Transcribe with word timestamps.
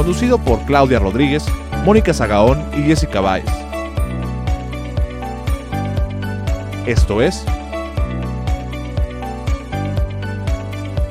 Conducido 0.00 0.38
por 0.38 0.64
Claudia 0.64 0.98
Rodríguez, 0.98 1.44
Mónica 1.84 2.14
Zagaón 2.14 2.66
y 2.72 2.80
Jessica 2.84 3.20
Báez. 3.20 3.44
Esto 6.86 7.20
es 7.20 7.44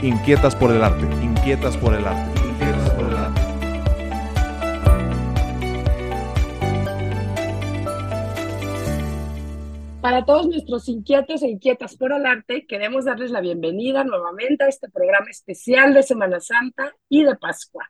Inquietas 0.02 0.56
por 0.56 0.72
el 0.72 0.84
arte, 0.84 1.06
inquietas 1.23 1.78
por 1.78 1.94
el 1.94 2.04
arte. 2.04 2.42
Para 10.02 10.26
todos 10.26 10.48
nuestros 10.48 10.90
inquietos 10.90 11.44
e 11.44 11.50
inquietas 11.50 11.95
por 11.95 12.12
el 12.12 12.26
arte, 12.26 12.66
queremos 12.66 13.06
darles 13.06 13.30
la 13.30 13.42
bienvenida 13.42 14.04
nuevamente 14.04 14.64
a 14.64 14.67
este 14.67 14.90
programa 14.90 15.30
especial 15.30 15.94
de 15.94 16.02
Semana 16.02 16.40
Santa 16.40 16.95
y 17.08 17.23
de 17.23 17.36
Pascua. 17.36 17.88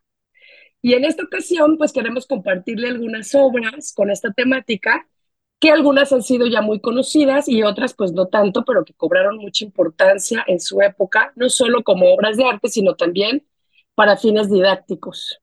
Y 0.82 0.94
en 0.94 1.06
esta 1.06 1.24
ocasión, 1.24 1.78
pues 1.78 1.92
queremos 1.92 2.26
compartirle 2.26 2.88
algunas 2.88 3.36
obras 3.36 3.94
con 3.94 4.10
esta 4.10 4.32
temática, 4.32 5.08
que 5.60 5.72
algunas 5.72 6.14
han 6.14 6.24
sido 6.24 6.48
ya 6.48 6.62
muy 6.62 6.80
conocidas 6.80 7.50
y 7.50 7.64
otras 7.64 7.94
pues 7.94 8.14
no 8.14 8.28
tanto, 8.28 8.64
pero 8.64 8.86
que 8.86 8.94
cobraron 8.94 9.38
mucha 9.38 9.66
importancia 9.66 10.44
en 10.48 10.62
su 10.62 10.82
época, 10.82 11.34
no 11.36 11.50
solo 11.50 11.84
como 11.84 12.14
obras 12.14 12.38
de 12.38 12.46
arte, 12.46 12.70
sino 12.70 12.96
también 12.96 13.46
para 13.94 14.16
fines 14.16 14.50
didácticos. 14.50 15.42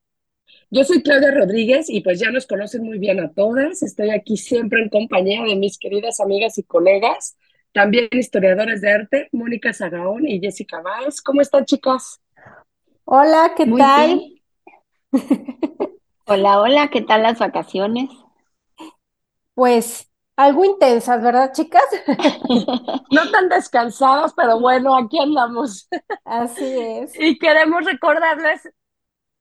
Yo 0.70 0.84
soy 0.84 1.02
Claudia 1.02 1.30
Rodríguez 1.30 1.90
y 1.90 2.00
pues 2.00 2.18
ya 2.18 2.30
nos 2.30 2.46
conocen 2.46 2.82
muy 2.82 2.98
bien 2.98 3.20
a 3.20 3.30
todas. 3.32 3.82
Estoy 3.82 4.10
aquí 4.10 4.36
siempre 4.36 4.82
en 4.82 4.88
compañía 4.88 5.42
de 5.44 5.54
mis 5.54 5.78
queridas 5.78 6.18
amigas 6.18 6.56
y 6.58 6.62
colegas, 6.62 7.36
también 7.72 8.08
historiadoras 8.10 8.80
de 8.80 8.90
arte, 8.90 9.28
Mónica 9.32 9.72
Zagaón 9.74 10.26
y 10.26 10.40
Jessica 10.40 10.80
Vaz. 10.80 11.20
¿Cómo 11.20 11.42
están, 11.42 11.66
chicas? 11.66 12.20
Hola, 13.04 13.52
¿qué 13.54 13.66
tal? 13.66 14.35
hola, 16.26 16.60
hola, 16.60 16.88
¿qué 16.88 17.02
tal 17.02 17.22
las 17.22 17.38
vacaciones? 17.38 18.10
Pues 19.54 20.10
algo 20.36 20.64
intensas, 20.64 21.22
¿verdad, 21.22 21.52
chicas? 21.52 21.84
no 23.10 23.30
tan 23.30 23.48
descansadas, 23.48 24.34
pero 24.34 24.60
bueno, 24.60 24.96
aquí 24.96 25.18
andamos. 25.18 25.88
Así 26.24 26.78
es. 26.78 27.18
Y 27.18 27.38
queremos 27.38 27.84
recordarles 27.84 28.68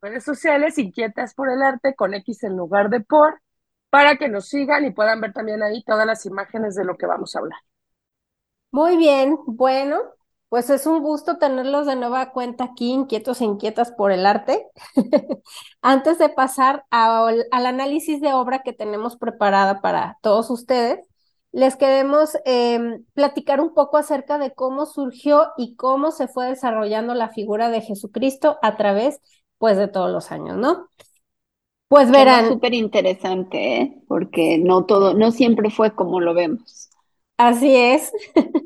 redes 0.02 0.24
sociales 0.24 0.78
inquietas 0.78 1.34
por 1.34 1.50
el 1.50 1.62
arte 1.62 1.96
con 1.96 2.14
X 2.14 2.44
en 2.44 2.56
lugar 2.56 2.90
de 2.90 3.02
por, 3.02 3.42
para 3.90 4.18
que 4.18 4.30
nos 4.30 4.48
sigan 4.48 4.86
y 4.86 4.92
puedan 4.92 5.20
ver 5.20 5.34
también 5.34 5.64
ahí 5.64 5.84
todas 5.84 6.06
las 6.06 6.26
imágenes 6.26 6.76
de 6.76 6.86
lo 6.86 6.96
que 6.96 7.08
vamos 7.08 7.36
a 7.36 7.40
hablar. 7.40 7.60
Muy 8.72 8.98
bien, 8.98 9.38
bueno, 9.48 10.02
pues 10.50 10.70
es 10.70 10.86
un 10.86 11.02
gusto 11.02 11.38
tenerlos 11.38 11.86
de 11.86 11.96
nueva 11.96 12.32
cuenta 12.32 12.66
aquí, 12.66 12.92
inquietos 12.92 13.42
e 13.42 13.46
inquietas 13.46 13.92
por 13.92 14.12
el 14.12 14.26
arte. 14.26 14.68
Antes 15.82 16.18
de 16.20 16.30
pasar 16.30 16.86
al 16.92 17.46
análisis 17.52 18.22
de 18.22 18.34
obra 18.34 18.62
que 18.64 18.74
tenemos 18.74 19.18
preparada 19.18 19.82
para 19.82 20.18
todos 20.22 20.50
ustedes, 20.50 21.00
les 21.52 21.78
queremos 21.78 22.38
em, 22.44 23.06
platicar 23.14 23.62
un 23.62 23.74
poco 23.74 23.98
acerca 23.98 24.38
de 24.38 24.54
cómo 24.54 24.86
surgió 24.86 25.52
y 25.58 25.76
cómo 25.76 26.12
se 26.12 26.28
fue 26.28 26.48
desarrollando 26.48 27.14
la 27.14 27.30
figura 27.30 27.70
de 27.70 27.82
Jesucristo 27.82 28.58
a 28.62 28.76
través 28.76 29.22
pues 29.58 29.78
de 29.78 29.88
todos 29.88 30.12
los 30.12 30.34
años, 30.34 30.58
¿no? 30.58 30.90
Pues 31.88 32.12
verán. 32.12 32.50
Súper 32.50 32.74
interesante, 32.74 33.78
¿eh? 33.78 34.04
porque 34.08 34.58
no 34.58 34.86
todo, 34.86 35.14
no 35.14 35.32
siempre 35.32 35.70
fue 35.70 35.96
como 35.96 36.20
lo 36.20 36.34
vemos. 36.34 36.90
Así 37.38 37.76
es. 37.76 38.12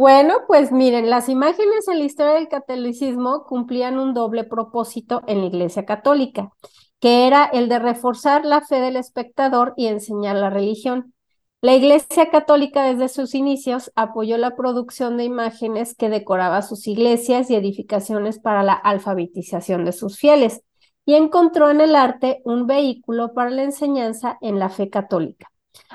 bueno, 0.00 0.44
pues 0.46 0.72
miren, 0.72 1.10
las 1.10 1.28
imágenes 1.28 1.86
en 1.86 1.98
la 1.98 2.06
historia 2.06 2.32
del 2.32 2.48
catolicismo 2.48 3.44
cumplían 3.44 3.98
un 3.98 4.14
doble 4.14 4.44
propósito 4.44 5.20
en 5.26 5.42
la 5.42 5.46
Iglesia 5.48 5.84
Católica, 5.84 6.54
que 7.00 7.26
era 7.26 7.44
el 7.44 7.68
de 7.68 7.78
reforzar 7.80 8.46
la 8.46 8.62
fe 8.62 8.80
del 8.80 8.96
espectador 8.96 9.74
y 9.76 9.88
enseñar 9.88 10.36
la 10.36 10.48
religión. 10.48 11.12
La 11.60 11.74
Iglesia 11.74 12.30
Católica 12.30 12.82
desde 12.84 13.10
sus 13.10 13.34
inicios 13.34 13.92
apoyó 13.94 14.38
la 14.38 14.56
producción 14.56 15.18
de 15.18 15.24
imágenes 15.24 15.94
que 15.94 16.08
decoraba 16.08 16.62
sus 16.62 16.86
iglesias 16.86 17.50
y 17.50 17.56
edificaciones 17.56 18.38
para 18.38 18.62
la 18.62 18.72
alfabetización 18.72 19.84
de 19.84 19.92
sus 19.92 20.18
fieles 20.18 20.62
y 21.04 21.16
encontró 21.16 21.68
en 21.68 21.82
el 21.82 21.94
arte 21.94 22.40
un 22.46 22.66
vehículo 22.66 23.34
para 23.34 23.50
la 23.50 23.64
enseñanza 23.64 24.38
en 24.40 24.58
la 24.58 24.70
fe 24.70 24.88
católica. 24.88 25.50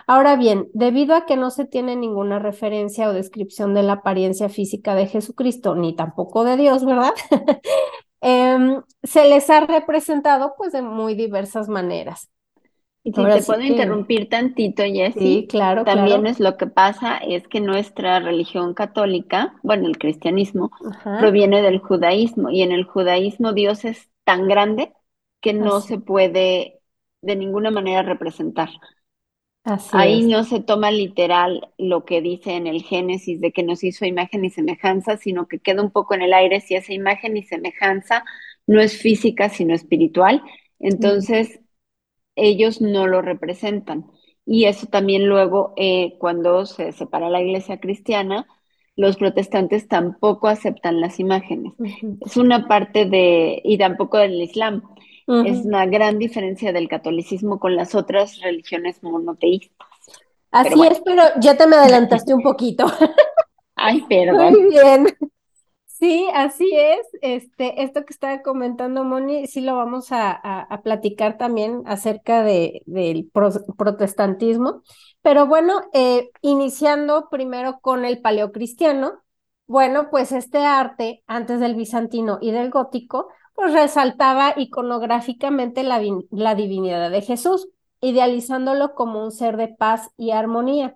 Ahora 0.07 0.35
bien, 0.35 0.67
debido 0.73 1.15
a 1.15 1.25
que 1.25 1.37
no 1.37 1.49
se 1.51 1.65
tiene 1.65 1.95
ninguna 1.95 2.39
referencia 2.39 3.09
o 3.09 3.13
descripción 3.13 3.73
de 3.73 3.83
la 3.83 3.93
apariencia 3.93 4.49
física 4.49 4.95
de 4.95 5.07
Jesucristo, 5.07 5.75
ni 5.75 5.95
tampoco 5.95 6.43
de 6.43 6.57
Dios, 6.57 6.85
¿verdad? 6.85 7.13
Em, 8.21 8.81
se 9.03 9.29
les 9.29 9.47
ha 9.51 9.59
representado 9.67 10.55
pues 10.57 10.71
de 10.73 10.81
muy 10.81 11.13
diversas 11.13 11.69
maneras. 11.69 12.27
Y 13.03 13.13
si 13.13 13.23
te 13.23 13.43
puedo 13.43 13.61
interrumpir 13.61 14.29
tantito, 14.29 14.81
Jessy, 14.81 15.19
sí, 15.19 15.47
claro, 15.47 15.83
también 15.83 16.25
es 16.25 16.39
lo 16.39 16.57
que 16.57 16.65
pasa, 16.65 17.17
es 17.17 17.47
que 17.47 17.61
nuestra 17.61 18.19
religión 18.19 18.73
católica, 18.73 19.53
bueno, 19.61 19.87
el 19.87 19.99
cristianismo, 19.99 20.71
proviene 21.19 21.61
del 21.61 21.77
judaísmo, 21.77 22.49
y 22.49 22.63
en 22.63 22.71
el 22.71 22.85
judaísmo 22.85 23.53
Dios 23.53 23.85
es 23.85 24.09
tan 24.23 24.47
grande 24.47 24.91
que 25.39 25.53
no 25.53 25.81
se 25.81 25.99
puede 25.99 26.79
de 27.21 27.35
ninguna 27.35 27.69
manera 27.69 28.01
representar. 28.01 28.69
Ahí 29.91 30.23
no 30.23 30.43
se 30.43 30.59
toma 30.59 30.91
literal 30.91 31.69
lo 31.77 32.05
que 32.05 32.21
dice 32.21 32.55
en 32.55 32.67
el 32.67 32.83
Génesis 32.83 33.39
de 33.41 33.51
que 33.53 33.63
nos 33.63 33.83
hizo 33.83 34.05
imagen 34.05 34.43
y 34.45 34.49
semejanza, 34.49 35.17
sino 35.17 35.47
que 35.47 35.59
queda 35.59 35.81
un 35.81 35.91
poco 35.91 36.13
en 36.15 36.21
el 36.21 36.33
aire 36.33 36.59
si 36.61 36.75
esa 36.75 36.93
imagen 36.93 37.37
y 37.37 37.43
semejanza 37.43 38.25
no 38.67 38.81
es 38.81 38.97
física, 38.97 39.49
sino 39.49 39.73
espiritual. 39.73 40.43
Entonces, 40.79 41.61
ellos 42.35 42.81
no 42.81 43.07
lo 43.07 43.21
representan. 43.21 44.05
Y 44.45 44.65
eso 44.65 44.87
también 44.87 45.27
luego, 45.27 45.73
eh, 45.77 46.15
cuando 46.19 46.65
se 46.65 46.91
separa 46.91 47.29
la 47.29 47.41
iglesia 47.41 47.79
cristiana, 47.79 48.47
los 48.95 49.17
protestantes 49.17 49.87
tampoco 49.87 50.47
aceptan 50.47 51.01
las 51.01 51.19
imágenes. 51.19 51.73
Es 52.19 52.37
una 52.37 52.67
parte 52.67 53.05
de, 53.05 53.61
y 53.63 53.77
tampoco 53.77 54.17
del 54.17 54.41
Islam. 54.41 54.84
Es 55.27 55.66
una 55.66 55.87
gran 55.87 56.19
diferencia 56.19 56.72
del 56.72 56.87
catolicismo 56.87 57.59
con 57.59 57.75
las 57.75 57.95
otras 57.95 58.39
religiones 58.41 59.01
monoteístas. 59.01 59.87
Así 60.51 60.81
es, 60.89 61.01
pero 61.03 61.23
ya 61.41 61.57
te 61.57 61.66
me 61.67 61.75
adelantaste 61.75 62.33
un 62.33 62.41
poquito. 62.43 62.85
Ay, 63.75 64.03
perdón. 64.07 64.53
Muy 64.53 64.69
bien. 64.69 65.07
Sí, 65.85 66.27
así 66.33 66.69
es. 66.75 67.07
Este, 67.22 67.81
esto 67.81 68.05
que 68.05 68.13
estaba 68.13 68.41
comentando 68.41 69.03
Moni, 69.03 69.47
sí 69.47 69.61
lo 69.61 69.75
vamos 69.75 70.07
a, 70.11 70.67
platicar 70.83 71.37
también 71.37 71.83
acerca 71.85 72.43
de, 72.43 72.83
del 72.85 73.29
protestantismo. 73.31 74.83
Pero 75.21 75.47
bueno, 75.47 75.81
eh, 75.93 76.29
iniciando 76.41 77.29
primero 77.31 77.79
con 77.81 78.05
el 78.05 78.21
paleocristiano, 78.21 79.23
bueno, 79.67 80.09
pues 80.11 80.31
este 80.31 80.59
arte, 80.59 81.23
antes 81.28 81.59
del 81.59 81.75
bizantino 81.75 82.37
y 82.41 82.51
del 82.51 82.69
gótico, 82.69 83.29
pues 83.55 83.73
resaltaba 83.73 84.53
iconográficamente 84.57 85.84
la, 85.84 86.02
la 86.31 86.55
divinidad 86.55 87.09
de 87.09 87.22
Jesús, 87.22 87.69
idealizándolo 88.02 88.93
como 88.93 89.23
un 89.23 89.31
ser 89.31 89.57
de 89.57 89.69
paz 89.69 90.11
y 90.17 90.31
armonía. 90.31 90.96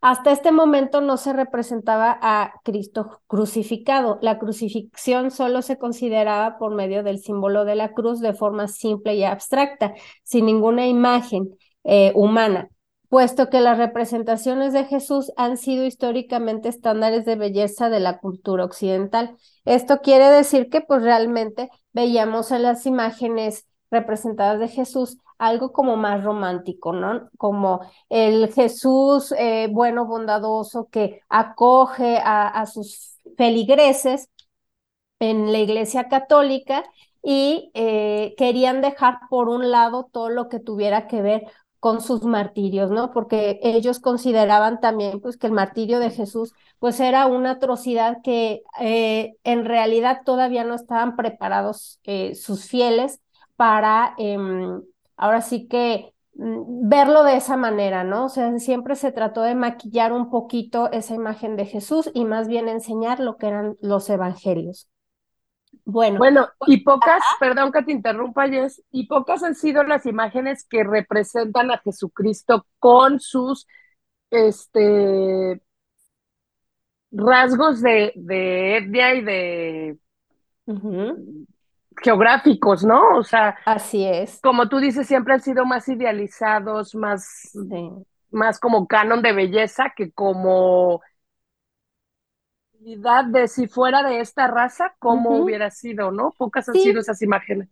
Hasta 0.00 0.30
este 0.30 0.52
momento 0.52 1.00
no 1.00 1.16
se 1.16 1.32
representaba 1.32 2.18
a 2.20 2.52
Cristo 2.64 3.20
crucificado. 3.26 4.18
La 4.22 4.38
crucifixión 4.38 5.30
solo 5.30 5.62
se 5.62 5.78
consideraba 5.78 6.58
por 6.58 6.74
medio 6.74 7.02
del 7.02 7.18
símbolo 7.18 7.64
de 7.64 7.74
la 7.74 7.92
cruz 7.92 8.20
de 8.20 8.32
forma 8.34 8.68
simple 8.68 9.16
y 9.16 9.24
abstracta, 9.24 9.94
sin 10.22 10.46
ninguna 10.46 10.86
imagen 10.86 11.56
eh, 11.84 12.12
humana, 12.14 12.68
puesto 13.08 13.48
que 13.48 13.60
las 13.60 13.78
representaciones 13.78 14.72
de 14.72 14.84
Jesús 14.84 15.32
han 15.36 15.56
sido 15.56 15.84
históricamente 15.86 16.68
estándares 16.68 17.24
de 17.24 17.36
belleza 17.36 17.88
de 17.88 18.00
la 18.00 18.18
cultura 18.18 18.64
occidental. 18.64 19.36
Esto 19.64 20.00
quiere 20.00 20.26
decir 20.30 20.68
que 20.68 20.80
pues 20.80 21.02
realmente 21.02 21.70
veíamos 21.92 22.50
en 22.52 22.62
las 22.62 22.86
imágenes 22.86 23.66
representadas 23.90 24.60
de 24.60 24.68
Jesús 24.68 25.18
algo 25.38 25.72
como 25.72 25.96
más 25.96 26.22
romántico, 26.24 26.92
¿no? 26.92 27.30
Como 27.38 27.80
el 28.08 28.52
Jesús 28.52 29.32
eh, 29.38 29.68
bueno, 29.70 30.04
bondadoso, 30.06 30.88
que 30.90 31.20
acoge 31.28 32.20
a, 32.22 32.66
sus 32.66 33.18
feligreses 33.36 34.28
en 35.20 35.52
la 35.52 35.58
iglesia 35.58 36.08
católica 36.08 36.84
y 37.22 37.70
eh, 37.74 38.34
querían 38.36 38.80
dejar 38.82 39.18
por 39.30 39.48
un 39.48 39.70
lado 39.70 40.08
todo 40.12 40.28
lo 40.28 40.48
que 40.48 40.60
tuviera 40.60 41.06
que 41.06 41.22
ver 41.22 41.46
con 41.80 42.00
sus 42.00 42.24
martirios, 42.24 42.90
¿no? 42.90 43.10
Porque 43.12 43.60
ellos 43.62 44.00
consideraban 44.00 44.80
también, 44.80 45.20
pues, 45.20 45.36
que 45.36 45.46
el 45.46 45.52
martirio 45.52 46.00
de 46.00 46.10
Jesús, 46.10 46.52
pues, 46.78 47.00
era 47.00 47.26
una 47.26 47.52
atrocidad 47.52 48.18
que 48.22 48.62
eh, 48.80 49.36
en 49.44 49.64
realidad 49.64 50.22
todavía 50.24 50.64
no 50.64 50.74
estaban 50.74 51.16
preparados 51.16 52.00
sus 52.34 52.64
fieles 52.66 53.20
para 53.56 54.14
em, 54.18 54.82
ahora 55.16 55.42
sí 55.42 55.66
que 55.68 56.14
mm, 56.34 56.88
verlo 56.88 57.24
de 57.24 57.36
esa 57.36 57.56
manera, 57.56 58.04
¿no? 58.04 58.26
O 58.26 58.28
sea, 58.28 58.56
siempre 58.58 58.94
se 58.96 59.12
trató 59.12 59.42
de 59.42 59.54
maquillar 59.54 60.12
un 60.12 60.30
poquito 60.30 60.90
esa 60.92 61.14
imagen 61.14 61.56
de 61.56 61.66
Jesús 61.66 62.10
y 62.14 62.24
más 62.24 62.48
bien 62.48 62.68
enseñar 62.68 63.20
lo 63.20 63.36
que 63.36 63.48
eran 63.48 63.76
los 63.80 64.08
evangelios. 64.10 64.88
Bueno, 65.84 66.18
bueno, 66.18 66.48
y 66.66 66.78
pocas, 66.78 67.22
perdón 67.40 67.72
que 67.72 67.82
te 67.82 67.92
interrumpa, 67.92 68.48
Jess, 68.48 68.82
y 68.90 69.06
pocas 69.06 69.42
han 69.42 69.54
sido 69.54 69.82
las 69.84 70.06
imágenes 70.06 70.66
que 70.68 70.84
representan 70.84 71.70
a 71.70 71.78
Jesucristo 71.78 72.66
con 72.78 73.20
sus 73.20 73.66
este 74.30 75.60
rasgos 77.10 77.80
de, 77.80 78.12
de 78.16 78.76
etnia 78.76 79.14
y 79.14 79.24
de 79.24 79.98
geográficos, 82.02 82.84
¿no? 82.84 83.16
O 83.16 83.24
sea, 83.24 83.56
así 83.64 84.04
es. 84.04 84.40
Como 84.42 84.68
tú 84.68 84.78
dices, 84.78 85.06
siempre 85.06 85.34
han 85.34 85.40
sido 85.40 85.64
más 85.64 85.88
idealizados, 85.88 86.94
más, 86.94 87.52
más 88.30 88.60
como 88.60 88.86
canon 88.86 89.22
de 89.22 89.32
belleza 89.32 89.92
que 89.96 90.12
como 90.12 91.00
de 92.78 93.48
si 93.48 93.66
fuera 93.66 94.02
de 94.02 94.20
esta 94.20 94.46
raza, 94.46 94.94
cómo 94.98 95.36
hubiera 95.36 95.70
sido, 95.70 96.10
¿no? 96.10 96.32
Pocas 96.36 96.68
han 96.68 96.74
sido 96.74 97.00
esas 97.00 97.20
imágenes. 97.22 97.68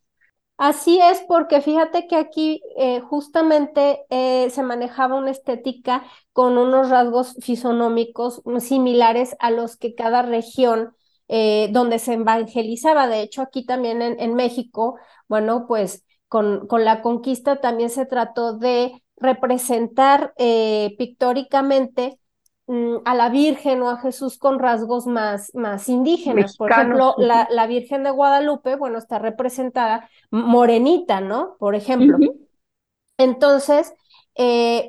Así 0.59 0.99
es, 1.03 1.23
porque 1.29 1.61
fíjate 1.61 2.07
que 2.07 2.17
aquí 2.17 2.63
eh, 2.79 3.01
justamente 3.01 4.07
eh, 4.09 4.49
se 4.49 4.63
manejaba 4.63 5.17
una 5.17 5.31
estética 5.31 6.05
con 6.33 6.57
unos 6.57 6.89
rasgos 6.89 7.37
fisonómicos 7.43 8.43
similares 8.61 9.37
a 9.39 9.51
los 9.51 9.77
que 9.77 9.95
cada 9.95 10.23
región 10.23 10.95
eh, 11.29 11.69
donde 11.73 11.99
se 11.99 12.15
evangelizaba. 12.15 13.07
De 13.07 13.21
hecho, 13.21 13.43
aquí 13.43 13.67
también 13.67 14.01
en, 14.01 14.35
México, 14.35 14.99
bueno, 15.29 15.67
pues 15.69 16.05
con, 16.29 16.67
con, 16.67 16.87
la 16.87 17.03
conquista 17.03 17.61
también 17.61 17.91
se 17.91 18.07
trató 18.07 18.57
de 18.57 19.03
representar 19.19 20.33
pictóricamente 20.99 22.19
a 23.05 23.15
la 23.15 23.29
Virgen 23.29 23.83
o 23.83 23.91
a 23.91 23.99
Jesús 23.99 24.39
con 24.39 24.59
rasgos 24.59 25.07
más, 25.07 25.55
más 25.55 25.89
indígenas. 25.89 26.57
Por 26.57 26.73
ejemplo, 26.73 27.15
la, 27.17 27.47
la, 27.51 27.67
Virgen 27.67 28.03
de 28.03 28.11
Guadalupe, 28.11 28.77
bueno, 28.77 28.99
está 28.99 29.19
representada 29.19 30.11
morenita, 30.31 31.21
¿no? 31.21 31.57
Por 31.59 31.77
ejemplo. 31.77 32.19
Entonces, 33.19 33.95
eh, 34.35 34.89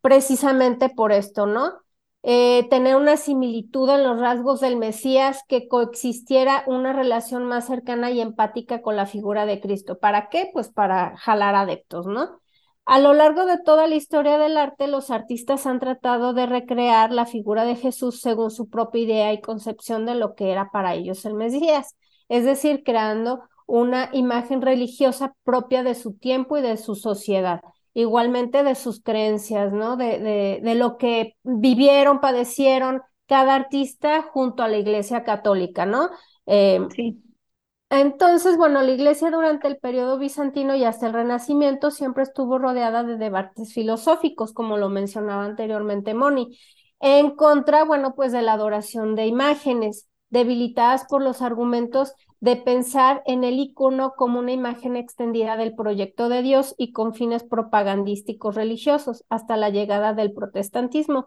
precisamente 0.00 0.88
por 0.88 1.12
esto, 1.12 1.46
¿no? 1.46 1.82
Eh, 2.24 2.68
tener 2.70 2.96
una 2.96 3.16
similitud 3.16 3.90
en 3.90 4.04
los 4.04 4.20
rasgos 4.20 4.60
del 4.60 4.76
Mesías, 4.76 5.42
que 5.48 5.68
coexistiera 5.68 6.62
una 6.66 6.92
relación 6.92 7.44
más 7.44 7.66
cercana 7.66 8.10
y 8.10 8.20
empática 8.20 8.80
con 8.80 8.96
la 8.96 9.06
figura 9.06 9.44
de 9.44 9.60
Cristo. 9.60 9.98
¿Para 9.98 10.28
qué? 10.28 10.48
Pues 10.52 10.68
para 10.68 11.16
jalar 11.16 11.56
adeptos, 11.56 12.06
¿no? 12.06 12.41
A 12.84 12.98
lo 12.98 13.14
largo 13.14 13.46
de 13.46 13.58
toda 13.58 13.86
la 13.86 13.94
historia 13.94 14.38
del 14.38 14.56
arte, 14.56 14.88
los 14.88 15.10
artistas 15.10 15.66
han 15.66 15.78
tratado 15.80 16.34
de 16.34 16.46
recrear 16.46 17.12
la 17.12 17.26
figura 17.26 17.64
de 17.64 17.76
Jesús 17.76 18.20
según 18.20 18.50
su 18.50 18.68
propia 18.68 19.02
idea 19.02 19.32
y 19.32 19.40
concepción 19.40 20.04
de 20.04 20.16
lo 20.16 20.34
que 20.34 20.50
era 20.50 20.70
para 20.70 20.94
ellos 20.94 21.24
el 21.24 21.34
Mesías, 21.34 21.96
es 22.28 22.44
decir, 22.44 22.82
creando 22.84 23.42
una 23.66 24.10
imagen 24.12 24.60
religiosa 24.62 25.34
propia 25.44 25.82
de 25.84 25.94
su 25.94 26.14
tiempo 26.14 26.58
y 26.58 26.62
de 26.62 26.76
su 26.76 26.94
sociedad 26.96 27.60
igualmente 27.94 28.64
de 28.64 28.74
sus 28.74 29.02
creencias, 29.02 29.70
¿no? 29.72 29.96
De, 29.98 30.18
de, 30.18 30.60
de 30.62 30.74
lo 30.74 30.96
que 30.96 31.36
vivieron, 31.42 32.20
padecieron 32.20 33.02
cada 33.26 33.54
artista 33.54 34.22
junto 34.22 34.62
a 34.62 34.68
la 34.68 34.78
Iglesia 34.78 35.24
Católica, 35.24 35.84
¿no? 35.84 36.08
Eh, 36.46 36.80
sí. 36.96 37.22
Entonces, 37.94 38.56
bueno, 38.56 38.80
la 38.80 38.90
iglesia 38.90 39.30
durante 39.30 39.68
el 39.68 39.76
periodo 39.76 40.18
bizantino 40.18 40.74
y 40.74 40.82
hasta 40.82 41.06
el 41.06 41.12
Renacimiento 41.12 41.90
siempre 41.90 42.22
estuvo 42.22 42.56
rodeada 42.58 43.04
de 43.04 43.18
debates 43.18 43.74
filosóficos, 43.74 44.54
como 44.54 44.78
lo 44.78 44.88
mencionaba 44.88 45.44
anteriormente 45.44 46.14
Moni, 46.14 46.58
en 47.00 47.32
contra, 47.36 47.84
bueno, 47.84 48.14
pues 48.14 48.32
de 48.32 48.40
la 48.40 48.54
adoración 48.54 49.14
de 49.14 49.26
imágenes, 49.26 50.08
debilitadas 50.30 51.04
por 51.04 51.20
los 51.22 51.42
argumentos 51.42 52.14
de 52.40 52.56
pensar 52.56 53.22
en 53.26 53.44
el 53.44 53.58
icono 53.58 54.14
como 54.16 54.38
una 54.38 54.52
imagen 54.52 54.96
extendida 54.96 55.58
del 55.58 55.74
proyecto 55.74 56.30
de 56.30 56.40
Dios 56.40 56.74
y 56.78 56.92
con 56.92 57.12
fines 57.12 57.44
propagandísticos 57.44 58.54
religiosos 58.54 59.22
hasta 59.28 59.58
la 59.58 59.68
llegada 59.68 60.14
del 60.14 60.32
protestantismo, 60.32 61.26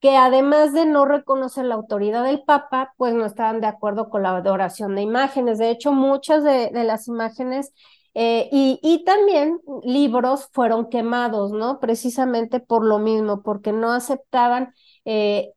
que 0.00 0.16
además 0.16 0.72
de 0.72 0.86
no 0.86 1.04
reconocer 1.06 1.64
la 1.64 1.74
autoridad 1.74 2.24
del 2.24 2.42
Papa, 2.44 2.94
pues 2.96 3.14
no 3.14 3.26
estaban 3.26 3.60
de 3.60 3.66
acuerdo 3.66 4.10
con 4.10 4.22
la 4.22 4.36
adoración 4.36 4.94
de 4.94 5.02
imágenes. 5.02 5.58
De 5.58 5.70
hecho, 5.70 5.92
muchas 5.92 6.44
de, 6.44 6.70
las 6.72 7.08
imágenes 7.08 7.72
eh, 8.14 8.48
y, 8.52 9.04
también 9.04 9.60
libros 9.84 10.48
fueron 10.52 10.88
quemados, 10.88 11.52
¿no? 11.52 11.80
Precisamente 11.80 12.60
por 12.60 12.84
lo 12.84 12.98
mismo, 12.98 13.42
porque 13.42 13.72
no 13.72 13.92
aceptaban 13.92 14.72
eh, 15.04 15.52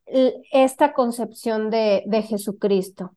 esta 0.51 0.93
concepción 0.93 1.69
de, 1.69 2.03
Jesucristo. 2.27 3.15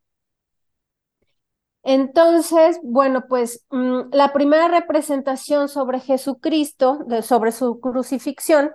Entonces, 1.83 2.79
bueno, 2.83 3.25
pues 3.29 3.65
mm, 3.69 4.09
la 4.11 4.33
primera 4.33 4.67
representación 4.67 5.69
sobre 5.69 5.99
Jesucristo, 5.99 6.99
sobre 7.21 7.51
su 7.51 7.79
crucifixión, 7.79 8.71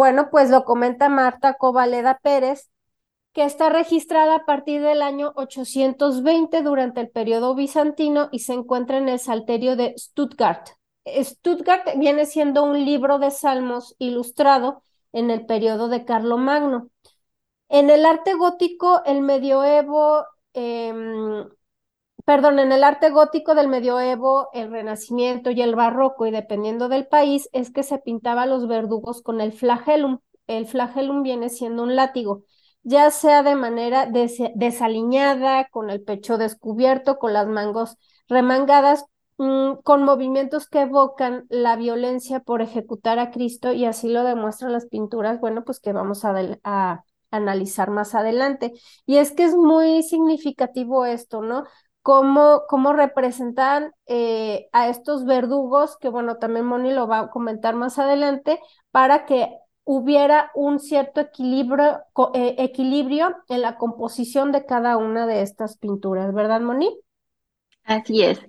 bueno, 0.00 0.30
pues 0.30 0.48
lo 0.48 0.64
comenta 0.64 1.10
Marta 1.10 1.58
Covaleda 1.58 2.20
Pérez, 2.22 2.70
que 3.34 3.44
está 3.44 3.68
registrada 3.68 4.36
a 4.36 4.44
partir 4.46 4.80
del 4.80 5.02
año 5.02 5.34
820 5.36 6.62
durante 6.62 7.02
el 7.02 7.10
periodo 7.10 7.54
bizantino 7.54 8.30
y 8.32 8.38
se 8.38 8.54
encuentra 8.54 8.96
en 8.96 9.10
el 9.10 9.18
Salterio 9.18 9.76
de 9.76 9.92
Stuttgart. 9.98 10.68
Stuttgart 11.06 11.86
viene 11.98 12.24
siendo 12.24 12.64
un 12.64 12.82
libro 12.82 13.18
de 13.18 13.30
salmos 13.30 13.94
ilustrado 13.98 14.84
en 15.12 15.30
el 15.30 15.44
periodo 15.44 15.88
de 15.88 16.06
Carlomagno. 16.06 16.88
En 17.68 17.90
el 17.90 18.06
arte 18.06 18.32
gótico, 18.32 19.02
el 19.04 19.20
medioevo 19.20 20.24
em, 20.54 21.46
perdón, 22.30 22.60
en 22.60 22.70
el 22.70 22.84
arte 22.84 23.10
gótico 23.10 23.56
del 23.56 23.66
medioevo, 23.66 24.50
el 24.52 24.70
renacimiento 24.70 25.50
y 25.50 25.62
el 25.62 25.74
barroco, 25.74 26.26
y 26.26 26.30
dependiendo 26.30 26.88
del 26.88 27.08
país, 27.08 27.48
es 27.52 27.72
que 27.72 27.82
se 27.82 27.98
pintaba 27.98 28.46
los 28.46 28.68
verdugos 28.68 29.20
con 29.20 29.40
el 29.40 29.52
flagellum. 29.52 30.20
El 30.46 30.66
flagellum 30.66 31.24
viene 31.24 31.48
siendo 31.48 31.82
un 31.82 31.96
látigo, 31.96 32.44
ya 32.84 33.10
sea 33.10 33.42
de 33.42 33.56
manera 33.56 34.06
desaliñada, 34.06 35.66
con 35.70 35.90
el 35.90 36.02
pecho 36.04 36.38
descubierto, 36.38 37.18
con 37.18 37.32
las 37.32 37.48
mangos 37.48 37.96
remangadas, 38.28 39.06
mm, 39.38 39.78
con 39.82 40.04
movimientos 40.04 40.68
que 40.68 40.82
evocan 40.82 41.46
la 41.48 41.74
violencia 41.74 42.38
por 42.38 42.62
ejecutar 42.62 43.18
a 43.18 43.32
Cristo, 43.32 43.72
y 43.72 43.86
así 43.86 44.08
lo 44.08 44.22
demuestran 44.22 44.70
las 44.72 44.86
pinturas, 44.86 45.40
bueno, 45.40 45.64
pues 45.64 45.80
que 45.80 45.92
vamos 45.92 46.24
a, 46.24 46.32
a 46.62 47.02
analizar 47.32 47.90
más 47.90 48.14
adelante. 48.14 48.72
Y 49.04 49.16
es 49.16 49.32
que 49.32 49.42
es 49.44 49.56
muy 49.56 50.02
significativo 50.04 51.04
esto, 51.06 51.42
¿no? 51.42 51.64
Cómo, 52.02 52.62
cómo 52.68 52.92
representan 52.92 53.92
eh, 54.06 54.68
a 54.72 54.88
estos 54.88 55.24
verdugos, 55.26 55.96
que 55.98 56.08
bueno, 56.08 56.36
también 56.38 56.66
Moni 56.66 56.92
lo 56.92 57.06
va 57.08 57.20
a 57.20 57.30
comentar 57.30 57.74
más 57.76 57.98
adelante, 57.98 58.60
para 58.90 59.26
que 59.26 59.50
hubiera 59.84 60.50
un 60.54 60.78
cierto 60.80 61.20
equilibrio, 61.20 62.00
eh, 62.34 62.56
equilibrio 62.58 63.36
en 63.48 63.62
la 63.62 63.76
composición 63.76 64.52
de 64.52 64.66
cada 64.66 64.96
una 64.96 65.26
de 65.26 65.42
estas 65.42 65.78
pinturas, 65.78 66.32
¿verdad, 66.34 66.60
Moni? 66.60 66.96
Así 67.84 68.22
es. 68.22 68.40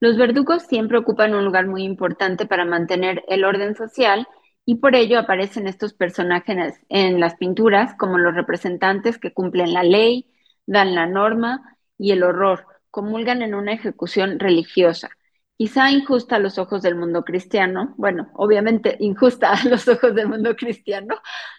Los 0.00 0.16
verdugos 0.16 0.62
siempre 0.64 0.98
ocupan 0.98 1.34
un 1.34 1.44
lugar 1.44 1.66
muy 1.66 1.82
importante 1.84 2.46
para 2.46 2.64
mantener 2.64 3.24
el 3.28 3.44
orden 3.44 3.74
social 3.74 4.28
y 4.66 4.76
por 4.76 4.94
ello 4.94 5.18
aparecen 5.18 5.66
estos 5.66 5.94
personajes 5.94 6.80
en 6.88 7.18
las 7.20 7.36
pinturas 7.36 7.94
como 7.98 8.18
los 8.18 8.34
representantes 8.34 9.18
que 9.18 9.32
cumplen 9.32 9.72
la 9.72 9.82
ley, 9.82 10.30
dan 10.66 10.94
la 10.94 11.06
norma 11.06 11.78
y 11.98 12.12
el 12.12 12.22
horror, 12.22 12.66
comulgan 12.90 13.42
en 13.42 13.54
una 13.54 13.72
ejecución 13.72 14.38
religiosa, 14.38 15.10
quizá 15.56 15.90
injusta 15.90 16.36
a 16.36 16.38
los 16.38 16.58
ojos 16.58 16.82
del 16.82 16.96
mundo 16.96 17.24
cristiano, 17.24 17.94
bueno, 17.98 18.30
obviamente 18.34 18.96
injusta 19.00 19.52
a 19.52 19.68
los 19.68 19.88
ojos 19.88 20.14
del 20.14 20.28
mundo 20.28 20.56
cristiano, 20.56 21.16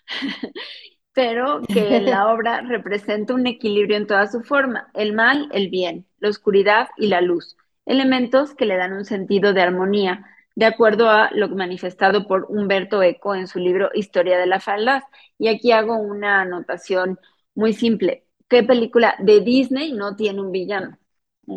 pero 1.13 1.61
que 1.71 2.01
la 2.01 2.27
obra 2.33 2.61
representa 2.61 3.33
un 3.33 3.47
equilibrio 3.47 3.97
en 3.97 4.07
toda 4.07 4.27
su 4.27 4.41
forma, 4.43 4.89
el 4.93 5.13
mal, 5.13 5.49
el 5.53 5.69
bien, 5.69 6.07
la 6.19 6.29
oscuridad 6.29 6.89
y 6.97 7.07
la 7.07 7.21
luz, 7.21 7.57
elementos 7.85 8.53
que 8.55 8.65
le 8.65 8.77
dan 8.77 8.93
un 8.93 9.05
sentido 9.05 9.53
de 9.53 9.61
armonía, 9.61 10.25
de 10.55 10.65
acuerdo 10.65 11.09
a 11.09 11.29
lo 11.33 11.49
manifestado 11.49 12.27
por 12.27 12.45
Humberto 12.49 13.01
Eco 13.03 13.35
en 13.35 13.47
su 13.47 13.59
libro 13.59 13.89
Historia 13.93 14.37
de 14.37 14.47
la 14.47 14.59
Faldas. 14.59 15.03
Y 15.37 15.47
aquí 15.47 15.71
hago 15.71 15.95
una 15.95 16.41
anotación 16.41 17.19
muy 17.55 17.73
simple. 17.73 18.25
¿Qué 18.47 18.63
película 18.63 19.15
de 19.19 19.39
Disney 19.41 19.93
no 19.93 20.15
tiene 20.15 20.41
un 20.41 20.51
villano? 20.51 20.97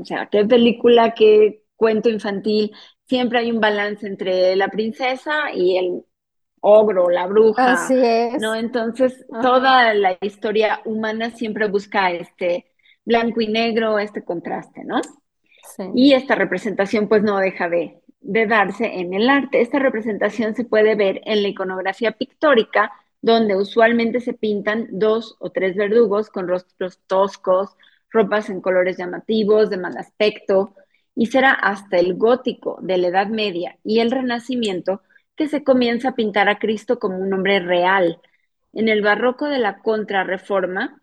O 0.01 0.05
sea, 0.05 0.27
¿qué 0.31 0.45
película, 0.45 1.15
qué 1.15 1.65
cuento 1.77 2.09
infantil? 2.09 2.73
Siempre 3.07 3.41
hay 3.41 3.51
un 3.51 3.61
balance 3.61 4.07
entre 4.07 4.57
la 4.57 4.69
princesa 4.69 5.53
y 5.53 5.77
el 5.77 6.05
ogro, 6.61 7.11
la 7.11 7.27
bruja. 7.27 7.73
Así 7.73 7.95
es. 7.95 8.41
¿no? 8.41 8.55
Entonces, 8.55 9.25
toda 9.43 9.93
la 9.95 10.17
historia 10.21 10.81
humana 10.85 11.31
siempre 11.31 11.69
busca 11.69 12.11
este 12.11 12.67
blanco 13.05 13.41
y 13.41 13.49
negro, 13.49 13.99
este 13.99 14.25
contraste, 14.25 14.83
¿no? 14.85 15.01
Sí. 15.77 15.85
Y 15.95 16.13
esta 16.15 16.35
representación 16.35 17.09
pues 17.09 17.23
no 17.23 17.39
deja 17.39 17.69
de, 17.69 18.01
de 18.21 18.47
darse 18.47 18.87
en 18.87 19.13
el 19.13 19.29
arte. 19.29 19.61
Esta 19.61 19.79
representación 19.79 20.55
se 20.55 20.65
puede 20.65 20.95
ver 20.95 21.21
en 21.25 21.43
la 21.43 21.49
iconografía 21.49 22.13
pictórica, 22.13 22.93
donde 23.21 23.57
usualmente 23.57 24.21
se 24.21 24.33
pintan 24.33 24.89
dos 24.91 25.37
o 25.41 25.51
tres 25.51 25.77
verdugos 25.77 26.31
con 26.31 26.49
rostros 26.49 27.01
toscos, 27.07 27.77
ropas 28.15 28.49
en 28.49 28.63
colores 28.63 28.97
llamativos, 28.97 29.69
de 29.69 29.77
mal 29.77 29.97
aspecto, 29.99 30.75
y 31.15 31.27
será 31.27 31.53
hasta 31.53 31.99
el 31.99 32.15
gótico 32.15 32.79
de 32.81 32.97
la 32.97 33.09
Edad 33.09 33.27
Media 33.27 33.79
y 33.85 34.01
el 34.01 34.11
Renacimiento 34.11 35.03
que 35.37 35.49
se 35.49 35.65
comienza 35.65 36.11
a 36.11 36.15
pintar 36.15 36.49
a 36.49 36.59
Cristo 36.59 36.99
como 36.99 37.19
un 37.19 37.33
hombre 37.33 37.61
real. 37.61 38.21
En 38.73 38.89
el 38.89 39.03
barroco 39.03 39.47
de 39.49 39.59
la 39.59 39.79
Contrarreforma, 39.79 41.01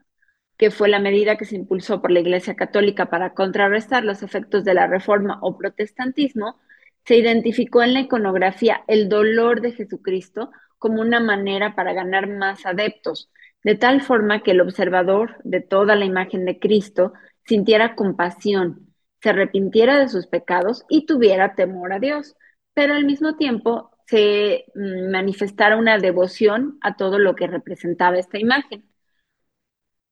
que 0.57 0.71
fue 0.71 0.89
la 0.89 0.99
medida 0.99 1.37
que 1.37 1.45
se 1.45 1.55
impulsó 1.55 2.01
por 2.01 2.11
la 2.11 2.19
Iglesia 2.19 2.55
Católica 2.55 3.09
para 3.09 3.33
contrarrestar 3.33 4.03
los 4.03 4.23
efectos 4.23 4.63
de 4.63 4.73
la 4.73 4.87
Reforma 4.87 5.39
o 5.41 5.57
protestantismo, 5.57 6.59
se 7.05 7.17
identificó 7.17 7.81
en 7.81 7.93
la 7.93 8.01
iconografía 8.01 8.83
el 8.87 9.09
dolor 9.09 9.61
de 9.61 9.71
Jesucristo 9.73 10.51
como 10.77 11.01
una 11.01 11.19
manera 11.19 11.75
para 11.75 11.93
ganar 11.93 12.27
más 12.27 12.65
adeptos, 12.65 13.29
de 13.63 13.75
tal 13.75 14.01
forma 14.01 14.43
que 14.43 14.51
el 14.51 14.61
observador 14.61 15.37
de 15.43 15.61
toda 15.61 15.95
la 15.95 16.05
imagen 16.05 16.45
de 16.45 16.59
Cristo 16.59 17.13
sintiera 17.45 17.95
compasión, 17.95 18.93
se 19.21 19.29
arrepintiera 19.29 19.99
de 19.99 20.09
sus 20.09 20.27
pecados 20.27 20.85
y 20.89 21.05
tuviera 21.05 21.55
temor 21.55 21.93
a 21.93 21.99
Dios, 21.99 22.35
pero 22.73 22.93
al 22.93 23.05
mismo 23.05 23.35
tiempo 23.35 23.91
se 24.07 24.65
mm, 24.75 25.11
manifestara 25.11 25.77
una 25.77 25.97
devoción 25.97 26.77
a 26.81 26.95
todo 26.95 27.19
lo 27.19 27.35
que 27.35 27.47
representaba 27.47 28.17
esta 28.17 28.39
imagen. 28.39 28.85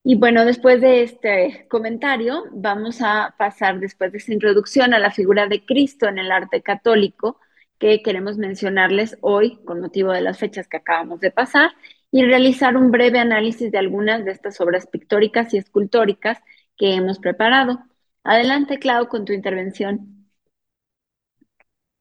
Y 0.04 0.16
bueno, 0.16 0.46
después 0.46 0.82
de 0.82 1.04
este 1.04 1.68
comentario, 1.70 2.46
vamos 2.52 3.02
a 3.02 3.36
pasar 3.38 3.80
después 3.80 4.12
de 4.12 4.20
esta 4.20 4.34
introducción 4.34 4.94
a 4.94 5.00
la 5.00 5.12
figura 5.12 5.48
de 5.48 5.66
Cristo 5.66 6.08
en 6.08 6.18
el 6.20 6.32
arte 6.32 6.62
católico 6.62 7.40
que 7.78 8.02
queremos 8.02 8.38
mencionarles 8.38 9.18
hoy 9.22 9.60
con 9.66 9.82
motivo 9.82 10.12
de 10.12 10.22
las 10.22 10.40
fechas 10.40 10.68
que 10.68 10.78
acabamos 10.78 11.20
de 11.20 11.32
pasar 11.32 11.72
y 12.12 12.24
realizar 12.26 12.76
un 12.76 12.92
breve 12.92 13.20
análisis 13.20 13.72
de 13.72 13.78
algunas 13.78 14.26
de 14.26 14.32
estas 14.32 14.60
obras 14.62 14.88
pictóricas 14.88 15.54
y 15.54 15.58
escultóricas 15.58 16.40
que 16.78 16.96
hemos 16.96 17.20
preparado. 17.20 17.80
Adelante, 18.24 18.80
Clau, 18.80 19.08
con 19.08 19.26
tu 19.26 19.34
intervención. 19.34 20.30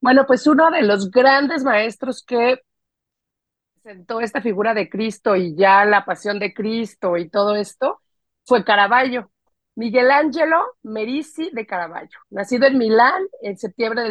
Bueno, 0.01 0.25
pues 0.27 0.47
uno 0.47 0.71
de 0.71 0.83
los 0.83 1.11
grandes 1.11 1.65
maestros 1.65 2.25
que 2.25 2.61
presentó 3.83 4.21
esta 4.21 4.41
figura 4.41 4.75
de 4.75 4.89
Cristo 4.89 5.35
y 5.37 5.57
ya 5.57 5.85
la 5.85 6.05
pasión 6.05 6.39
de 6.39 6.55
Cristo 6.55 7.17
y 7.17 7.29
todo 7.29 7.57
esto 7.57 8.01
fue 8.45 8.65
Caravaggio. 8.65 9.31
Miguel 9.75 10.11
Ángelo 10.11 10.57
Merisi 10.83 11.51
de 11.53 11.65
Caravaggio, 11.65 12.19
nacido 12.31 12.67
en 12.67 12.79
Milán 12.79 13.23
en 13.43 13.57
septiembre 13.57 14.03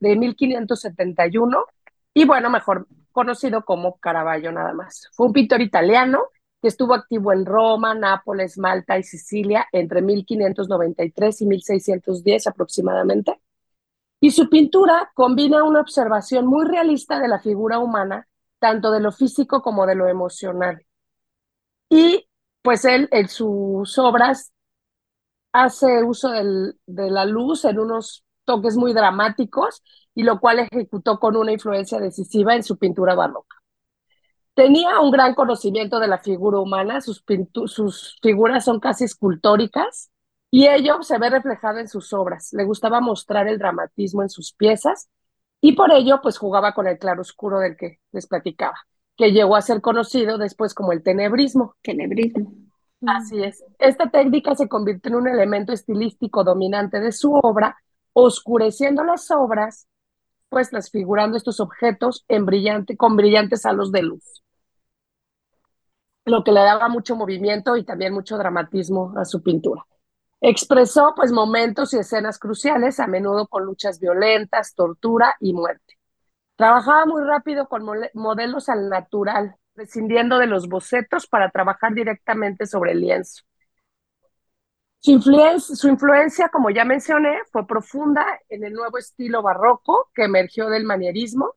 de 0.00 0.16
1571 0.16 1.64
y 2.12 2.24
bueno, 2.26 2.50
mejor 2.50 2.86
conocido 3.14 3.64
como 3.64 3.96
Caravaggio 3.98 4.52
nada 4.52 4.74
más. 4.74 5.08
Fue 5.12 5.28
un 5.28 5.32
pintor 5.32 5.62
italiano 5.62 6.24
que 6.60 6.68
estuvo 6.68 6.94
activo 6.94 7.32
en 7.32 7.46
Roma, 7.46 7.94
Nápoles, 7.94 8.58
Malta 8.58 8.98
y 8.98 9.04
Sicilia 9.04 9.66
entre 9.72 10.02
1593 10.02 11.40
y 11.42 11.46
1610 11.46 12.46
aproximadamente. 12.48 13.40
Y 14.20 14.32
su 14.32 14.50
pintura 14.50 15.12
combina 15.14 15.62
una 15.62 15.80
observación 15.80 16.46
muy 16.46 16.66
realista 16.66 17.20
de 17.20 17.28
la 17.28 17.38
figura 17.38 17.78
humana 17.78 18.26
tanto 18.58 18.90
de 18.90 19.00
lo 19.00 19.12
físico 19.12 19.62
como 19.62 19.86
de 19.86 19.94
lo 19.94 20.08
emocional. 20.08 20.84
Y 21.88 22.26
pues 22.62 22.84
él 22.84 23.08
en 23.12 23.28
sus 23.28 23.98
obras 23.98 24.52
hace 25.52 26.02
uso 26.02 26.30
del, 26.30 26.78
de 26.86 27.10
la 27.10 27.26
luz 27.26 27.64
en 27.64 27.78
unos 27.78 28.23
toques 28.44 28.76
muy 28.76 28.92
dramáticos 28.92 29.82
y 30.14 30.22
lo 30.22 30.40
cual 30.40 30.60
ejecutó 30.60 31.18
con 31.18 31.36
una 31.36 31.52
influencia 31.52 31.98
decisiva 31.98 32.54
en 32.54 32.62
su 32.62 32.78
pintura 32.78 33.14
barroca. 33.14 33.56
Tenía 34.54 35.00
un 35.00 35.10
gran 35.10 35.34
conocimiento 35.34 35.98
de 35.98 36.06
la 36.06 36.18
figura 36.18 36.60
humana, 36.60 37.00
sus, 37.00 37.24
sus 37.66 38.18
figuras 38.22 38.64
son 38.64 38.78
casi 38.78 39.04
escultóricas 39.04 40.10
y 40.50 40.68
ello 40.68 41.02
se 41.02 41.18
ve 41.18 41.30
reflejado 41.30 41.80
en 41.80 41.88
sus 41.88 42.12
obras. 42.12 42.52
Le 42.52 42.64
gustaba 42.64 43.00
mostrar 43.00 43.48
el 43.48 43.58
dramatismo 43.58 44.22
en 44.22 44.28
sus 44.28 44.52
piezas 44.52 45.08
y 45.60 45.72
por 45.72 45.90
ello, 45.92 46.20
pues 46.22 46.36
jugaba 46.36 46.74
con 46.74 46.86
el 46.86 46.98
claroscuro 46.98 47.58
del 47.58 47.76
que 47.76 47.98
les 48.12 48.26
platicaba, 48.26 48.76
que 49.16 49.32
llegó 49.32 49.56
a 49.56 49.62
ser 49.62 49.80
conocido 49.80 50.36
después 50.36 50.74
como 50.74 50.92
el 50.92 51.02
tenebrismo. 51.02 51.74
Tenebrismo. 51.82 52.52
Así 53.06 53.42
es. 53.42 53.64
Esta 53.78 54.10
técnica 54.10 54.54
se 54.54 54.68
convirtió 54.68 55.10
en 55.10 55.16
un 55.16 55.28
elemento 55.28 55.72
estilístico 55.72 56.44
dominante 56.44 57.00
de 57.00 57.12
su 57.12 57.32
obra, 57.32 57.76
oscureciendo 58.14 59.04
las 59.04 59.30
obras, 59.30 59.86
pues 60.48 60.70
transfigurando 60.70 61.36
estos 61.36 61.60
objetos 61.60 62.24
con 62.96 63.16
brillantes 63.16 63.66
halos 63.66 63.92
de 63.92 64.02
luz. 64.02 64.42
Lo 66.24 66.42
que 66.42 66.52
le 66.52 66.60
daba 66.60 66.88
mucho 66.88 67.16
movimiento 67.16 67.76
y 67.76 67.84
también 67.84 68.14
mucho 68.14 68.38
dramatismo 68.38 69.12
a 69.18 69.26
su 69.26 69.42
pintura. 69.42 69.84
Expresó 70.40 71.12
pues 71.16 71.32
momentos 71.32 71.92
y 71.92 71.98
escenas 71.98 72.38
cruciales, 72.38 73.00
a 73.00 73.06
menudo 73.06 73.46
con 73.46 73.64
luchas 73.64 73.98
violentas, 73.98 74.74
tortura 74.74 75.34
y 75.40 75.52
muerte. 75.52 75.98
Trabajaba 76.56 77.04
muy 77.06 77.24
rápido 77.24 77.68
con 77.68 77.84
modelos 78.14 78.68
al 78.68 78.88
natural, 78.88 79.56
prescindiendo 79.74 80.38
de 80.38 80.46
los 80.46 80.68
bocetos 80.68 81.26
para 81.26 81.50
trabajar 81.50 81.94
directamente 81.94 82.66
sobre 82.66 82.92
el 82.92 83.00
lienzo. 83.00 83.42
Su 85.04 85.10
influencia, 85.10 85.76
su 85.76 85.88
influencia, 85.88 86.48
como 86.48 86.70
ya 86.70 86.86
mencioné, 86.86 87.36
fue 87.52 87.66
profunda 87.66 88.24
en 88.48 88.64
el 88.64 88.72
nuevo 88.72 88.96
estilo 88.96 89.42
barroco 89.42 90.08
que 90.14 90.24
emergió 90.24 90.70
del 90.70 90.84
manierismo 90.84 91.56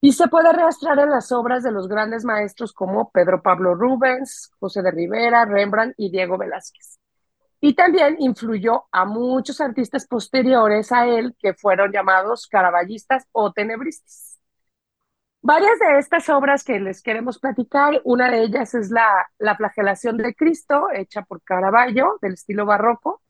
y 0.00 0.12
se 0.12 0.28
puede 0.28 0.52
rastrear 0.52 1.00
en 1.00 1.10
las 1.10 1.32
obras 1.32 1.64
de 1.64 1.72
los 1.72 1.88
grandes 1.88 2.24
maestros 2.24 2.72
como 2.72 3.10
Pedro 3.10 3.42
Pablo 3.42 3.74
Rubens, 3.74 4.52
José 4.60 4.80
de 4.80 4.92
Rivera, 4.92 5.44
Rembrandt 5.44 5.94
y 5.96 6.12
Diego 6.12 6.38
Velázquez. 6.38 7.00
Y 7.60 7.74
también 7.74 8.14
influyó 8.20 8.84
a 8.92 9.04
muchos 9.04 9.60
artistas 9.60 10.06
posteriores 10.06 10.92
a 10.92 11.08
él 11.08 11.34
que 11.40 11.52
fueron 11.52 11.90
llamados 11.90 12.46
caraballistas 12.46 13.26
o 13.32 13.50
tenebristas. 13.52 14.33
Varias 15.46 15.78
de 15.78 15.98
estas 15.98 16.30
obras 16.30 16.64
que 16.64 16.80
les 16.80 17.02
queremos 17.02 17.38
platicar, 17.38 18.00
una 18.04 18.30
de 18.30 18.44
ellas 18.44 18.72
es 18.72 18.90
la, 18.90 19.28
la 19.36 19.54
flagelación 19.54 20.16
de 20.16 20.34
Cristo, 20.34 20.86
hecha 20.90 21.20
por 21.20 21.42
Caravaggio, 21.42 22.16
del 22.22 22.32
estilo 22.32 22.64
barroco, 22.64 23.20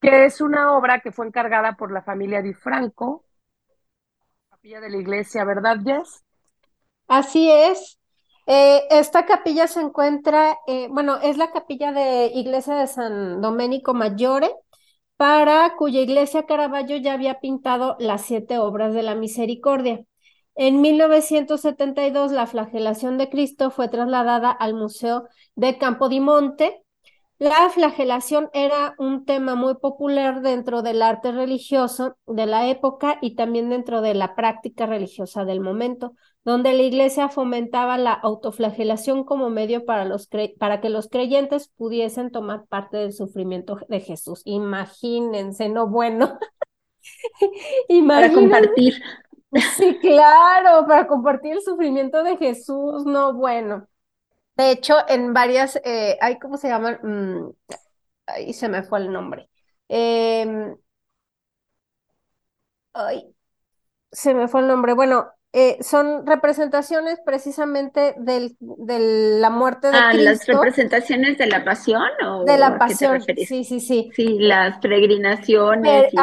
que 0.00 0.26
es 0.26 0.40
una 0.40 0.76
obra 0.76 1.00
que 1.00 1.10
fue 1.10 1.26
encargada 1.26 1.72
por 1.72 1.90
la 1.90 2.02
familia 2.02 2.40
Di 2.40 2.54
Franco, 2.54 3.24
capilla 4.48 4.80
de 4.80 4.90
la 4.90 4.96
iglesia, 4.98 5.44
¿verdad, 5.44 5.78
Jess? 5.84 6.22
Así 7.08 7.50
es. 7.50 7.98
Eh, 8.46 8.82
esta 8.90 9.26
capilla 9.26 9.66
se 9.66 9.80
encuentra, 9.80 10.56
eh, 10.68 10.86
bueno, 10.88 11.16
es 11.20 11.36
la 11.36 11.50
capilla 11.50 11.90
de 11.90 12.26
iglesia 12.26 12.76
de 12.76 12.86
San 12.86 13.40
Domenico 13.40 13.92
Maggiore, 13.92 14.54
para 15.16 15.74
cuya 15.74 15.98
iglesia 16.00 16.46
Caravaggio 16.46 16.96
ya 16.98 17.14
había 17.14 17.40
pintado 17.40 17.96
las 17.98 18.22
siete 18.22 18.58
obras 18.58 18.94
de 18.94 19.02
la 19.02 19.16
misericordia. 19.16 20.04
En 20.54 20.82
1972, 20.82 22.30
la 22.30 22.46
flagelación 22.46 23.16
de 23.16 23.30
Cristo 23.30 23.70
fue 23.70 23.88
trasladada 23.88 24.50
al 24.50 24.74
Museo 24.74 25.28
de 25.54 25.78
Campo 25.78 26.08
di 26.08 26.20
Monte. 26.20 26.82
La 27.38 27.70
flagelación 27.70 28.50
era 28.52 28.94
un 28.98 29.24
tema 29.24 29.54
muy 29.54 29.74
popular 29.74 30.42
dentro 30.42 30.82
del 30.82 31.02
arte 31.02 31.32
religioso 31.32 32.16
de 32.26 32.46
la 32.46 32.68
época 32.68 33.18
y 33.20 33.34
también 33.34 33.70
dentro 33.70 34.02
de 34.02 34.14
la 34.14 34.36
práctica 34.36 34.86
religiosa 34.86 35.44
del 35.44 35.60
momento, 35.60 36.14
donde 36.44 36.72
la 36.74 36.82
iglesia 36.82 37.28
fomentaba 37.30 37.96
la 37.96 38.12
autoflagelación 38.12 39.24
como 39.24 39.48
medio 39.48 39.84
para, 39.86 40.04
los 40.04 40.28
para 40.58 40.80
que 40.80 40.90
los 40.90 41.08
creyentes 41.08 41.68
pudiesen 41.76 42.30
tomar 42.30 42.66
parte 42.66 42.98
del 42.98 43.12
sufrimiento 43.12 43.78
de 43.88 44.00
Jesús. 44.00 44.42
Imagínense, 44.44 45.68
no 45.68 45.88
bueno. 45.88 46.38
Para 48.06 48.32
compartir. 48.32 49.02
Sí, 49.76 49.98
claro, 50.00 50.86
para 50.86 51.06
compartir 51.06 51.52
el 51.52 51.62
sufrimiento 51.62 52.22
de 52.22 52.36
Jesús, 52.36 53.04
no 53.04 53.34
bueno. 53.34 53.86
De 54.56 54.70
hecho, 54.70 54.96
en 55.08 55.32
varias, 55.32 55.80
eh, 55.84 56.18
hay, 56.20 56.38
¿cómo 56.38 56.56
se 56.56 56.68
llaman? 56.68 56.98
Mm, 57.02 57.50
ahí 58.26 58.52
se 58.52 58.68
me 58.68 58.82
fue 58.82 59.00
el 59.00 59.12
nombre. 59.12 59.48
Em, 59.88 60.76
ay, 62.94 63.34
se 64.10 64.34
me 64.34 64.48
fue 64.48 64.60
el 64.60 64.68
nombre. 64.68 64.94
Bueno, 64.94 65.30
eh, 65.54 65.76
son 65.82 66.26
representaciones 66.26 67.20
precisamente 67.24 68.14
del, 68.18 68.56
de 68.60 69.38
la 69.38 69.50
muerte 69.50 69.88
de 69.88 69.98
ah, 69.98 70.14
las 70.14 70.46
representaciones 70.46 71.36
de 71.36 71.46
la 71.46 71.62
pasión 71.62 72.08
o 72.24 72.44
de 72.44 72.56
la 72.56 72.78
pasión. 72.78 73.20
sí, 73.20 73.64
sí, 73.64 73.80
sí. 73.80 74.10
Sí, 74.14 74.38
las 74.38 74.78
peregrinaciones 74.78 76.12
y 76.12 76.16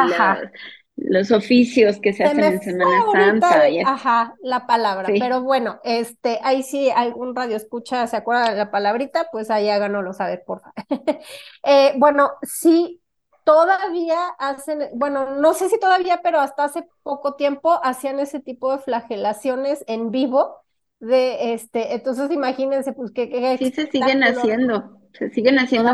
los 1.02 1.30
oficios 1.30 1.98
que 2.00 2.12
se, 2.12 2.24
hacen 2.24 2.44
en 2.44 2.60
Semana 2.60 3.04
Santa. 3.12 3.62
Ajá, 3.86 4.34
la 4.42 4.66
palabra. 4.66 5.08
Pero 5.18 5.42
bueno, 5.42 5.80
este, 5.84 6.38
ahí 6.42 6.62
sí 6.62 6.90
algún 6.90 7.34
radio 7.34 7.56
escucha, 7.56 8.06
se 8.06 8.16
acuerda 8.16 8.50
de 8.50 8.56
la 8.56 8.70
palabrita, 8.70 9.28
pues 9.32 9.50
ahí 9.50 9.68
háganoslo 9.68 10.12
saber, 10.12 10.42
por 10.46 10.60
favor. 10.60 10.74
eh, 11.64 11.94
bueno, 11.96 12.32
sí 12.42 13.00
todavía 13.44 14.28
hacen, 14.38 14.90
bueno, 14.94 15.36
no 15.36 15.54
sé 15.54 15.68
si 15.68 15.80
todavía, 15.80 16.20
pero 16.22 16.40
hasta 16.40 16.64
hace 16.64 16.86
poco 17.02 17.34
tiempo 17.34 17.80
hacían 17.82 18.20
ese 18.20 18.40
tipo 18.40 18.70
de 18.72 18.78
flagelaciones 18.78 19.84
en 19.86 20.10
vivo. 20.10 20.56
De 21.00 21.54
este, 21.54 21.94
entonces 21.94 22.30
imagínense, 22.30 22.92
pues 22.92 23.10
que, 23.10 23.56
sí 23.58 23.70
se 23.70 23.90
siguen 23.90 24.22
haciendo, 24.22 25.00
se 25.14 25.30
siguen 25.30 25.58
haciendo 25.58 25.90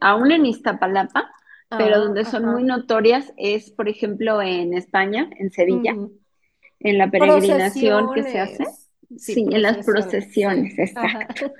aún, 0.00 0.32
en 0.32 0.44
Iztapalapa, 0.44 1.30
pero 1.70 1.96
ah, 1.96 1.98
donde 1.98 2.24
son 2.24 2.46
muy 2.46 2.64
notorias 2.64 3.32
es, 3.36 3.70
por 3.70 3.88
ejemplo, 3.88 4.42
en 4.42 4.74
España, 4.74 5.30
en 5.38 5.50
Sevilla, 5.52 5.96
en 6.80 6.98
la 6.98 7.10
peregrinación 7.10 8.12
que 8.12 8.24
se 8.24 8.40
hace. 8.40 8.64
Sí, 9.16 9.44
en 9.50 9.62
las 9.62 9.84
procesiones, 9.84 10.78
exacto. 10.78 11.52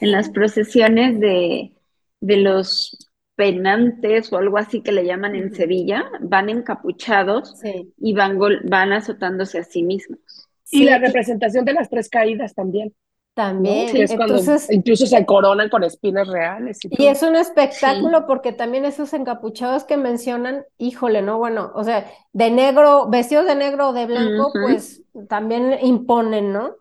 En 0.00 0.10
las 0.12 0.28
procesiones 0.30 1.20
de, 1.20 1.72
de 2.20 2.36
los 2.36 3.10
penantes 3.36 4.32
o 4.32 4.38
algo 4.38 4.58
así 4.58 4.82
que 4.82 4.92
le 4.92 5.04
llaman 5.04 5.36
en 5.36 5.54
Sevilla, 5.54 6.04
van 6.20 6.48
encapuchados 6.48 7.60
y 7.98 8.12
van, 8.12 8.38
van 8.64 8.92
azotándose 8.92 9.58
a 9.58 9.64
sí 9.64 9.82
mismos. 9.82 10.48
Y 10.70 10.84
la 10.84 10.98
representación 10.98 11.64
de 11.64 11.74
las 11.74 11.88
tres 11.88 12.08
caídas 12.08 12.54
también. 12.54 12.92
También, 13.36 13.94
Entonces, 13.94 14.66
incluso 14.70 15.04
se 15.04 15.26
coronan 15.26 15.68
con 15.68 15.84
espinas 15.84 16.26
reales. 16.26 16.78
Y, 16.88 17.04
es 17.04 17.22
un 17.22 17.36
espectáculo 17.36 18.26
porque 18.26 18.54
también 18.54 18.86
esos 18.86 19.12
encapuchados 19.12 19.84
que 19.84 19.98
mencionan, 19.98 20.64
híjole, 20.78 21.20
¿no? 21.20 21.36
Bueno, 21.36 21.70
o 21.74 21.84
sea, 21.84 22.10
de 22.32 22.50
negro, 22.50 23.10
vestidos 23.10 23.44
de 23.44 23.54
negro 23.54 23.90
o 23.90 23.92
de 23.92 24.06
blanco, 24.06 24.50
pues 24.62 25.02
también 25.28 25.76
imponen, 25.82 26.50
¿no? 26.50 26.76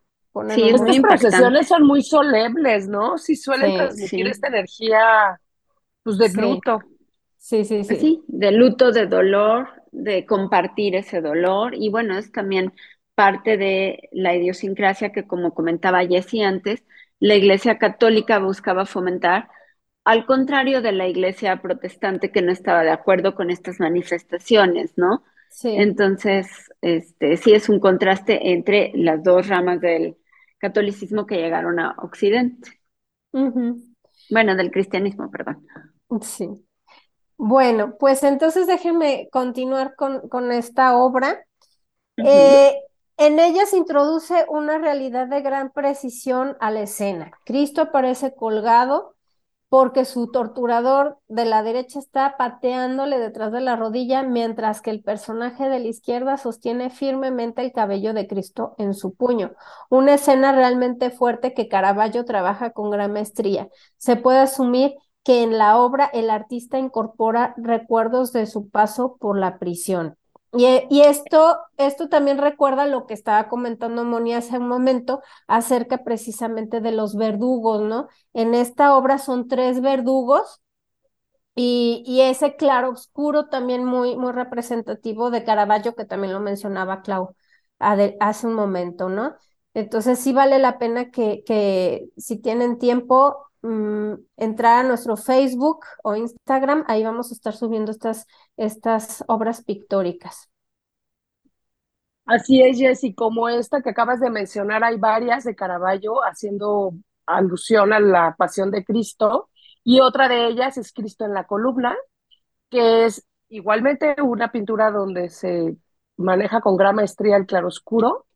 sí, 0.53 0.69
estas 0.69 0.99
procesiones 0.99 1.67
son 1.67 1.85
muy 1.85 2.01
solemnes, 2.01 2.87
¿no? 2.87 3.17
Sí 3.17 3.35
suelen 3.35 3.75
transmitir 3.75 4.25
esta 4.27 4.47
energía 4.47 5.37
pues 6.03 6.17
de 6.17 6.29
luto. 6.41 6.79
Sí, 7.35 7.65
sí, 7.65 7.83
sí. 7.83 7.97
Sí, 7.97 8.23
de 8.27 8.53
luto, 8.53 8.93
de 8.93 9.07
dolor, 9.07 9.67
de 9.91 10.25
compartir 10.25 10.95
ese 10.95 11.19
dolor. 11.19 11.75
Y 11.75 11.89
bueno, 11.89 12.17
es 12.17 12.31
también 12.31 12.71
parte 13.15 13.57
de 13.57 14.09
la 14.11 14.35
idiosincrasia 14.35 15.11
que, 15.11 15.25
como 15.25 15.53
comentaba 15.53 16.05
Jessie 16.05 16.43
antes, 16.43 16.83
la 17.19 17.35
Iglesia 17.35 17.77
Católica 17.77 18.39
buscaba 18.39 18.85
fomentar, 18.85 19.49
al 20.03 20.25
contrario 20.25 20.81
de 20.81 20.91
la 20.91 21.07
Iglesia 21.07 21.61
Protestante 21.61 22.31
que 22.31 22.41
no 22.41 22.51
estaba 22.51 22.83
de 22.83 22.91
acuerdo 22.91 23.33
con 23.33 23.49
estas 23.49 23.79
manifestaciones, 23.79 24.93
¿no? 24.97 25.23
Sí. 25.49 25.69
Entonces, 25.69 26.47
este, 26.81 27.37
sí 27.37 27.53
es 27.53 27.69
un 27.69 27.79
contraste 27.79 28.51
entre 28.51 28.91
las 28.93 29.23
dos 29.23 29.47
ramas 29.47 29.79
del 29.81 30.17
catolicismo 30.57 31.25
que 31.25 31.37
llegaron 31.37 31.79
a 31.79 31.95
Occidente. 31.99 32.81
Bueno, 33.31 34.55
del 34.55 34.71
cristianismo, 34.71 35.31
perdón. 35.31 35.65
Sí. 36.21 36.49
Bueno, 37.37 37.95
pues 37.97 38.23
entonces 38.23 38.67
déjenme 38.67 39.27
continuar 39.31 39.95
con, 39.95 40.27
con 40.29 40.51
esta 40.51 40.97
obra. 40.97 41.45
Eh, 42.17 42.73
en 43.17 43.39
ella 43.39 43.65
se 43.65 43.77
introduce 43.77 44.45
una 44.49 44.77
realidad 44.77 45.27
de 45.27 45.41
gran 45.41 45.71
precisión 45.71 46.57
a 46.59 46.71
la 46.71 46.81
escena. 46.81 47.31
Cristo 47.45 47.81
aparece 47.81 48.35
colgado 48.35 49.15
porque 49.69 50.05
su 50.05 50.31
torturador 50.31 51.17
de 51.27 51.45
la 51.45 51.63
derecha 51.63 51.99
está 51.99 52.37
pateándole 52.37 53.19
detrás 53.19 53.51
de 53.51 53.61
la 53.61 53.75
rodilla, 53.75 54.23
mientras 54.23 54.81
que 54.81 54.91
el 54.91 55.01
personaje 55.01 55.69
de 55.69 55.79
la 55.79 55.87
izquierda 55.87 56.37
sostiene 56.37 56.89
firmemente 56.89 57.61
el 57.61 57.73
cabello 57.73 58.13
de 58.13 58.27
Cristo 58.27 58.75
en 58.77 58.93
su 58.93 59.15
puño. 59.15 59.51
Una 59.89 60.13
escena 60.13 60.51
realmente 60.51 61.09
fuerte 61.09 61.53
que 61.53 61.67
Caravaggio 61.67 62.25
trabaja 62.25 62.71
con 62.71 62.89
gran 62.91 63.11
maestría. 63.13 63.69
Se 63.97 64.15
puede 64.15 64.39
asumir 64.39 64.95
que 65.23 65.41
en 65.41 65.57
la 65.57 65.77
obra 65.77 66.05
el 66.13 66.29
artista 66.29 66.77
incorpora 66.77 67.53
recuerdos 67.57 68.31
de 68.31 68.45
su 68.45 68.69
paso 68.69 69.17
por 69.17 69.37
la 69.37 69.57
prisión. 69.57 70.15
Y, 70.57 70.65
y, 70.89 71.01
esto, 71.01 71.57
esto 71.77 72.07
también 72.07 72.37
recuerda 72.37 72.85
lo 72.85 73.05
que 73.07 73.13
estaba 73.13 73.49
comentando 73.49 74.05
Moni 74.05 74.33
hace 74.33 74.57
un 74.57 74.67
momento 74.69 75.21
acerca 75.47 76.03
precisamente 76.03 76.79
de 76.81 76.91
los 76.93 77.15
verdugos, 77.17 77.81
¿no? 77.81 78.07
En 78.33 78.55
esta 78.55 78.95
obra 78.95 79.17
son 79.17 79.47
tres 79.49 79.81
verdugos 79.81 80.61
y, 81.55 82.03
y 82.05 82.21
ese 82.21 82.55
claro 82.55 82.91
oscuro 82.91 83.47
también 83.49 83.85
muy, 83.85 84.17
muy 84.17 84.31
representativo 84.33 85.31
de 85.31 85.43
Caravaggio, 85.43 85.95
que 85.95 86.05
también 86.05 86.33
lo 86.33 86.39
mencionaba 86.41 87.01
Clau 87.01 87.35
hace 87.79 88.47
un 88.47 88.53
momento, 88.53 89.09
¿no? 89.09 89.35
Entonces 89.73 90.19
sí 90.19 90.33
vale 90.33 90.59
la 90.59 90.77
pena 90.79 91.11
que, 91.11 91.43
que 91.45 92.07
si 92.17 92.37
tienen 92.41 92.77
tiempo 92.79 93.37
Mm, 93.65 94.19
entrar 94.37 94.85
a 94.85 94.87
nuestro 94.87 95.17
Facebook 95.17 95.85
o 96.03 96.15
Instagram, 96.15 96.83
ahí 96.87 97.03
vamos 97.03 97.31
a 97.31 97.33
estar 97.33 97.55
subiendo 97.55 97.89
estas, 97.89 98.27
estas 98.57 99.23
obras 99.27 99.63
pictóricas. 99.63 100.51
Así 102.25 102.61
es, 102.61 102.77
Jessy, 102.77 103.15
como 103.15 103.49
esta 103.49 103.81
que 103.81 103.89
acabas 103.89 104.19
de 104.19 104.29
mencionar, 104.29 104.83
hay 104.83 104.97
varias 104.97 105.45
de 105.45 105.55
Caravaggio 105.55 106.23
haciendo 106.23 106.93
alusión 107.25 107.91
a 107.91 107.99
la 107.99 108.35
pasión 108.37 108.69
de 108.69 108.85
Cristo, 108.85 109.49
y 109.83 109.99
otra 109.99 110.27
de 110.27 110.45
ellas 110.45 110.77
es 110.77 110.93
Cristo 110.93 111.25
en 111.25 111.33
la 111.33 111.47
columna, 111.47 111.95
que 112.69 113.05
es 113.05 113.25
igualmente 113.49 114.15
una 114.21 114.51
pintura 114.51 114.91
donde 114.91 115.31
se 115.31 115.75
maneja 116.17 116.61
con 116.61 116.77
gran 116.77 116.97
maestría 116.97 117.35
el 117.37 117.47
claroscuro. 117.47 118.27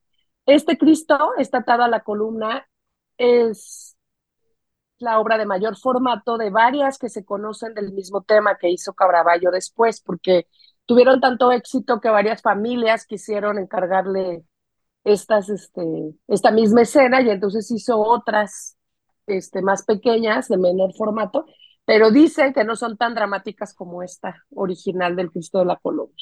Este 0.48 0.76
Cristo 0.80 1.34
está 1.38 1.60
atado 1.60 1.84
a 1.84 1.88
la 1.88 2.00
columna, 2.00 2.68
es 3.20 3.96
la 5.00 5.20
obra 5.20 5.38
de 5.38 5.46
mayor 5.46 5.78
formato 5.78 6.38
de 6.38 6.50
varias 6.50 6.98
que 6.98 7.10
se 7.10 7.26
conocen 7.26 7.74
del 7.74 7.94
mismo 7.94 8.22
tema 8.22 8.58
que 8.58 8.70
hizo 8.70 8.94
Cabravallo 8.94 9.52
después, 9.52 10.02
porque 10.02 10.48
tuvieron 10.86 11.22
tanto 11.22 11.52
éxito 11.52 12.00
que 12.02 12.10
varias 12.10 12.42
familias 12.42 13.06
quisieron 13.06 13.58
encargarle 13.58 14.44
estas, 15.04 15.50
este, 15.50 15.84
esta 16.28 16.52
misma 16.52 16.82
escena 16.82 17.22
y 17.22 17.30
entonces 17.30 17.70
hizo 17.72 18.00
otras 18.00 18.78
este, 19.28 19.62
más 19.62 19.84
pequeñas, 19.84 20.48
de 20.48 20.58
menor 20.58 20.94
formato, 20.96 21.46
pero 21.86 22.12
dice 22.12 22.54
que 22.54 22.64
no 22.64 22.76
son 22.76 22.98
tan 22.98 23.16
dramáticas 23.16 23.74
como 23.74 24.04
esta 24.04 24.44
original 24.54 25.16
del 25.16 25.32
Cristo 25.32 25.60
de 25.60 25.66
la 25.66 25.78
Columna. 25.78 26.16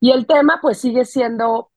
Y 0.00 0.10
el 0.10 0.26
tema 0.26 0.58
pues 0.60 0.78
sigue 0.78 1.04
siendo 1.04 1.70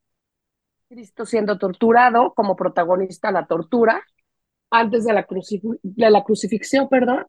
Cristo 0.90 1.26
siendo 1.26 1.60
torturado 1.60 2.34
como 2.34 2.56
protagonista 2.56 3.32
la 3.32 3.46
tortura, 3.46 4.04
antes 4.70 5.06
de 5.06 5.14
la, 5.14 5.28
de 5.84 6.10
la 6.10 6.24
crucifixión, 6.24 6.88
perdón, 6.90 7.26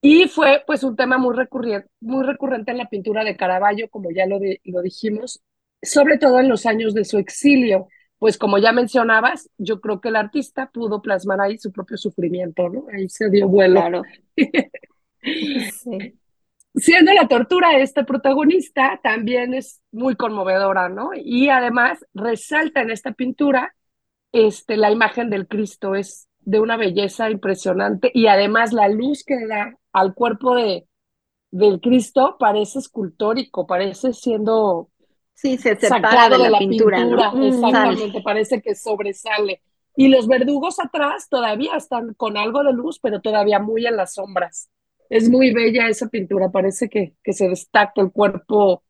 y 0.00 0.26
fue 0.26 0.64
pues 0.66 0.82
un 0.82 0.96
tema 0.96 1.16
muy 1.16 1.34
recurrente, 1.34 1.88
muy 2.00 2.24
recurrente 2.24 2.72
en 2.72 2.78
la 2.78 2.88
pintura 2.88 3.22
de 3.22 3.36
Caravaggio, 3.36 3.88
como 3.88 4.10
ya 4.10 4.26
lo, 4.26 4.40
lo 4.64 4.82
dijimos, 4.82 5.40
sobre 5.80 6.18
todo 6.18 6.40
en 6.40 6.48
los 6.48 6.66
años 6.66 6.92
de 6.92 7.04
su 7.04 7.18
exilio, 7.18 7.86
pues 8.18 8.38
como 8.38 8.58
ya 8.58 8.72
mencionabas, 8.72 9.50
yo 9.58 9.80
creo 9.80 10.00
que 10.00 10.08
el 10.08 10.16
artista 10.16 10.70
pudo 10.72 11.02
plasmar 11.02 11.40
ahí 11.40 11.58
su 11.58 11.72
propio 11.72 11.96
sufrimiento, 11.96 12.68
¿no? 12.68 12.86
Ahí 12.92 13.08
se 13.08 13.28
dio 13.30 13.48
vuelo. 13.48 13.80
Claro. 13.80 14.02
sí. 15.82 16.18
Siendo 16.74 17.12
la 17.12 17.28
tortura 17.28 17.76
este 17.78 18.04
protagonista, 18.04 18.98
también 19.02 19.54
es 19.54 19.82
muy 19.90 20.16
conmovedora, 20.16 20.88
¿no? 20.88 21.10
Y 21.14 21.48
además 21.48 22.04
resalta 22.14 22.80
en 22.82 22.90
esta 22.90 23.12
pintura 23.12 23.74
este, 24.32 24.76
la 24.76 24.90
imagen 24.90 25.28
del 25.28 25.46
Cristo, 25.46 25.94
es 25.94 26.28
de 26.44 26.60
una 26.60 26.76
belleza 26.76 27.30
impresionante 27.30 28.10
y 28.12 28.26
además 28.26 28.72
la 28.72 28.88
luz 28.88 29.24
que 29.24 29.46
da 29.46 29.76
al 29.92 30.14
cuerpo 30.14 30.54
de, 30.54 30.86
del 31.50 31.80
Cristo 31.80 32.36
parece 32.38 32.80
escultórico, 32.80 33.66
parece 33.66 34.12
siendo 34.12 34.88
sí, 35.34 35.58
se 35.58 35.76
sacado 35.76 36.42
de, 36.42 36.50
la, 36.50 36.58
pintura, 36.58 37.00
exactamente, 37.42 38.22
parece 38.22 38.60
que 38.60 38.74
sobresale. 38.74 39.60
Y 39.94 40.08
los 40.08 40.26
verdugos 40.26 40.80
atrás 40.80 41.28
todavía 41.28 41.76
están 41.76 42.14
con 42.14 42.38
algo 42.38 42.64
de 42.64 42.72
luz, 42.72 42.98
pero 42.98 43.20
todavía 43.20 43.58
muy 43.58 43.86
en 43.86 43.96
las 43.96 44.14
sombras. 44.14 44.70
Es 45.10 45.28
muy 45.28 45.52
bella 45.52 45.88
esa 45.88 46.08
pintura, 46.08 46.50
parece 46.50 46.88
que, 46.88 47.14
que 47.22 47.34
se 47.34 47.48
destaca 47.48 48.00
el 48.00 48.10
cuerpo 48.10 48.82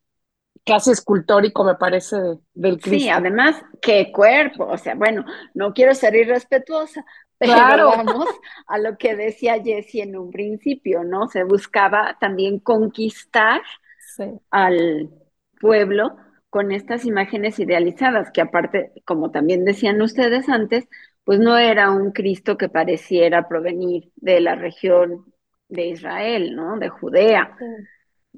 casi 0.64 0.90
escultórico, 0.90 1.64
me 1.64 1.75
parece, 1.75 2.16
del 2.55 2.81
Cristo. 2.81 3.05
Sí, 3.05 3.09
además, 3.09 3.62
qué 3.81 4.12
cuerpo, 4.12 4.66
o 4.66 4.79
sea, 4.79 4.94
bueno, 4.94 5.25
no 5.55 5.72
quiero 5.72 5.94
ser 5.94 6.14
irrespetuosa, 6.14 7.05
pero 7.38 7.88
vamos 7.88 8.29
a 8.66 8.79
lo 8.79 8.96
que 8.96 9.16
decía 9.16 9.62
Jessie 9.62 10.03
en 10.03 10.16
un 10.16 10.31
principio, 10.31 11.03
¿no? 11.05 11.29
Se 11.29 11.44
buscaba 11.44 12.16
también 12.20 12.59
conquistar 12.61 13.62
al 14.51 15.11
pueblo 15.61 16.16
con 16.51 16.70
estas 16.70 17.05
imágenes 17.07 17.59
idealizadas, 17.59 18.31
que 18.31 18.42
aparte, 18.42 18.92
como 19.05 19.31
también 19.31 19.64
decían 19.64 20.01
ustedes 20.03 20.48
antes, 20.48 20.87
pues 21.25 21.40
no 21.40 21.57
era 21.57 21.90
un 21.90 22.12
Cristo 22.12 22.57
que 22.57 22.68
pareciera 22.68 23.48
provenir 23.48 24.12
de 24.16 24.40
la 24.40 24.55
región 24.55 25.33
de 25.68 25.87
Israel, 25.87 26.55
¿no? 26.55 26.79
De 26.79 26.90
Judea, 26.90 27.57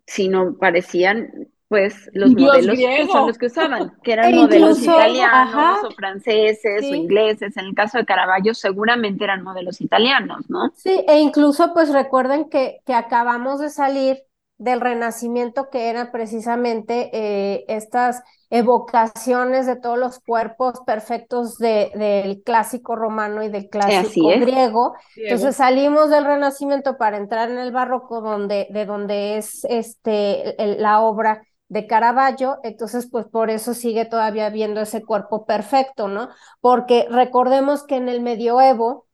sino 0.06 0.56
parecían 0.58 1.48
pues 1.74 2.08
los 2.12 2.30
modelos 2.30 2.76
que 2.78 3.06
son 3.08 3.26
los 3.26 3.36
que 3.36 3.46
usaban, 3.46 3.92
que 4.04 4.12
eran 4.12 4.26
e 4.32 4.36
modelos 4.36 4.80
italianos 4.80 5.82
o 5.82 5.90
franceses 5.90 6.84
o 6.84 6.94
ingleses. 6.94 7.56
En 7.56 7.64
el 7.64 7.74
caso 7.74 7.98
de 7.98 8.04
Caravaggio 8.04 8.54
seguramente 8.54 9.24
eran 9.24 9.42
modelos 9.42 9.80
italianos, 9.80 10.48
¿no? 10.48 10.70
Sí, 10.76 11.04
e 11.08 11.18
incluso 11.18 11.72
pues 11.74 11.92
recuerden 11.92 12.48
que, 12.48 12.78
que 12.86 12.94
acabamos 12.94 13.58
de 13.58 13.70
salir 13.70 14.18
del 14.56 14.80
Renacimiento, 14.80 15.68
que 15.68 15.90
eran 15.90 16.12
precisamente 16.12 17.10
eh, 17.12 17.64
estas 17.66 18.22
evocaciones 18.50 19.66
de 19.66 19.74
todos 19.74 19.98
los 19.98 20.20
cuerpos 20.20 20.80
perfectos 20.86 21.58
de, 21.58 21.90
del 21.96 22.40
clásico 22.44 22.94
romano 22.94 23.42
y 23.42 23.48
del 23.48 23.68
clásico 23.68 24.28
griego. 24.28 24.94
Entonces 25.16 25.56
salimos 25.56 26.08
del 26.08 26.24
Renacimiento 26.24 26.96
para 26.96 27.16
entrar 27.16 27.50
en 27.50 27.58
el 27.58 27.72
barroco, 27.72 28.20
donde, 28.20 28.68
de 28.70 28.86
donde 28.86 29.38
es 29.38 29.64
este, 29.64 30.54
la 30.78 31.00
obra 31.00 31.42
de 31.68 31.86
Caravaggio, 31.86 32.58
entonces 32.62 33.08
pues 33.10 33.26
por 33.26 33.50
eso 33.50 33.74
sigue 33.74 34.04
todavía 34.04 34.50
viendo 34.50 34.80
ese 34.80 35.02
cuerpo 35.02 35.46
perfecto, 35.46 36.08
¿no? 36.08 36.28
Porque 36.60 37.06
recordemos 37.10 37.84
que 37.84 37.96
en 37.96 38.08
el 38.08 38.20
medioevo, 38.20 39.06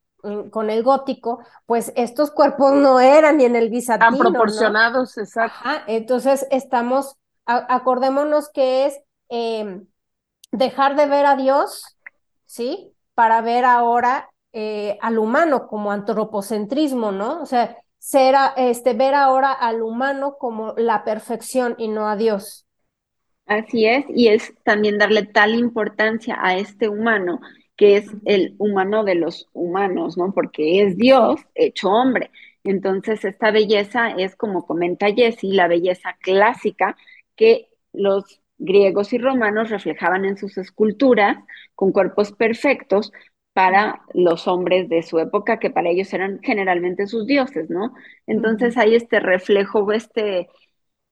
con 0.51 0.69
el 0.69 0.83
gótico, 0.83 1.43
pues 1.65 1.93
estos 1.97 2.31
cuerpos 2.31 2.75
no 2.75 3.01
eran 3.01 3.39
ni 3.39 3.45
en 3.45 3.57
el 3.57 3.71
bizantino. 3.71 4.11
Tan 4.11 4.19
proporcionados, 4.19 5.17
exacto. 5.17 5.69
entonces 5.87 6.47
estamos, 6.51 7.17
acordémonos 7.47 8.51
que 8.51 8.87
es 8.87 9.01
em, 9.29 9.87
dejar 10.53 10.97
de 10.97 11.07
ver 11.07 11.27
a 11.27 11.37
Dios, 11.37 11.97
¿sí? 12.45 12.93
Para 13.15 13.41
ver 13.41 13.65
ahora 13.65 14.31
eh, 14.53 14.99
al 15.01 15.19
humano 15.19 15.69
como 15.69 15.93
antropocentrismo, 15.93 17.13
¿no? 17.13 17.41
O 17.41 17.47
sea, 17.47 17.77
ser, 18.01 18.35
este, 18.57 18.95
ver 18.95 19.15
ahora 19.15 19.53
al 19.53 19.83
humano 19.83 20.37
como 20.39 20.75
la 20.77 21.05
perfección 21.05 21.77
y 21.79 21.87
no 21.87 22.09
a 22.09 22.17
Dios. 22.17 22.67
Así 23.47 23.87
es, 23.87 24.05
y 24.09 24.29
es 24.29 24.53
también 24.65 24.99
darle 24.99 25.25
tal 25.25 25.55
importancia 25.55 26.39
a 26.41 26.57
este 26.57 26.89
humano 26.89 27.41
que 27.77 27.97
es 27.97 28.11
el 28.27 28.57
humano 28.59 29.05
de 29.05 29.15
los 29.15 29.49
humanos, 29.55 30.19
¿no? 30.19 30.35
Porque 30.35 30.83
es 30.83 30.99
Dios 30.99 31.41
hecho 31.55 31.89
hombre. 31.89 32.31
Entonces, 32.63 33.25
esta 33.25 33.51
belleza 33.51 34.11
es, 34.11 34.37
como 34.37 34.67
comenta 34.67 35.11
Jessie, 35.11 35.55
la 35.55 35.67
belleza 35.67 36.15
clásica 36.21 36.95
que 37.37 37.71
los 37.95 38.43
griegos 38.59 39.15
y 39.15 39.19
romanos 39.19 39.71
reflejaban 39.71 40.27
en 40.27 40.37
sus 40.37 40.59
esculturas 40.59 41.39
con 41.75 41.91
cuerpos 41.91 42.33
perfectos 42.33 43.13
para 43.61 44.01
los 44.15 44.49
hombres 44.49 44.89
de 44.89 45.03
su 45.03 45.19
época, 45.19 45.59
que 45.59 45.69
para 45.69 45.91
ellos 45.91 46.11
eran 46.15 46.41
generalmente 46.43 47.07
sus 47.07 47.27
dioses, 47.27 47.69
¿no? 47.69 47.93
Entonces 48.27 48.79
hay 48.79 48.95
este 48.95 49.21
reflejo, 49.21 49.93
este, 49.93 50.49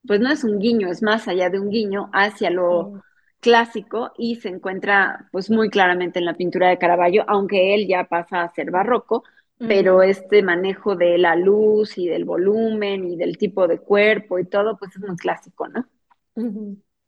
pues 0.06 0.18
no 0.20 0.32
es 0.32 0.44
un 0.44 0.58
guiño, 0.58 0.88
es 0.88 1.02
más 1.02 1.28
allá 1.28 1.50
de 1.50 1.60
un 1.60 1.68
guiño 1.68 2.08
hacia 2.14 2.48
lo 2.48 3.02
clásico 3.40 4.12
y 4.16 4.36
se 4.36 4.48
encuentra 4.48 5.28
pues 5.30 5.50
muy 5.50 5.68
claramente 5.68 6.20
en 6.20 6.24
la 6.24 6.38
pintura 6.38 6.70
de 6.70 6.78
Caravaggio, 6.78 7.26
aunque 7.28 7.74
él 7.74 7.86
ya 7.86 8.04
pasa 8.04 8.40
a 8.40 8.54
ser 8.54 8.70
barroco, 8.70 9.24
pero 9.58 10.02
este 10.02 10.42
manejo 10.42 10.96
de 10.96 11.18
la 11.18 11.36
luz 11.36 11.98
y 11.98 12.08
del 12.08 12.24
volumen 12.24 13.04
y 13.04 13.18
del 13.18 13.36
tipo 13.36 13.68
de 13.68 13.78
cuerpo 13.78 14.38
y 14.38 14.46
todo, 14.46 14.78
pues 14.78 14.96
es 14.96 15.02
muy 15.02 15.18
clásico, 15.18 15.68
¿no? 15.68 15.84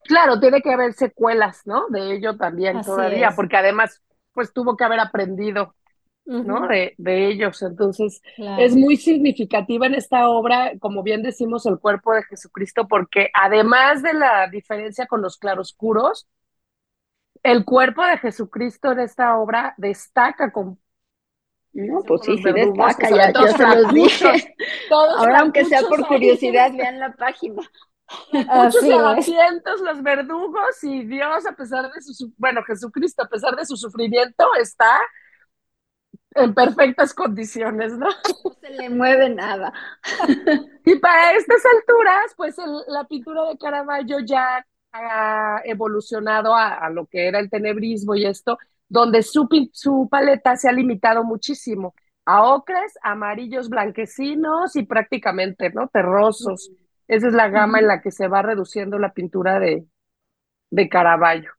Claro, 0.03 0.38
tiene 0.38 0.61
que 0.61 0.70
haber 0.70 0.92
secuelas, 0.92 1.62
¿no? 1.64 1.88
De 1.88 2.12
ello 2.14 2.37
también 2.37 2.83
todavía, 2.83 3.31
porque 3.35 3.57
además 3.57 4.03
pues 4.33 4.53
tuvo 4.53 4.77
que 4.77 4.85
haber 4.85 5.01
aprendido 5.01 5.75
¿no? 6.25 6.69
De, 6.69 6.95
de, 6.97 7.29
ellos. 7.29 7.61
Entonces, 7.62 8.23
es 8.37 8.77
muy 8.77 8.97
significativa 8.97 9.87
en 9.87 9.95
esta 9.95 10.29
obra, 10.29 10.73
como 10.79 11.03
bien 11.03 11.23
decimos, 11.23 11.66
el 11.66 11.79
cuerpo 11.79 12.14
de 12.14 12.23
Jesucristo, 12.25 12.87
porque 12.87 13.31
además 13.35 14.03
de 14.03 14.12
la 14.12 14.49
diferencia 14.49 15.07
con 15.07 15.23
los 15.23 15.38
claroscuros, 15.38 16.29
el 17.43 17.64
cuerpo 17.64 18.05
de 18.05 18.19
Jesucristo 18.19 18.93
en 18.93 19.01
esta 19.01 19.37
obra 19.38 19.75
destaca 19.77 20.53
con 20.53 20.79
no, 21.73 22.03
pues 22.03 22.23
sí, 22.25 22.37
sí 22.37 22.53
destaca, 22.53 23.11
ya, 23.11 23.33
ya 23.33 23.57
se 23.57 23.64
los 23.64 23.95
dije. 23.95 24.57
Ahora, 24.90 25.40
aunque 25.40 25.64
sea 25.64 25.83
por 25.83 26.05
curiosidad, 26.05 26.73
vean 26.73 26.99
la 26.99 27.12
página. 27.12 27.62
Muchos 28.33 28.83
lavacientos, 28.83 29.81
los 29.81 30.03
verdugos 30.03 30.83
y 30.83 31.05
Dios, 31.05 31.46
a 31.46 31.53
pesar 31.53 31.90
de 31.92 32.01
su, 32.01 32.33
bueno, 32.37 32.62
Jesucristo, 32.64 33.23
a 33.23 33.29
pesar 33.29 33.57
de 33.57 33.64
su 33.64 33.77
sufrimiento, 33.77 34.46
está 34.61 35.01
en 36.35 36.55
perfectas 36.55 37.14
condiciones, 37.14 37.92
¿no? 37.96 38.07
No 38.44 38.57
se 38.61 38.70
le 38.70 38.90
mueve 38.90 39.31
nada. 39.31 39.73
Y 40.85 40.96
para 40.96 41.33
estas 41.33 41.62
alturas, 41.66 42.35
pues 42.37 42.57
la 42.88 43.05
pintura 43.05 43.49
de 43.49 43.59
Caravaggio 43.59 44.18
ya 44.20 44.64
ha 44.92 45.61
evolucionado 45.64 46.55
a, 46.55 46.88
lo 46.90 47.07
que 47.07 47.27
era 47.29 47.38
el 47.38 47.51
tenebrismo 47.51 48.14
y 48.14 48.27
esto, 48.27 48.59
donde 48.88 49.23
su, 49.23 49.49
su 49.73 50.09
paleta 50.11 50.57
se 50.57 50.68
ha 50.68 50.73
limitado 50.73 51.25
muchísimo 51.25 51.94
a 52.25 52.44
ocres, 52.44 52.99
amarillos 53.03 53.68
blanquecinos 53.68 54.77
y 54.77 54.85
prácticamente, 54.85 55.70
¿no? 55.70 55.88
Terrosos. 55.88 56.70
Esa 57.11 57.27
es 57.27 57.35
la 57.35 57.49
gama 57.49 57.81
en 57.81 57.88
la 57.88 58.01
que 58.01 58.12
se 58.12 58.29
va 58.29 58.40
reduciendo 58.40 58.96
la 59.01 59.12
pintura 59.12 59.59
de, 59.59 59.85
de 60.70 60.88
Caravaggio. 60.88 61.51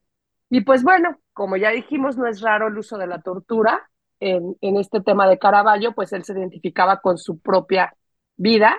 Y 0.49 0.61
pues 0.61 0.81
bueno, 0.81 1.19
como 1.33 1.57
ya 1.57 1.71
dijimos, 1.71 2.17
no 2.17 2.25
es 2.25 2.39
raro 2.39 2.67
el 2.67 2.77
uso 2.77 2.97
de 2.97 3.07
la 3.07 3.21
tortura, 3.21 3.91
en, 4.21 4.77
este 4.77 5.01
tema 5.01 5.27
de 5.27 5.37
Caravaggio, 5.37 5.93
pues 5.93 6.13
él 6.13 6.23
se 6.23 6.31
identificaba 6.31 7.01
con 7.01 7.17
su 7.17 7.41
propia 7.41 7.93
vida. 8.37 8.77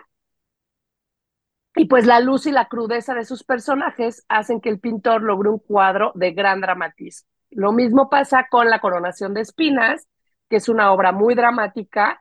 Y 1.75 1.87
pues 1.89 2.07
la 2.07 2.21
luz 2.21 2.47
y 2.47 2.53
la 2.53 2.69
crudeza 2.69 3.13
de 3.13 3.27
sus 3.27 3.45
personajes 3.45 4.25
hacen 4.29 4.63
que 4.63 4.71
el 4.71 4.81
pintor 4.81 5.23
logre 5.23 5.51
un 5.51 5.59
cuadro 5.59 6.13
de 6.15 6.33
gran 6.33 6.63
dramatismo. 6.63 7.29
Lo 7.51 7.73
mismo 7.73 8.09
pasa 8.09 8.47
con 8.51 8.71
La 8.71 8.81
coronación 8.81 9.35
de 9.35 9.43
espinas, 9.43 10.09
que 10.49 10.57
es 10.57 10.71
una 10.71 10.91
obra 10.91 11.13
muy 11.13 11.35
dramática, 11.35 12.19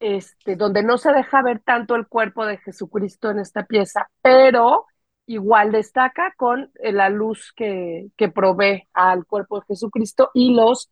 este, 0.00 0.56
donde 0.56 0.82
no 0.82 0.98
se 0.98 1.12
deja 1.12 1.42
ver 1.42 1.60
tanto 1.60 1.94
el 1.94 2.06
cuerpo 2.06 2.46
de 2.46 2.58
Jesucristo 2.58 3.30
en 3.30 3.40
esta 3.40 3.64
pieza, 3.66 4.10
pero 4.22 4.86
igual 5.26 5.72
destaca 5.72 6.34
con 6.36 6.70
la 6.80 7.10
luz 7.10 7.52
que, 7.54 8.08
que 8.16 8.28
provee 8.28 8.84
al 8.94 9.26
cuerpo 9.26 9.60
de 9.60 9.66
Jesucristo 9.66 10.30
y 10.34 10.54
los 10.54 10.90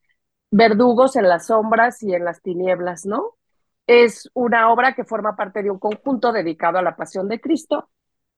verdugos 0.50 1.16
en 1.16 1.28
las 1.28 1.46
sombras 1.46 2.02
y 2.02 2.14
en 2.14 2.24
las 2.24 2.42
tinieblas, 2.42 3.06
¿no? 3.06 3.34
Es 3.86 4.28
una 4.34 4.70
obra 4.72 4.94
que 4.94 5.04
forma 5.04 5.36
parte 5.36 5.62
de 5.62 5.70
un 5.70 5.78
conjunto 5.78 6.32
dedicado 6.32 6.78
a 6.78 6.82
la 6.82 6.96
pasión 6.96 7.28
de 7.28 7.40
Cristo 7.40 7.88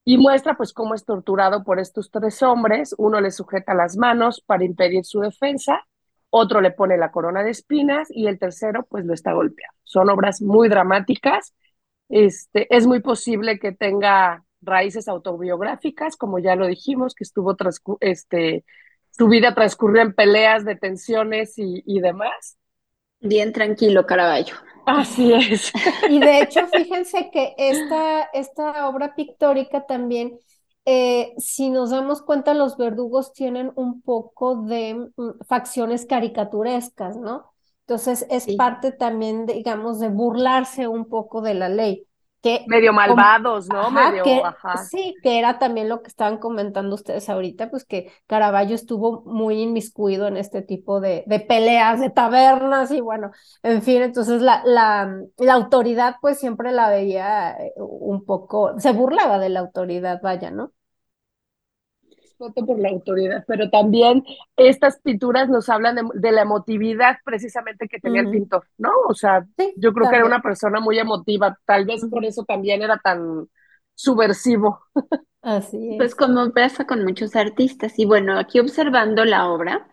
y 0.04 0.18
muestra 0.18 0.57
pues 0.57 0.72
cómo 0.72 0.94
es 0.94 1.04
torturado 1.04 1.64
por 1.64 1.78
estos 1.78 2.11
tres 2.11 2.42
hombres. 2.42 2.94
Uno 2.98 3.20
le 3.20 3.31
sujeta 3.31 3.74
las 3.74 3.96
manos 3.96 4.42
para 4.46 4.64
impedir 4.64 5.04
su 5.04 5.20
defensa, 5.20 5.87
otro 6.30 6.60
le 6.60 6.70
pone 6.70 6.96
la 6.96 7.10
corona 7.10 7.42
de 7.42 7.50
espinas 7.50 8.08
y 8.10 8.26
el 8.26 8.38
tercero 8.38 8.86
pues 8.88 9.04
lo 9.04 9.14
está 9.14 9.32
golpeando. 9.32 9.76
Son 9.84 10.08
obras 10.10 10.42
muy 10.42 10.68
dramáticas. 10.68 11.54
Este, 12.08 12.74
es 12.74 12.86
muy 12.86 13.00
posible 13.00 13.58
que 13.58 13.72
tenga 13.72 14.44
raíces 14.60 15.08
autobiográficas, 15.08 16.16
como 16.16 16.38
ya 16.38 16.56
lo 16.56 16.66
dijimos, 16.66 17.14
que 17.14 17.24
estuvo 17.24 17.56
este, 18.00 18.64
tu 19.16 19.28
vida 19.28 19.54
transcurrió 19.54 20.02
en 20.02 20.14
peleas, 20.14 20.64
detenciones 20.64 21.58
y, 21.58 21.82
y 21.86 22.00
demás. 22.00 22.58
Bien 23.20 23.52
tranquilo, 23.52 24.06
Caravaggio. 24.06 24.54
Así 24.86 25.32
es. 25.32 25.72
Y 26.08 26.18
de 26.18 26.40
hecho, 26.40 26.66
fíjense 26.68 27.30
que 27.32 27.54
esta, 27.58 28.22
esta 28.32 28.88
obra 28.88 29.14
pictórica 29.14 29.84
también, 29.86 30.38
eh, 30.90 31.35
si 31.37 31.68
nos 31.68 31.90
damos 31.90 32.22
cuenta, 32.22 32.55
los 32.55 32.79
verdugos 32.79 33.35
tienen 33.35 33.72
un 33.77 34.01
poco 34.01 34.62
de 34.62 34.94
mm, 34.94 35.44
facciones 35.46 36.07
caricaturescas, 36.07 37.16
¿no? 37.18 37.53
Entonces 37.81 38.27
es 38.31 38.46
parte 38.57 38.92
también, 38.92 39.44
digamos, 39.44 40.01
de 40.01 40.09
burlarse 40.09 40.88
un 40.88 41.07
poco 41.11 41.42
de 41.42 41.53
la 41.53 41.68
ley. 41.68 42.07
que, 42.42 42.64
medio 42.68 42.94
malvados, 42.94 43.68
¿no? 43.68 43.90
medio, 43.90 44.24
Sí, 44.90 45.14
que 45.22 45.38
era 45.38 45.59
también 45.59 45.90
lo 45.90 46.01
que 46.03 46.09
estaban 46.09 46.38
comentando 46.38 46.94
ustedes 46.94 47.29
ahorita, 47.29 47.70
pues 47.70 47.85
que 47.85 48.11
Caravaggio 48.27 48.74
estuvo 48.74 49.22
muy 49.27 49.61
inmiscuido 49.61 50.27
en 50.27 50.38
este 50.38 50.62
tipo 50.62 51.01
de, 51.01 51.22
de 51.27 51.40
peleas, 51.40 52.01
de 52.01 52.09
tabernas 52.11 52.90
y 52.92 53.01
bueno, 53.01 53.31
en 53.62 53.83
fin, 53.83 54.01
entonces 54.03 54.40
la, 54.40 54.62
la, 54.64 55.20
la 55.37 55.53
autoridad 55.53 56.16
pues 56.22 56.38
siempre 56.38 56.72
la 56.72 56.88
veía 56.88 57.51
eh, 57.59 57.72
un 57.77 58.24
poco, 58.24 58.79
se 58.81 58.92
burlaba 58.92 59.38
de 59.38 59.51
la 59.51 59.61
autoridad, 59.61 60.20
vaya, 60.22 60.51
¿no? 60.51 60.72
Por 62.38 62.79
la 62.79 62.90
autoridad, 62.90 63.44
pero 63.46 63.68
también 63.68 64.24
estas 64.57 65.01
pinturas 65.01 65.48
nos 65.48 65.68
hablan 65.68 66.09
de, 66.14 66.33
la 66.33 66.42
emotividad 66.42 67.16
precisamente 67.24 67.88
que 67.88 67.98
tenía 67.98 68.20
el 68.20 68.31
pintor, 68.31 68.64
¿no? 68.79 68.90
O 69.09 69.14
sea, 69.14 69.46
yo 69.77 69.92
creo 69.92 70.09
que 70.09 70.16
era 70.16 70.24
una 70.24 70.40
persona 70.40 70.81
muy 70.81 70.98
emotiva, 70.98 71.59
tal 71.64 71.85
vez 71.85 72.05
por 72.11 72.24
eso 72.24 72.44
también 72.44 72.83
era 72.83 72.98
tan 72.98 73.48
subversivo. 73.94 74.81
Así 75.42 75.90
es. 75.90 75.96
Pues 75.96 76.14
como 76.14 76.51
pasa 76.53 76.87
con 76.87 77.05
muchos 77.05 77.35
artistas. 77.37 77.98
Y 77.98 78.05
bueno, 78.05 78.38
aquí 78.38 78.61
observando 78.61 79.24
la 79.24 79.48
obra, 79.51 79.88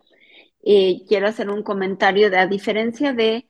eh, 0.64 1.04
quiero 1.08 1.28
hacer 1.28 1.50
un 1.50 1.64
comentario 1.64 2.30
de, 2.30 2.38
a 2.38 2.48
diferencia 2.48 3.14
de 3.14 3.50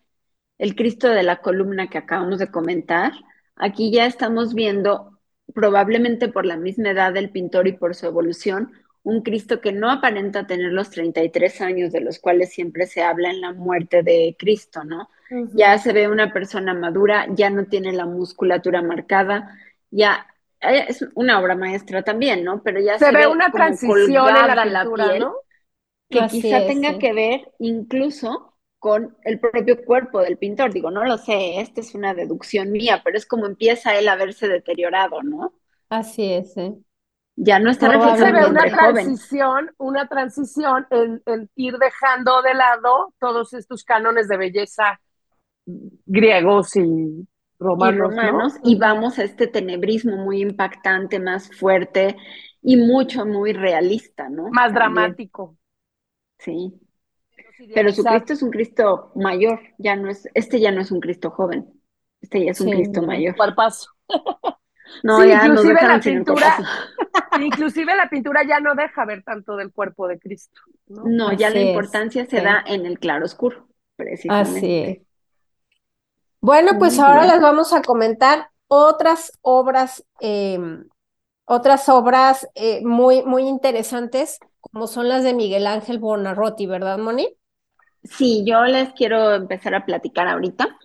el 0.58 0.76
Cristo 0.76 1.10
de 1.10 1.24
la 1.24 1.42
columna 1.42 1.90
que 1.90 1.98
acabamos 1.98 2.40
de 2.40 2.52
comentar, 2.52 3.12
aquí 3.56 3.92
ya 3.92 4.06
estamos 4.06 4.54
viendo 4.54 5.20
probablemente 5.54 6.28
por 6.28 6.46
la 6.46 6.58
misma 6.58 6.92
edad 6.92 7.14
del 7.14 7.30
pintor 7.30 7.68
y 7.68 7.74
por 7.74 7.96
su 7.96 8.06
evolución, 8.06 8.72
un 9.06 9.22
Cristo 9.22 9.62
que 9.62 9.72
no 9.72 9.92
aparenta 9.92 10.48
tener 10.48 10.74
los 10.74 10.90
33 10.90 11.62
años 11.62 11.92
de 11.92 12.02
los 12.02 12.18
cuales 12.18 12.52
siempre 12.52 12.88
se 12.88 13.04
habla 13.04 13.30
en 13.30 13.40
la 13.40 13.54
muerte 13.54 14.02
de 14.02 14.36
Cristo, 14.38 14.84
¿no? 14.84 15.10
Ya 15.54 15.78
se 15.78 15.94
ve 15.94 16.08
una 16.08 16.34
persona 16.34 16.74
madura, 16.74 17.28
ya 17.30 17.52
no 17.52 17.66
tiene 17.66 17.94
la 17.94 18.08
musculatura 18.08 18.82
marcada, 18.82 19.60
ya 19.92 20.26
eh, 20.60 20.86
es 20.88 21.06
una 21.14 21.40
obra 21.40 21.56
maestra 21.56 22.02
también, 22.02 22.44
¿no? 22.44 22.64
Pero 22.64 22.80
ya 22.80 22.98
se, 22.98 23.12
ve, 23.12 23.28
una 23.28 23.52
transición 23.52 24.10
en 24.12 24.74
la, 24.74 24.82
pintura, 24.84 25.20
¿no? 25.20 25.36
Que 26.10 26.26
quizá 26.28 26.66
tenga 26.66 26.98
que 26.98 27.14
ver 27.14 27.52
incluso 27.60 28.56
con 28.80 29.16
el 29.24 29.40
propio 29.40 29.86
cuerpo 29.86 30.22
del 30.22 30.38
pintor. 30.38 30.74
Digo, 30.74 30.90
no 30.90 31.06
lo 31.06 31.20
sé, 31.20 31.60
esta 31.60 31.80
es 31.80 31.94
una 31.94 32.16
deducción 32.16 32.72
mía, 32.72 33.02
pero 33.06 33.18
es 33.18 33.28
como 33.28 33.46
empieza 33.46 33.96
él 33.96 34.08
a 34.08 34.16
verse 34.16 34.48
deteriorado, 34.48 35.22
¿no? 35.22 35.54
Así 35.90 36.34
es, 36.34 36.58
¿eh? 36.58 36.74
Ya 37.36 37.60
no 37.60 37.70
está 37.70 37.90
reflejando 37.90 38.50
una 38.50 38.64
transición, 38.64 39.72
una 39.78 40.08
transición 40.08 40.88
en, 40.90 41.50
ir 41.56 41.78
dejando 41.78 42.42
de 42.42 42.54
lado 42.54 43.14
todos 43.20 43.54
estos 43.54 43.84
cánones 43.84 44.28
de 44.28 44.38
belleza 44.38 45.00
griegos 45.66 46.76
y 46.76 47.28
romanos, 47.60 48.56
y, 48.64 48.78
vamos 48.78 49.18
a 49.18 49.24
este 49.24 49.48
tenebrismo 49.48 50.18
muy 50.18 50.42
impactante, 50.42 51.20
más 51.20 51.50
fuerte 51.56 52.16
y 52.62 52.78
mucho, 52.78 53.26
muy 53.26 53.54
realista, 53.54 54.30
¿no? 54.30 54.50
Más 54.50 54.74
dramático. 54.74 55.58
Sí. 56.38 56.74
Pero 57.74 57.92
su 57.94 58.04
Cristo 58.04 58.34
es 58.34 58.44
un 58.44 58.52
Cristo 58.52 59.12
mayor, 59.16 59.60
ya 59.78 59.96
no 59.96 60.10
es, 60.10 60.28
este 60.34 60.60
ya 60.60 60.72
no 60.72 60.82
es 60.82 60.92
un 60.92 61.00
Cristo 61.00 61.32
joven, 61.32 61.82
este 62.22 62.46
ya 62.46 62.52
es 62.52 62.62
un 62.62 62.72
Cristo 62.72 63.02
mayor. 63.02 63.36
paso. 63.56 63.90
No, 65.04 65.24
ya 65.24 65.46
inclusive 65.46 65.82
la 65.82 66.00
pintura, 66.00 66.58
inclusive 67.42 67.96
la 67.96 68.10
pintura 68.10 68.42
ya 68.48 68.60
no 68.60 68.76
deja 68.76 69.06
ver 69.06 69.24
tanto 69.24 69.56
del 69.56 69.72
cuerpo 69.72 70.08
de 70.08 70.20
Cristo. 70.20 70.62
No, 70.88 71.34
ya 71.34 71.50
la 71.50 71.60
importancia 71.60 72.26
se 72.26 72.42
da 72.42 72.64
en 72.66 72.86
el 72.86 73.00
claro 73.00 73.26
oscuro, 73.26 73.68
precisamente. 73.96 74.58
Así 74.60 74.76
es. 74.76 75.00
Bueno, 76.42 76.78
pues 76.78 77.00
ahora 77.00 77.26
les 77.26 77.42
vamos 77.42 77.74
a 77.74 77.82
comentar 77.82 78.50
otras 78.68 79.32
obras, 79.42 80.06
em, 80.20 80.88
otras 81.46 81.90
obras 81.90 82.48
eh, 82.54 82.82
muy, 82.86 83.24
muy 83.24 83.48
interesantes, 83.48 84.40
como 84.60 84.86
son 84.88 85.10
las 85.10 85.24
de 85.24 85.34
Miguel 85.34 85.66
Ángel 85.66 85.98
Bonarroti, 85.98 86.68
¿verdad, 86.68 87.00
Moni? 87.00 87.36
Sí, 88.04 88.44
yo 88.46 88.64
les 88.66 88.94
quiero 88.94 89.34
empezar 89.34 89.74
a 89.74 89.86
platicar 89.86 90.28
ahorita 90.28 90.78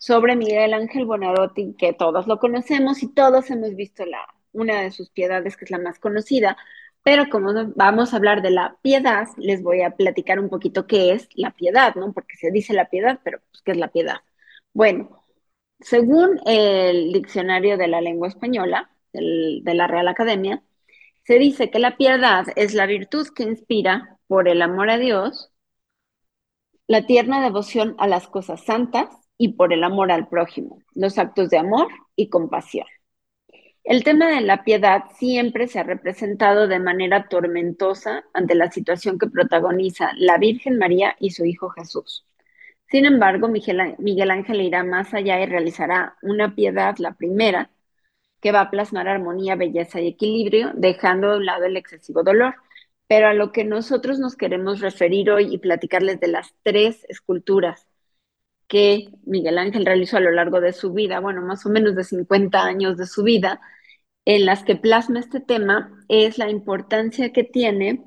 sobre 0.00 0.34
Miguel 0.36 0.74
Ángel 0.74 1.04
Bonarotti, 1.06 1.74
que 1.78 1.92
todos 1.92 2.26
lo 2.26 2.38
conocemos 2.40 3.02
y 3.02 3.12
todos 3.12 3.50
hemos 3.50 3.76
visto 3.76 4.06
la, 4.06 4.26
una 4.52 4.80
de 4.82 4.92
sus 4.92 5.10
piedades, 5.10 5.56
que 5.58 5.66
es 5.66 5.70
la 5.70 5.78
más 5.78 5.98
conocida, 6.00 6.56
pero 7.02 7.28
como 7.30 7.52
vamos 7.76 8.12
a 8.12 8.16
hablar 8.16 8.42
de 8.42 8.50
la 8.50 8.78
piedad, 8.82 9.28
les 9.36 9.62
voy 9.62 9.82
a 9.82 9.96
platicar 9.96 10.40
un 10.40 10.48
poquito 10.48 10.86
qué 10.86 11.12
es 11.12 11.28
la 11.34 11.50
piedad, 11.52 11.94
¿no? 11.96 12.12
Porque 12.14 12.36
se 12.36 12.50
dice 12.50 12.72
la 12.74 12.88
piedad, 12.90 13.20
pero 13.24 13.40
pues, 13.50 13.62
¿qué 13.62 13.72
es 13.72 13.78
la 13.78 13.88
piedad? 13.88 14.16
Bueno, 14.72 15.24
según 15.80 16.40
el 16.46 17.12
diccionario 17.12 17.76
de 17.78 17.88
la 17.88 18.00
lengua 18.00 18.28
española, 18.28 18.90
de 19.12 19.74
la 19.74 19.86
Real 19.86 20.08
Academia, 20.08 20.62
se 21.24 21.38
dice 21.38 21.70
que 21.70 21.78
la 21.78 21.96
piedad 21.96 22.46
es 22.56 22.74
la 22.74 22.86
virtud 22.86 23.28
que 23.34 23.42
inspira 23.44 24.18
por 24.28 24.48
el 24.48 24.62
amor 24.62 24.90
a 24.90 24.98
Dios, 24.98 25.52
la 26.86 27.06
tierna 27.06 27.42
devoción 27.42 27.96
a 27.98 28.06
las 28.08 28.28
cosas 28.28 28.64
santas, 28.64 29.08
y 29.40 29.54
por 29.54 29.72
el 29.72 29.84
amor 29.84 30.12
al 30.12 30.28
prójimo, 30.28 30.82
los 30.94 31.18
actos 31.18 31.48
de 31.48 31.56
amor 31.56 31.88
y 32.14 32.28
compasión. 32.28 32.86
El 33.84 34.04
tema 34.04 34.28
de 34.28 34.42
la 34.42 34.64
piedad 34.64 35.04
siempre 35.18 35.66
se 35.66 35.78
ha 35.78 35.82
representado 35.82 36.68
de 36.68 36.78
manera 36.78 37.26
tormentosa 37.26 38.22
ante 38.34 38.54
la 38.54 38.70
situación 38.70 39.18
que 39.18 39.28
protagoniza 39.28 40.12
la 40.16 40.36
Virgen 40.36 40.76
María 40.76 41.16
y 41.18 41.30
su 41.30 41.46
Hijo 41.46 41.70
Jesús. 41.70 42.26
Sin 42.90 43.06
embargo, 43.06 43.48
Miguel, 43.48 44.30
Ángel 44.30 44.60
irá 44.60 44.84
más 44.84 45.14
allá 45.14 45.40
y 45.40 45.46
realizará 45.46 46.18
una 46.20 46.54
piedad, 46.54 46.96
la 46.98 47.14
primera, 47.14 47.70
que 48.42 48.52
va 48.52 48.60
a 48.60 48.70
plasmar 48.70 49.08
armonía, 49.08 49.56
belleza 49.56 50.02
y 50.02 50.08
equilibrio, 50.08 50.72
dejando 50.74 51.32
a 51.32 51.36
un 51.38 51.46
lado 51.46 51.64
el 51.64 51.78
excesivo 51.78 52.22
dolor. 52.24 52.56
Pero 53.08 53.28
a 53.28 53.34
lo 53.34 53.52
que 53.52 53.64
nosotros 53.64 54.18
nos 54.18 54.36
queremos 54.36 54.80
referir 54.80 55.30
hoy 55.30 55.54
y 55.54 55.58
platicarles 55.58 56.20
de 56.20 56.28
las 56.28 56.54
tres 56.62 57.06
esculturas 57.08 57.89
que 58.70 59.08
Miguel 59.24 59.58
Ángel 59.58 59.84
realizó 59.84 60.16
a 60.18 60.20
lo 60.20 60.30
largo 60.30 60.60
de 60.60 60.72
su 60.72 60.92
vida, 60.92 61.18
bueno, 61.20 61.42
más 61.42 61.66
o 61.66 61.70
menos 61.70 61.96
de 61.96 62.04
50 62.04 62.64
años 62.64 62.96
de 62.96 63.06
su 63.06 63.24
vida, 63.24 63.60
en 64.24 64.46
las 64.46 64.62
que 64.64 64.76
plasma 64.76 65.18
este 65.20 65.40
tema, 65.40 65.92
es 66.08 66.38
la 66.38 66.48
importancia 66.50 67.32
que 67.32 67.42
tiene, 67.42 68.04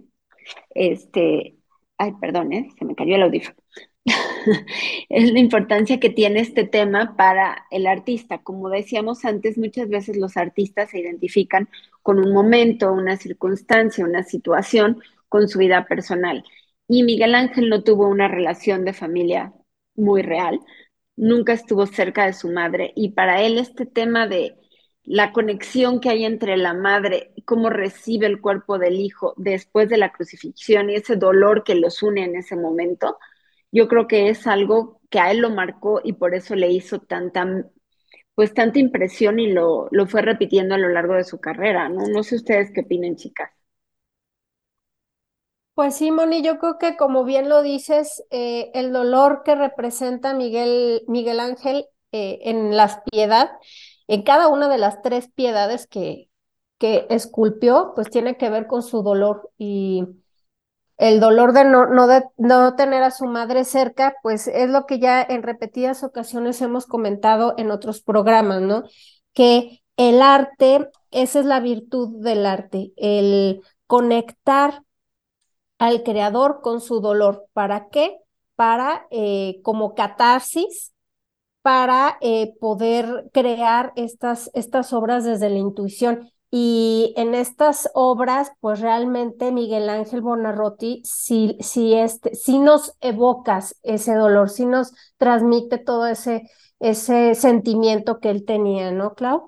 este, 0.74 1.58
ay, 1.98 2.14
perdón, 2.22 2.54
¿eh? 2.54 2.70
se 2.80 2.86
me 2.86 2.96
cayó 2.96 3.16
el 3.16 3.24
audífono. 3.24 3.58
es 5.10 5.34
la 5.34 5.40
importancia 5.40 6.00
que 6.00 6.10
tiene 6.10 6.40
este 6.40 6.64
tema 6.64 7.18
para 7.18 7.66
el 7.70 7.86
artista. 7.86 8.42
Como 8.42 8.70
decíamos 8.70 9.26
antes, 9.26 9.58
muchas 9.58 9.90
veces 9.90 10.16
los 10.16 10.38
artistas 10.38 10.92
se 10.92 11.00
identifican 11.00 11.68
con 12.02 12.20
un 12.20 12.34
momento, 12.34 12.94
una 12.94 13.18
circunstancia, 13.18 14.06
una 14.06 14.24
situación 14.24 15.02
con 15.28 15.50
su 15.50 15.60
vida 15.60 15.86
personal. 15.88 16.46
Y 16.88 17.04
Miguel 17.04 17.36
Ángel 17.36 17.70
no 17.70 17.84
tuvo 17.84 18.08
una 18.08 18.30
relación 18.30 18.86
de 18.86 18.94
familia 18.94 19.54
muy 19.96 20.22
real, 20.22 20.60
nunca 21.16 21.54
estuvo 21.54 21.86
cerca 21.88 22.26
de 22.26 22.34
su 22.34 22.50
madre 22.52 22.92
y 22.96 23.12
para 23.12 23.42
él 23.42 23.58
este 23.58 23.86
tema 23.86 24.28
de 24.28 24.56
la 25.04 25.34
conexión 25.34 26.00
que 26.00 26.10
hay 26.10 26.26
entre 26.26 26.58
la 26.58 26.74
madre, 26.74 27.34
cómo 27.46 27.70
recibe 27.70 28.26
el 28.28 28.42
cuerpo 28.42 28.80
del 28.80 28.96
hijo 29.00 29.34
después 29.38 29.90
de 29.90 29.98
la 29.98 30.12
crucifixión 30.12 30.90
y 30.90 30.96
ese 30.96 31.16
dolor 31.18 31.64
que 31.64 31.76
los 31.76 32.02
une 32.04 32.24
en 32.24 32.36
ese 32.36 32.56
momento, 32.56 33.18
yo 33.72 33.88
creo 33.88 34.08
que 34.08 34.30
es 34.30 34.48
algo 34.48 35.02
que 35.10 35.20
a 35.20 35.32
él 35.32 35.40
lo 35.40 35.50
marcó 35.50 36.02
y 36.04 36.14
por 36.14 36.36
eso 36.36 36.56
le 36.56 36.72
hizo 36.72 37.00
tanta, 37.00 37.46
pues 38.36 38.54
tanta 38.54 38.80
impresión 38.80 39.40
y 39.40 39.52
lo, 39.52 39.88
lo 39.92 40.08
fue 40.08 40.22
repitiendo 40.22 40.76
a 40.76 40.78
lo 40.78 40.90
largo 40.90 41.16
de 41.16 41.24
su 41.24 41.40
carrera, 41.40 41.90
¿no? 41.90 42.08
No 42.08 42.24
sé 42.24 42.36
ustedes 42.36 42.72
qué 42.74 42.82
opinen, 42.82 43.16
chicas. 43.16 43.52
Pues 45.76 45.96
sí, 45.96 46.12
Moni, 46.12 46.44
yo 46.44 46.60
creo 46.60 46.78
que 46.78 46.96
como 46.98 47.24
bien 47.24 47.50
lo 47.50 47.64
dices, 47.64 48.24
eh, 48.30 48.70
el 48.76 48.94
dolor 48.94 49.42
que 49.44 49.56
representa 49.56 50.36
Miguel, 50.36 51.04
Miguel 51.08 51.40
Ángel 51.40 51.88
eh, 52.12 52.40
en 52.44 52.78
las 52.78 53.02
piedad, 53.12 53.50
en 54.08 54.22
cada 54.22 54.50
una 54.50 54.70
de 54.70 54.78
las 54.78 55.02
tres 55.02 55.30
piedades 55.34 55.88
que, 55.88 56.30
que 56.78 57.08
esculpió, 57.10 57.94
pues 57.96 58.12
tiene 58.12 58.38
que 58.38 58.52
ver 58.52 58.68
con 58.68 58.84
su 58.84 59.02
dolor 59.02 59.50
y 59.58 60.06
el 60.98 61.20
dolor 61.20 61.54
de 61.54 61.66
no, 61.66 61.88
no, 61.88 62.08
de 62.08 62.24
no 62.38 62.76
tener 62.76 63.04
a 63.04 63.12
su 63.12 63.26
madre 63.26 63.66
cerca, 63.66 64.16
pues 64.24 64.48
es 64.48 64.70
lo 64.70 64.86
que 64.86 65.00
ya 65.00 65.24
en 65.24 65.44
repetidas 65.44 66.04
ocasiones 66.04 66.62
hemos 66.62 66.86
comentado 66.86 67.56
en 67.58 67.72
otros 67.72 68.02
programas, 68.02 68.62
¿no? 68.62 68.84
Que 69.34 69.82
el 69.98 70.22
arte, 70.22 70.90
esa 71.12 71.40
es 71.40 71.46
la 71.46 71.60
virtud 71.60 72.24
del 72.24 72.46
arte, 72.46 72.94
el 72.98 73.62
conectar 73.88 74.84
al 75.84 76.04
creador 76.04 76.62
con 76.62 76.80
su 76.80 77.02
dolor. 77.02 77.48
¿Para 77.52 77.90
qué? 77.90 78.18
Para 78.56 79.06
eh, 79.12 79.60
como 79.64 79.96
catarsis, 79.96 80.94
para 81.62 82.18
eh, 82.22 82.54
poder 82.62 83.30
crear 83.34 83.92
estas, 83.98 84.50
estas 84.54 84.94
obras 84.94 85.26
desde 85.26 85.50
la 85.50 85.58
intuición. 85.58 86.30
Y 86.50 87.14
en 87.18 87.36
estas 87.36 87.90
obras, 87.96 88.54
pues 88.62 88.80
realmente 88.80 89.52
Miguel 89.52 89.90
Ángel 89.90 90.22
Bonarroti 90.22 91.02
si 91.04 91.58
si 91.60 91.96
este, 91.96 92.34
si 92.36 92.60
nos 92.60 92.96
evocas 93.02 93.76
ese 93.84 94.16
dolor, 94.16 94.50
si 94.50 94.66
nos 94.66 94.94
transmite 95.18 95.80
todo 95.80 96.06
ese, 96.08 96.50
ese 96.80 97.36
sentimiento 97.36 98.20
que 98.22 98.30
él 98.30 98.46
tenía, 98.46 98.92
¿no, 98.92 99.16
Clau? 99.16 99.48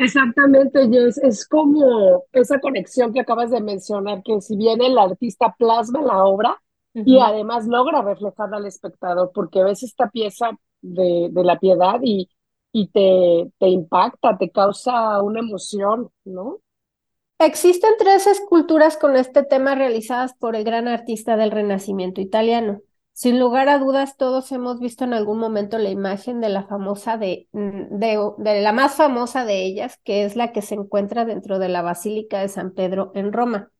Exactamente, 0.00 0.88
Jess, 0.88 1.18
es 1.18 1.46
como 1.46 2.24
esa 2.32 2.58
conexión 2.58 3.12
que 3.12 3.20
acabas 3.20 3.50
de 3.50 3.60
mencionar, 3.60 4.22
que 4.22 4.40
si 4.40 4.56
bien 4.56 4.80
el 4.82 4.98
artista 4.98 5.54
plasma 5.58 6.00
la 6.02 6.24
obra 6.24 6.56
y 7.04 7.18
además 7.20 7.66
logra 7.66 8.00
reflejar 8.02 8.54
al 8.54 8.64
espectador, 8.66 9.30
porque 9.34 9.62
ves 9.62 9.82
esta 9.82 10.08
pieza 10.10 10.52
de, 10.80 11.28
de 11.30 11.44
la 11.44 11.58
piedad 11.58 12.00
y, 12.02 12.30
y 12.72 12.88
te, 12.88 13.52
te 13.58 13.68
impacta, 13.68 14.38
te 14.38 14.50
causa 14.50 15.22
una 15.22 15.40
emoción, 15.40 16.10
¿no? 16.24 16.60
Existen 17.40 17.90
tres 17.98 18.28
esculturas 18.28 18.96
con 18.96 19.16
este 19.16 19.42
tema 19.42 19.74
realizadas 19.74 20.34
por 20.34 20.54
el 20.54 20.62
gran 20.62 20.86
artista 20.86 21.36
del 21.36 21.50
Renacimiento 21.50 22.20
italiano. 22.20 22.82
Sin 23.20 23.38
lugar 23.38 23.68
a 23.68 23.78
dudas, 23.78 24.16
todos 24.16 24.50
hemos 24.50 24.80
visto 24.80 25.04
en 25.04 25.12
algún 25.12 25.38
momento 25.38 25.76
la 25.76 25.90
imagen 25.90 26.40
de 26.40 26.48
la 26.48 26.62
famosa 26.62 27.18
de, 27.18 27.48
mm, 27.52 27.98
de, 27.98 28.62
la 28.62 28.72
más 28.72 28.94
famosa 28.94 29.44
de 29.44 29.62
ellas, 29.62 30.00
que 30.04 30.24
es 30.24 30.36
la 30.36 30.52
que 30.52 30.62
se 30.62 30.74
encuentra 30.74 31.26
dentro 31.26 31.58
de 31.58 31.68
la 31.68 31.82
Basílica 31.82 32.40
de 32.40 32.48
San 32.48 32.70
Pedro 32.70 33.12
en 33.14 33.34
Roma. 33.34 33.70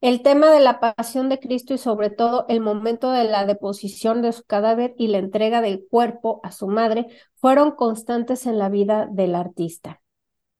El 0.00 0.22
tema 0.22 0.50
de 0.50 0.58
la 0.58 0.80
pasión 0.80 1.28
de 1.28 1.38
Cristo 1.38 1.72
y 1.72 1.78
sobre 1.78 2.10
todo 2.10 2.46
el 2.48 2.60
momento 2.60 3.12
de 3.12 3.22
la 3.22 3.46
deposición 3.46 4.22
de 4.22 4.32
su 4.32 4.42
cadáver 4.42 4.96
y 4.98 5.06
la 5.06 5.18
entrega 5.18 5.60
del 5.60 5.86
cuerpo 5.88 6.40
a 6.42 6.50
su 6.50 6.66
madre 6.66 7.06
fueron 7.36 7.76
constantes 7.76 8.44
en 8.44 8.58
la 8.58 8.70
vida 8.70 9.06
del 9.08 9.36
artista. 9.36 10.02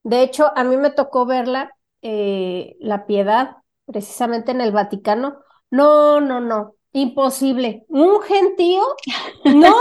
De 0.05 0.23
hecho, 0.23 0.53
a 0.55 0.63
mí 0.63 0.77
me 0.77 0.91
tocó 0.91 1.27
verla, 1.27 1.77
eh, 2.01 2.77
la 2.79 3.07
piedad, 3.07 3.57
precisamente 3.87 4.53
en 4.53 4.61
el 4.61 4.71
Vaticano. 4.71 5.41
No, 5.69 6.21
no, 6.21 6.39
no, 6.39 6.77
Imposible. 6.95 7.85
Un 7.89 8.23
gentío, 8.23 8.83
no, 9.45 9.75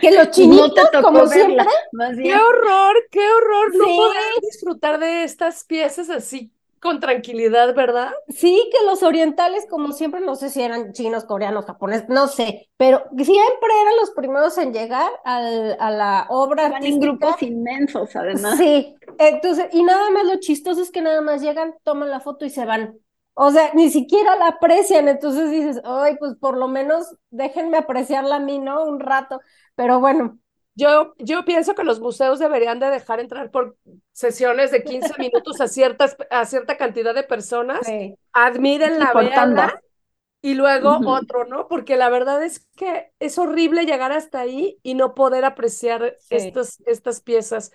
que 0.00 0.10
los 0.10 0.30
chinitos, 0.30 0.90
como 1.00 1.26
siempre. 1.28 1.64
Qué 2.22 2.34
horror, 2.34 2.96
qué 3.10 3.20
horror. 3.20 3.76
No 3.76 3.84
poder 3.84 4.22
disfrutar 4.42 4.98
de 4.98 5.22
estas 5.22 5.64
piezas 5.64 6.10
así 6.10 6.50
con 6.80 7.00
tranquilidad, 7.00 7.74
¿verdad? 7.74 8.12
Sí, 8.28 8.68
que 8.70 8.84
los 8.84 9.02
orientales, 9.02 9.64
como 9.70 9.92
siempre, 9.92 10.20
no 10.20 10.34
sé 10.34 10.50
si 10.50 10.60
eran 10.60 10.92
chinos, 10.92 11.24
coreanos, 11.24 11.64
japoneses, 11.64 12.10
no 12.10 12.28
sé, 12.28 12.68
pero 12.76 13.04
siempre 13.16 13.70
eran 13.82 13.96
los 14.00 14.10
primeros 14.10 14.58
en 14.58 14.74
llegar 14.74 15.10
al, 15.24 15.78
a 15.80 15.90
la 15.90 16.26
obra. 16.28 16.68
Van 16.68 16.84
en 16.84 17.00
grupos 17.00 17.40
inmensos, 17.42 18.14
además. 18.14 18.58
Sí, 18.58 18.94
entonces, 19.18 19.68
y 19.72 19.82
nada 19.82 20.10
más 20.10 20.24
lo 20.24 20.38
chistoso 20.40 20.82
es 20.82 20.90
que 20.90 21.00
nada 21.00 21.22
más 21.22 21.40
llegan, 21.40 21.74
toman 21.84 22.10
la 22.10 22.20
foto 22.20 22.44
y 22.44 22.50
se 22.50 22.66
van. 22.66 22.98
O 23.34 23.50
sea, 23.50 23.72
ni 23.74 23.90
siquiera 23.90 24.36
la 24.36 24.48
aprecian, 24.48 25.08
entonces 25.08 25.50
dices, 25.50 25.80
ay, 25.84 26.16
pues 26.18 26.34
por 26.36 26.56
lo 26.56 26.68
menos 26.68 27.16
déjenme 27.30 27.78
apreciarla 27.78 28.36
a 28.36 28.40
mí, 28.40 28.58
¿no? 28.58 28.84
Un 28.84 29.00
rato. 29.00 29.40
Pero 29.74 30.00
bueno. 30.00 30.38
Yo, 30.76 31.14
yo 31.18 31.44
pienso 31.44 31.76
que 31.76 31.84
los 31.84 32.00
museos 32.00 32.40
deberían 32.40 32.80
de 32.80 32.90
dejar 32.90 33.20
entrar 33.20 33.52
por 33.52 33.76
sesiones 34.10 34.72
de 34.72 34.82
15 34.82 35.12
minutos 35.18 35.60
a, 35.60 35.68
ciertas, 35.68 36.16
a 36.30 36.44
cierta 36.46 36.76
cantidad 36.76 37.14
de 37.14 37.22
personas, 37.22 37.86
admiren 38.32 38.98
la 38.98 39.12
veanla 39.12 39.80
y 40.44 40.52
luego 40.52 40.98
otro, 41.06 41.46
¿no? 41.46 41.68
Porque 41.68 41.96
la 41.96 42.10
verdad 42.10 42.44
es 42.44 42.66
que 42.76 43.10
es 43.18 43.38
horrible 43.38 43.86
llegar 43.86 44.12
hasta 44.12 44.40
ahí 44.40 44.78
y 44.82 44.92
no 44.92 45.14
poder 45.14 45.44
apreciar 45.46 46.18
estas, 46.28 46.82
estas 46.84 47.22
piezas. 47.22 47.72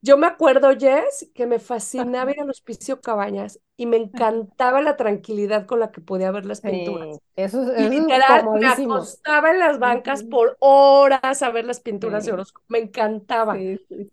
Yo 0.00 0.16
me 0.16 0.26
acuerdo, 0.28 0.70
Jess, 0.78 1.30
que 1.34 1.46
me 1.46 1.58
fascinaba 1.58 2.30
ir 2.30 2.40
al 2.40 2.50
hospicio 2.50 3.00
Cabañas 3.00 3.60
y 3.76 3.86
me 3.86 3.96
encantaba 3.96 4.80
la 4.80 4.96
tranquilidad 4.96 5.66
con 5.66 5.80
la 5.80 5.90
que 5.90 6.00
podía 6.00 6.30
ver 6.30 6.46
las 6.46 6.60
pinturas. 6.60 7.20
eso, 7.36 7.72
es 7.72 7.90
literal, 7.90 8.48
me 8.52 8.66
acostaba 8.68 9.50
en 9.50 9.58
las 9.58 9.78
bancas 9.78 10.22
por 10.22 10.56
horas 10.60 11.42
a 11.42 11.50
ver 11.50 11.64
las 11.64 11.80
pinturas 11.80 12.24
de 12.24 12.32
Orozco. 12.32 12.62
Me 12.68 12.78
encantaba, 12.78 13.64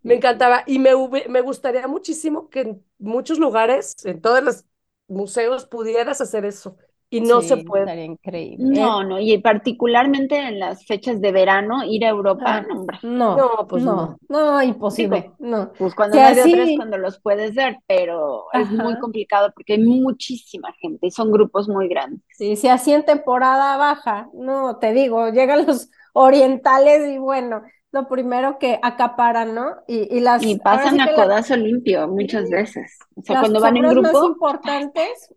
me 0.04 0.16
encantaba. 0.16 0.64
Y 0.66 0.80
me, 0.80 0.92
me 1.30 1.42
gustaría 1.42 1.88
muchísimo 1.88 2.50
que 2.50 2.62
en 2.62 2.86
muchos 2.98 3.38
lugares, 3.40 3.96
en 4.06 4.22
todos 4.22 4.44
los 4.44 4.66
museos, 5.08 5.66
pudieras 5.68 6.20
hacer 6.22 6.46
eso 6.46 6.78
y 7.16 7.22
no 7.22 7.42
se 7.42 7.58
puede. 7.58 8.04
increíble. 8.04 8.80
No, 8.80 9.04
no, 9.04 9.20
y 9.20 9.38
particularmente 9.38 10.38
en 10.38 10.60
las 10.60 10.86
fechas 10.86 11.22
de 11.22 11.32
verano, 11.32 11.84
ir 11.86 12.06
a 12.06 12.10
Europa, 12.10 12.44
ah, 12.46 12.66
no, 13.04 13.38
no, 13.38 13.68
pues 13.68 13.84
no, 13.84 14.18
no, 14.28 14.62
imposible, 14.62 15.32
no. 15.40 15.72
Pues 15.78 15.96
cuando 15.96 16.20
hay 16.20 16.40
otras 16.40 16.70
cuando 16.76 16.98
los 16.98 17.20
puedes 17.22 17.56
ver, 17.56 17.78
pero 17.88 18.46
es 18.54 18.70
muy 18.70 19.00
complicado 19.00 19.52
porque 19.56 19.74
hay 19.74 19.84
muchísima 19.84 20.74
gente 20.80 21.08
y 21.08 21.12
son 21.12 21.32
grupos 21.32 21.70
muy 21.70 21.88
grandes. 21.88 22.22
Sí, 22.38 22.56
si 22.56 22.68
así 22.68 22.92
en 22.92 23.06
temporada 23.06 23.78
baja, 23.78 24.30
no, 24.34 24.78
te 24.78 24.92
digo, 24.92 25.30
llegan 25.30 25.66
los 25.66 25.90
orientales 26.14 27.10
y 27.10 27.18
bueno, 27.18 27.62
lo 27.96 28.10
primero 28.10 28.60
que 28.60 28.78
acaparan, 28.84 29.56
¿no? 29.56 29.68
Y, 29.88 30.18
y 30.18 30.20
las 30.20 30.44
y 30.44 30.60
pasan 30.60 31.00
a 31.00 31.16
codazo 31.16 31.56
limpio 31.56 32.10
muchas 32.10 32.50
veces. 32.50 32.98
O 33.16 33.22
sea, 33.22 33.40
cuando 33.40 33.62
van 33.62 33.78
en 33.78 33.88
grupo. 33.88 34.02
más 34.02 34.24
importantes, 34.28 35.34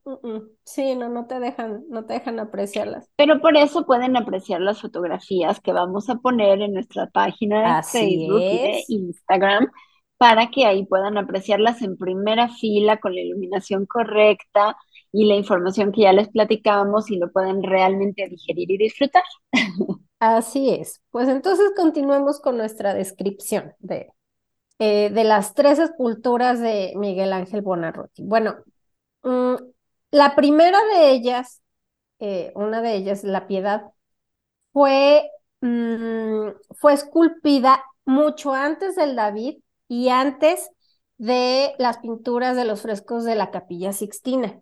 sí, 0.64 0.96
no, 0.96 1.08
no 1.08 1.28
te 1.28 1.38
dejan, 1.38 1.84
no 1.88 2.04
te 2.04 2.14
dejan 2.14 2.40
apreciarlas. 2.40 3.08
Pero 3.14 3.40
por 3.40 3.56
eso 3.56 3.86
pueden 3.86 4.16
apreciar 4.16 4.60
las 4.60 4.80
fotografías 4.80 5.60
que 5.60 5.72
vamos 5.72 6.10
a 6.10 6.16
poner 6.16 6.60
en 6.60 6.74
nuestra 6.74 7.06
página 7.06 7.76
de 7.76 7.82
Facebook 7.84 8.40
y 8.40 8.58
de 8.58 8.84
Instagram 8.88 9.70
para 10.16 10.50
que 10.50 10.66
ahí 10.66 10.84
puedan 10.84 11.16
apreciarlas 11.16 11.80
en 11.82 11.96
primera 11.96 12.48
fila 12.48 12.96
con 12.96 13.14
la 13.14 13.20
iluminación 13.20 13.86
correcta 13.86 14.76
y 15.12 15.26
la 15.26 15.36
información 15.36 15.92
que 15.92 16.02
ya 16.02 16.12
les 16.12 16.28
platicábamos 16.28 17.08
y 17.12 17.18
lo 17.18 17.30
pueden 17.30 17.62
realmente 17.62 18.28
digerir 18.28 18.68
y 18.68 18.78
disfrutar. 18.78 19.22
Así 20.20 20.70
es. 20.70 21.02
Pues 21.10 21.28
entonces 21.28 21.70
continuemos 21.76 22.40
con 22.40 22.56
nuestra 22.56 22.94
descripción 22.94 23.74
de, 23.78 24.12
eh, 24.78 25.10
de 25.10 25.24
las 25.24 25.54
tres 25.54 25.78
esculturas 25.78 26.60
de 26.60 26.92
Miguel 26.96 27.32
Ángel 27.32 27.62
Bonarroti. 27.62 28.22
Bueno, 28.24 28.56
mm, 29.22 29.54
la 30.10 30.34
primera 30.34 30.78
de 30.94 31.10
ellas, 31.10 31.62
eh, 32.18 32.52
una 32.54 32.82
de 32.82 32.96
ellas, 32.96 33.24
La 33.24 33.46
Piedad, 33.46 33.92
fue, 34.72 35.30
mm, 35.60 36.48
fue 36.76 36.92
esculpida 36.94 37.84
mucho 38.04 38.52
antes 38.54 38.96
del 38.96 39.16
David 39.16 39.58
y 39.88 40.08
antes 40.08 40.70
de 41.18 41.74
las 41.78 41.98
pinturas 41.98 42.56
de 42.56 42.64
los 42.64 42.82
frescos 42.82 43.24
de 43.24 43.34
la 43.34 43.50
Capilla 43.50 43.92
Sixtina. 43.92 44.60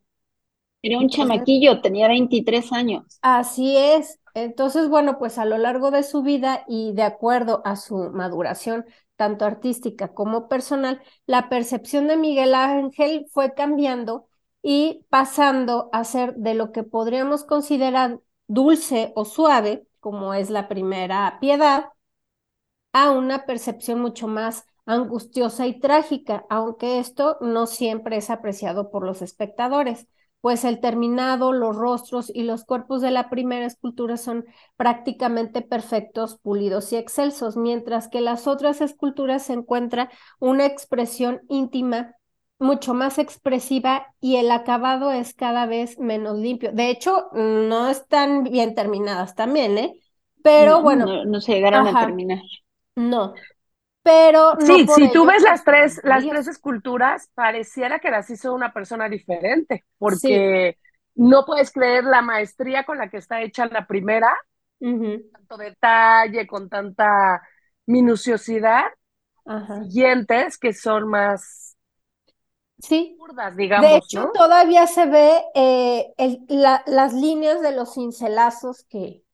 Era 0.82 0.98
un 0.98 1.08
chamaquillo, 1.08 1.80
tenía 1.80 2.08
23 2.08 2.72
años. 2.72 3.18
Así 3.22 3.76
es. 3.76 4.18
Entonces, 4.37 4.88
bueno, 4.90 5.18
pues 5.18 5.38
a 5.38 5.46
lo 5.46 5.57
largo 5.57 5.90
de 5.90 6.03
su 6.03 6.22
vida 6.22 6.64
y 6.68 6.92
de 6.92 7.03
acuerdo 7.05 7.62
a 7.64 7.75
su 7.77 8.11
maduración, 8.12 8.85
tanto 9.16 9.46
artística 9.46 10.09
como 10.12 10.46
personal, 10.49 11.01
la 11.27 11.49
percepción 11.49 12.07
de 12.07 12.18
Miguel 12.18 12.55
Ángel 12.55 13.27
fue 13.33 13.55
cambiando 13.55 14.29
y 14.62 15.07
pasando 15.09 15.88
a 15.92 16.05
ser 16.05 16.35
de 16.35 16.53
lo 16.55 16.70
que 16.70 16.83
podríamos 16.83 17.44
considerar 17.44 18.20
dulce 18.46 19.12
o 19.16 19.25
suave, 19.25 19.87
como 20.01 20.35
es 20.35 20.51
la 20.51 20.68
primera 20.68 21.38
piedad, 21.40 21.87
a 22.92 23.11
una 23.12 23.46
percepción 23.46 24.01
mucho 24.01 24.29
más 24.29 24.64
angustiosa 24.87 25.66
y 25.66 25.79
trágica, 25.81 26.46
aunque 26.51 26.99
esto 26.99 27.38
no 27.40 27.66
siempre 27.66 28.16
es 28.18 28.31
apreciado 28.31 28.90
por 28.90 29.05
los 29.05 29.22
espectadores 29.22 30.07
pues 30.46 30.64
el 30.64 30.78
terminado, 30.78 31.52
los 31.52 31.74
rostros 31.74 32.30
y 32.32 32.44
los 32.44 32.64
cuerpos 32.64 33.02
de 33.02 33.11
la 33.11 33.28
primera 33.28 33.66
escultura 33.66 34.16
son 34.16 34.44
prácticamente 34.76 35.61
perfectos, 35.61 36.38
pulidos 36.38 36.92
y 36.92 36.96
excelsos, 36.98 37.56
mientras 37.56 38.06
que 38.06 38.20
las 38.20 38.46
otras 38.46 38.80
esculturas 38.80 39.42
se 39.42 39.54
encuentra 39.54 40.09
una 40.38 40.64
expresión 40.64 41.40
íntima 41.48 42.14
mucho 42.61 42.94
más 42.94 43.18
expresiva 43.18 44.14
y 44.20 44.37
el 44.37 44.52
acabado 44.52 45.11
es 45.11 45.35
cada 45.35 45.66
vez 45.66 45.98
menos 45.98 46.38
limpio. 46.38 46.70
De 46.70 46.90
hecho, 46.90 47.26
no 47.32 47.88
están 47.88 48.44
bien 48.44 48.76
terminadas 48.76 49.35
también, 49.35 49.76
¿eh? 49.78 49.94
Pero 50.44 50.80
bueno. 50.80 51.24
No, 51.24 51.40
se 51.40 51.54
llegaron 51.54 51.88
a 51.88 52.06
terminar. 52.06 52.38
No, 52.94 53.35
pero 54.06 54.54
sí, 54.60 54.86
si 54.94 55.10
tú 55.10 55.26
ves 55.26 55.42
las 55.42 55.64
tres, 55.64 56.00
las 56.04 56.24
tres 56.24 56.46
esculturas, 56.46 57.28
pareciera 57.34 57.98
que 57.98 58.12
las 58.12 58.30
hizo 58.30 58.54
una 58.54 58.72
persona 58.72 59.08
diferente, 59.08 59.84
porque 59.98 60.78
no 61.16 61.44
puedes 61.44 61.72
creer 61.72 62.04
la 62.04 62.22
maestría 62.22 62.84
con 62.84 62.98
la 62.98 63.10
que 63.10 63.16
está 63.16 63.42
hecha 63.42 63.66
la 63.66 63.84
primera, 63.88 64.32
tanto 64.78 65.56
detalle, 65.56 66.46
con 66.46 66.68
tanta 66.68 67.42
minuciosidad, 67.86 68.84
siguientes 69.82 70.57
que 70.57 70.72
son 70.72 71.09
más 71.09 71.76
sí. 72.78 73.16
burdas, 73.18 73.57
digamos. 73.57 73.90
De 73.90 73.96
hecho, 73.96 74.30
todavía 74.32 74.86
se 74.86 75.07
ve 75.07 75.42
eh, 75.57 76.14
las 76.46 77.12
líneas 77.12 77.61
de 77.61 77.74
los 77.74 77.94
cincelazos 77.94 78.84
que, 78.84 79.24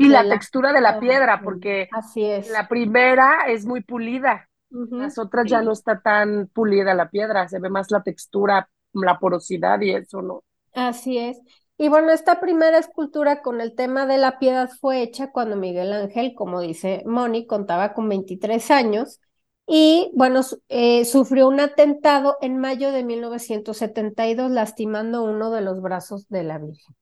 y 0.00 0.08
la, 0.08 0.28
textura 0.28 0.72
de 0.72 0.80
la 0.80 0.98
piedra, 0.98 1.40
porque 1.42 1.88
Así 1.92 2.24
es. 2.24 2.50
la 2.50 2.68
primera 2.68 3.44
es 3.48 3.66
muy 3.66 3.82
pulida, 3.82 4.48
las 4.70 5.18
otras 5.18 5.46
ya 5.48 5.62
no 5.62 5.72
está 5.72 6.00
tan 6.00 6.48
pulida 6.48 6.94
la 6.94 7.10
piedra, 7.10 7.48
se 7.48 7.58
ve 7.58 7.70
más 7.70 7.90
la 7.90 8.02
textura, 8.02 8.68
la 8.92 9.18
porosidad 9.18 9.80
y 9.80 9.90
eso, 9.92 10.22
¿no? 10.22 10.42
Así 10.74 11.18
es. 11.18 11.38
Y 11.76 11.88
bueno, 11.88 12.12
esta 12.12 12.40
primera 12.40 12.78
escultura 12.78 13.42
con 13.42 13.60
el 13.60 13.74
tema 13.74 14.06
de 14.06 14.18
la 14.18 14.38
piedad 14.38 14.70
fue 14.80 15.02
hecha 15.02 15.32
cuando 15.32 15.56
Miguel 15.56 15.92
Ángel, 15.92 16.34
como 16.34 16.60
dice 16.60 17.02
Moni, 17.06 17.46
contaba 17.46 17.94
con 17.94 18.08
23 18.08 18.70
años 18.70 19.20
y 19.66 20.10
bueno, 20.14 20.40
eh, 20.68 21.04
sufrió 21.04 21.46
un 21.46 21.60
atentado 21.60 22.36
en 22.40 22.58
mayo 22.58 22.90
de 22.90 23.04
1972, 23.04 24.50
lastimando 24.50 25.22
uno 25.22 25.50
de 25.50 25.60
los 25.60 25.80
brazos 25.80 26.28
de 26.28 26.42
la 26.42 26.58
Virgen. 26.58 26.96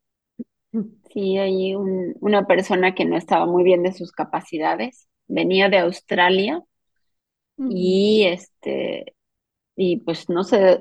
Sí, 1.12 1.38
hay 1.38 1.74
una 1.76 2.46
persona 2.46 2.94
que 2.94 3.04
no 3.04 3.16
estaba 3.16 3.46
muy 3.46 3.64
bien 3.64 3.82
de 3.82 3.92
sus 3.92 4.12
capacidades, 4.12 5.08
venía 5.26 5.68
de 5.68 5.78
Australia 5.78 6.62
y 7.68 8.24
este, 8.26 9.14
y 9.76 9.98
pues 9.98 10.28
no 10.30 10.44
sé, 10.44 10.78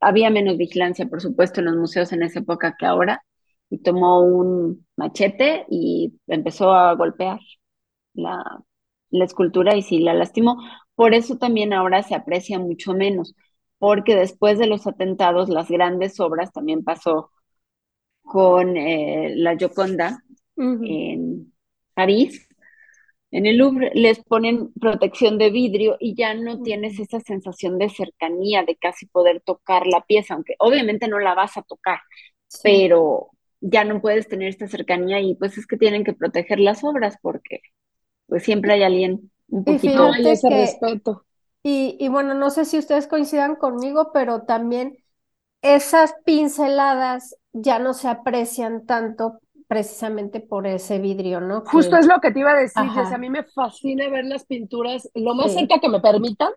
había 0.00 0.30
menos 0.30 0.58
vigilancia, 0.58 1.06
por 1.08 1.22
supuesto, 1.22 1.60
en 1.60 1.66
los 1.66 1.76
museos 1.76 2.12
en 2.12 2.22
esa 2.24 2.40
época 2.40 2.76
que 2.78 2.86
ahora, 2.86 3.24
y 3.70 3.78
tomó 3.80 4.20
un 4.22 4.86
machete 4.96 5.66
y 5.70 6.14
empezó 6.28 6.72
a 6.74 6.94
golpear 6.96 7.40
la, 8.14 8.44
la 9.10 9.24
escultura 9.24 9.76
y 9.76 9.82
sí 9.82 10.00
la 10.00 10.14
lastimó. 10.14 10.58
Por 10.94 11.14
eso 11.14 11.38
también 11.38 11.72
ahora 11.72 12.02
se 12.02 12.14
aprecia 12.14 12.58
mucho 12.58 12.94
menos, 12.94 13.34
porque 13.78 14.14
después 14.16 14.58
de 14.58 14.66
los 14.66 14.86
atentados, 14.86 15.48
las 15.48 15.68
grandes 15.70 16.20
obras 16.20 16.52
también 16.52 16.84
pasó 16.84 17.30
con 18.22 18.76
eh, 18.76 19.34
la 19.36 19.56
Gioconda 19.56 20.22
en 20.82 21.52
París. 21.94 22.48
En 23.30 23.46
el 23.46 23.56
Louvre 23.58 23.90
les 23.94 24.20
ponen 24.24 24.72
protección 24.74 25.38
de 25.38 25.50
vidrio 25.50 25.96
y 25.98 26.14
ya 26.14 26.34
no 26.34 26.60
tienes 26.62 26.98
esa 27.00 27.20
sensación 27.20 27.78
de 27.78 27.88
cercanía, 27.88 28.62
de 28.64 28.76
casi 28.76 29.06
poder 29.06 29.40
tocar 29.42 29.86
la 29.86 30.02
pieza, 30.02 30.34
aunque 30.34 30.54
obviamente 30.58 31.08
no 31.08 31.18
la 31.18 31.34
vas 31.34 31.56
a 31.56 31.62
tocar, 31.62 32.00
pero 32.62 33.30
ya 33.60 33.84
no 33.84 34.00
puedes 34.02 34.28
tener 34.28 34.48
esta 34.48 34.68
cercanía 34.68 35.20
y 35.20 35.34
pues 35.36 35.56
es 35.58 35.66
que 35.66 35.76
tienen 35.78 36.04
que 36.04 36.12
proteger 36.14 36.60
las 36.60 36.84
obras 36.84 37.16
porque 37.22 37.60
pues 38.26 38.42
siempre 38.44 38.72
hay 38.74 38.82
alguien 38.82 39.30
un 39.48 39.66
poquito 39.66 40.14
de 40.16 40.32
ese 40.32 40.50
respeto. 40.50 41.26
Y, 41.62 41.96
y 42.00 42.08
bueno, 42.08 42.34
no 42.34 42.50
sé 42.50 42.64
si 42.64 42.78
ustedes 42.78 43.06
coincidan 43.06 43.56
conmigo, 43.56 44.10
pero 44.12 44.42
también 44.42 44.98
esas 45.62 46.14
pinceladas 46.24 47.36
ya 47.52 47.78
no 47.78 47.94
se 47.94 48.08
aprecian 48.08 48.86
tanto 48.86 49.40
precisamente 49.68 50.40
por 50.40 50.66
ese 50.66 50.98
vidrio, 50.98 51.40
¿no? 51.40 51.62
Justo 51.62 51.96
es 51.96 52.06
lo 52.06 52.20
que 52.20 52.30
te 52.32 52.40
iba 52.40 52.52
a 52.52 52.56
decir, 52.60 52.92
a 53.10 53.18
mí 53.18 53.30
me 53.30 53.44
fascina 53.44 54.08
ver 54.10 54.24
las 54.26 54.44
pinturas 54.44 55.08
lo 55.14 55.34
más 55.34 55.52
cerca 55.54 55.80
que 55.80 55.88
me 55.88 56.00
permitan, 56.00 56.50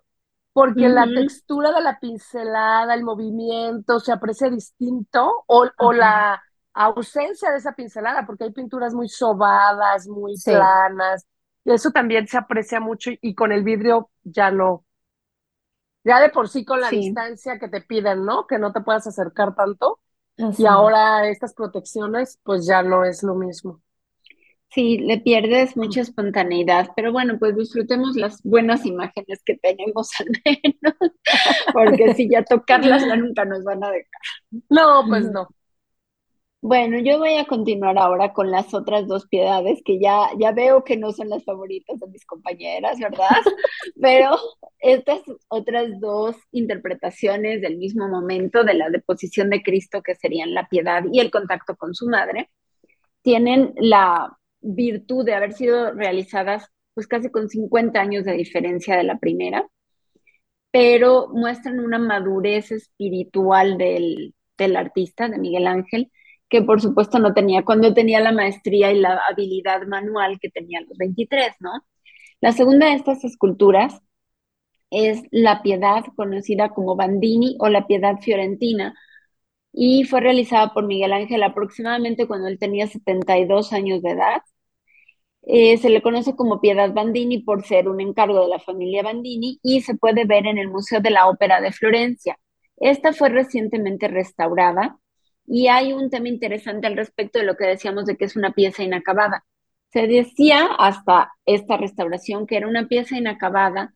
porque 0.53 0.89
la 0.89 1.11
textura 1.13 1.71
de 1.73 1.81
la 1.81 1.99
pincelada, 1.99 2.93
el 2.93 3.03
movimiento 3.03 3.99
se 3.99 4.11
aprecia 4.13 4.49
distinto 4.49 5.43
o, 5.47 5.67
o 5.77 5.93
la 5.93 6.41
ausencia 6.73 7.51
de 7.51 7.57
esa 7.57 7.73
pincelada, 7.73 8.25
porque 8.25 8.45
hay 8.45 8.51
pinturas 8.51 8.93
muy 8.93 9.09
sobadas, 9.09 10.07
muy 10.07 10.39
planas, 10.47 11.25
y 11.65 11.71
eso 11.73 11.91
también 11.91 12.27
se 12.27 12.37
aprecia 12.37 12.79
mucho 12.79 13.11
y 13.21 13.35
con 13.35 13.51
el 13.51 13.63
vidrio 13.63 14.09
ya 14.23 14.51
no. 14.51 14.85
Ya 16.05 16.19
de 16.21 16.29
por 16.29 16.47
sí 16.49 16.63
con 16.65 16.79
la 16.81 16.91
distancia 16.91 17.59
que 17.59 17.67
te 17.67 17.81
piden, 17.81 18.25
¿no? 18.25 18.47
Que 18.47 18.59
no 18.59 18.71
te 18.71 18.81
puedas 18.81 19.07
acercar 19.07 19.55
tanto. 19.55 19.99
Y 20.37 20.65
ahora 20.65 21.29
estas 21.29 21.53
protecciones, 21.53 22.39
pues 22.43 22.65
ya 22.65 22.83
no 22.83 23.05
es 23.05 23.23
lo 23.23 23.35
mismo. 23.35 23.81
Sí, 24.69 24.97
le 24.97 25.19
pierdes 25.21 25.77
mucha 25.77 26.01
espontaneidad, 26.01 26.89
pero 26.97 27.13
bueno, 27.13 27.37
pues 27.39 27.55
disfrutemos 27.55 28.17
las 28.17 28.41
buenas 28.43 28.85
imágenes 28.85 29.41
que 29.45 29.55
tenemos 29.57 30.09
al 30.19 30.27
menos, 30.43 31.13
porque 31.73 32.13
si 32.13 32.29
ya 32.29 32.43
tocarlas 32.43 33.05
ya 33.05 33.15
nunca 33.15 33.45
nos 33.45 33.63
van 33.63 33.83
a 33.85 33.91
dejar. 33.91 34.21
No, 34.69 35.05
pues 35.07 35.31
no. 35.31 35.47
Bueno, 36.67 36.97
yo 36.97 37.19
voy 37.19 37.35
a 37.35 37.45
continuar 37.45 37.95
ahora 37.99 38.33
con 38.33 38.49
las 38.49 38.73
otras 38.73 39.05
dos 39.05 39.27
piedades 39.27 39.83
que 39.85 39.99
ya, 39.99 40.29
ya 40.39 40.51
veo 40.51 40.83
que 40.83 40.97
no 40.97 41.11
son 41.11 41.29
las 41.29 41.43
favoritas 41.43 41.99
de 41.99 42.07
mis 42.07 42.25
compañeras, 42.25 42.97
¿verdad? 42.99 43.29
Pero 44.01 44.31
estas 44.79 45.21
otras 45.47 45.99
dos 45.99 46.35
interpretaciones 46.51 47.61
del 47.61 47.77
mismo 47.77 48.07
momento 48.07 48.63
de 48.63 48.73
la 48.73 48.89
deposición 48.89 49.51
de 49.51 49.61
Cristo, 49.61 50.01
que 50.01 50.15
serían 50.15 50.55
la 50.55 50.67
piedad 50.67 51.03
y 51.13 51.19
el 51.19 51.29
contacto 51.29 51.75
con 51.75 51.93
su 51.93 52.07
madre, 52.09 52.49
tienen 53.21 53.75
la 53.77 54.35
virtud 54.59 55.23
de 55.23 55.35
haber 55.35 55.53
sido 55.53 55.93
realizadas 55.93 56.67
pues 56.95 57.05
casi 57.05 57.29
con 57.29 57.47
50 57.47 58.01
años 58.01 58.25
de 58.25 58.33
diferencia 58.33 58.97
de 58.97 59.03
la 59.03 59.19
primera, 59.19 59.67
pero 60.71 61.27
muestran 61.31 61.79
una 61.79 61.99
madurez 61.99 62.71
espiritual 62.71 63.77
del, 63.77 64.33
del 64.57 64.75
artista, 64.77 65.29
de 65.29 65.37
Miguel 65.37 65.67
Ángel, 65.67 66.11
que 66.49 66.61
por 66.61 66.81
supuesto 66.81 67.19
no 67.19 67.33
tenía 67.33 67.63
cuando 67.65 67.93
tenía 67.93 68.19
la 68.19 68.31
maestría 68.31 68.91
y 68.91 68.99
la 68.99 69.19
habilidad 69.29 69.85
manual 69.87 70.39
que 70.39 70.49
tenía 70.49 70.79
a 70.79 70.83
los 70.83 70.97
23, 70.97 71.53
¿no? 71.59 71.71
La 72.41 72.51
segunda 72.51 72.87
de 72.87 72.95
estas 72.95 73.23
esculturas 73.23 74.01
es 74.91 75.23
la 75.31 75.61
Piedad, 75.63 76.03
conocida 76.15 76.69
como 76.69 76.95
Bandini 76.95 77.57
o 77.59 77.69
la 77.69 77.87
Piedad 77.87 78.17
Fiorentina, 78.21 78.95
y 79.73 80.05
fue 80.05 80.21
realizada 80.21 80.73
por 80.73 80.85
Miguel 80.87 81.13
Ángel 81.13 81.43
aproximadamente 81.43 82.27
cuando 82.27 82.47
él 82.47 82.59
tenía 82.59 82.87
72 82.87 83.73
años 83.73 84.01
de 84.01 84.11
edad. 84.11 84.41
Eh, 85.47 85.77
se 85.77 85.89
le 85.89 86.01
conoce 86.01 86.35
como 86.35 86.59
Piedad 86.59 86.91
Bandini 86.93 87.39
por 87.43 87.63
ser 87.65 87.87
un 87.87 88.01
encargo 88.01 88.41
de 88.41 88.47
la 88.47 88.59
familia 88.59 89.03
Bandini 89.03 89.59
y 89.61 89.81
se 89.81 89.95
puede 89.95 90.25
ver 90.25 90.47
en 90.47 90.57
el 90.57 90.69
Museo 90.69 91.01
de 91.01 91.11
la 91.11 91.27
Ópera 91.27 91.61
de 91.61 91.71
Florencia. 91.71 92.39
Esta 92.77 93.13
fue 93.13 93.29
recientemente 93.29 94.07
restaurada 94.07 94.99
y 95.47 95.67
hay 95.67 95.93
un 95.93 96.09
tema 96.09 96.29
interesante 96.29 96.87
al 96.87 96.97
respecto 96.97 97.39
de 97.39 97.45
lo 97.45 97.55
que 97.55 97.65
decíamos 97.65 98.05
de 98.05 98.17
que 98.17 98.25
es 98.25 98.35
una 98.35 98.53
pieza 98.53 98.83
inacabada. 98.83 99.45
Se 99.91 100.07
decía 100.07 100.67
hasta 100.77 101.31
esta 101.45 101.77
restauración 101.77 102.47
que 102.47 102.57
era 102.57 102.67
una 102.67 102.87
pieza 102.87 103.17
inacabada 103.17 103.93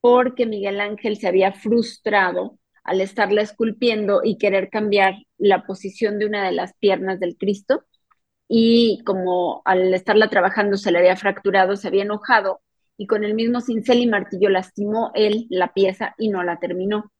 porque 0.00 0.46
Miguel 0.46 0.80
Ángel 0.80 1.16
se 1.18 1.28
había 1.28 1.52
frustrado 1.52 2.58
al 2.84 3.00
estarla 3.00 3.42
esculpiendo 3.42 4.20
y 4.24 4.38
querer 4.38 4.70
cambiar 4.70 5.14
la 5.38 5.64
posición 5.66 6.18
de 6.18 6.26
una 6.26 6.44
de 6.46 6.52
las 6.52 6.74
piernas 6.78 7.20
del 7.20 7.36
Cristo 7.36 7.84
y 8.48 9.02
como 9.04 9.62
al 9.64 9.92
estarla 9.94 10.30
trabajando 10.30 10.76
se 10.76 10.92
le 10.92 10.98
había 10.98 11.16
fracturado, 11.16 11.76
se 11.76 11.88
había 11.88 12.02
enojado 12.02 12.60
y 12.96 13.06
con 13.06 13.24
el 13.24 13.34
mismo 13.34 13.60
cincel 13.60 13.98
y 14.00 14.06
martillo 14.06 14.48
lastimó 14.48 15.10
él 15.14 15.46
la 15.50 15.72
pieza 15.72 16.14
y 16.18 16.28
no 16.28 16.42
la 16.42 16.58
terminó. 16.58 17.12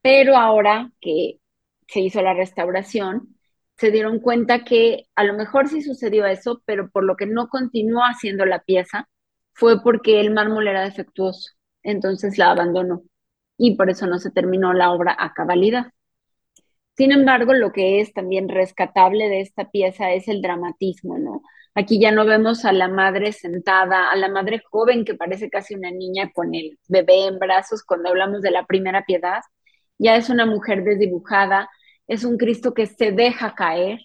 Pero 0.00 0.36
ahora 0.36 0.90
que 1.00 1.38
se 1.88 2.00
hizo 2.00 2.22
la 2.22 2.34
restauración, 2.34 3.36
se 3.76 3.90
dieron 3.90 4.20
cuenta 4.20 4.64
que 4.64 5.06
a 5.16 5.24
lo 5.24 5.34
mejor 5.34 5.68
sí 5.68 5.82
sucedió 5.82 6.26
eso, 6.26 6.62
pero 6.66 6.90
por 6.90 7.04
lo 7.04 7.16
que 7.16 7.26
no 7.26 7.48
continuó 7.48 8.02
haciendo 8.02 8.46
la 8.46 8.60
pieza 8.62 9.08
fue 9.54 9.82
porque 9.82 10.20
el 10.20 10.30
mármol 10.30 10.68
era 10.68 10.84
defectuoso, 10.84 11.52
entonces 11.82 12.38
la 12.38 12.50
abandonó 12.50 13.02
y 13.58 13.76
por 13.76 13.90
eso 13.90 14.06
no 14.06 14.18
se 14.18 14.30
terminó 14.30 14.72
la 14.72 14.92
obra 14.92 15.16
a 15.18 15.32
cabalidad. 15.34 15.86
Sin 16.96 17.10
embargo, 17.12 17.54
lo 17.54 17.72
que 17.72 18.00
es 18.00 18.12
también 18.12 18.48
rescatable 18.48 19.28
de 19.28 19.40
esta 19.40 19.70
pieza 19.70 20.12
es 20.12 20.28
el 20.28 20.42
dramatismo, 20.42 21.18
¿no? 21.18 21.42
Aquí 21.74 21.98
ya 21.98 22.12
no 22.12 22.26
vemos 22.26 22.64
a 22.66 22.72
la 22.72 22.88
madre 22.88 23.32
sentada, 23.32 24.10
a 24.10 24.16
la 24.16 24.28
madre 24.28 24.62
joven 24.70 25.04
que 25.04 25.14
parece 25.14 25.48
casi 25.48 25.74
una 25.74 25.90
niña 25.90 26.30
con 26.34 26.54
el 26.54 26.78
bebé 26.88 27.26
en 27.26 27.38
brazos 27.38 27.82
cuando 27.82 28.10
hablamos 28.10 28.42
de 28.42 28.50
la 28.50 28.66
primera 28.66 29.04
piedad. 29.06 29.40
Ya 30.02 30.16
es 30.16 30.30
una 30.30 30.46
mujer 30.46 30.82
desdibujada, 30.82 31.70
es 32.08 32.24
un 32.24 32.36
Cristo 32.36 32.74
que 32.74 32.86
se 32.86 33.12
deja 33.12 33.54
caer. 33.54 34.00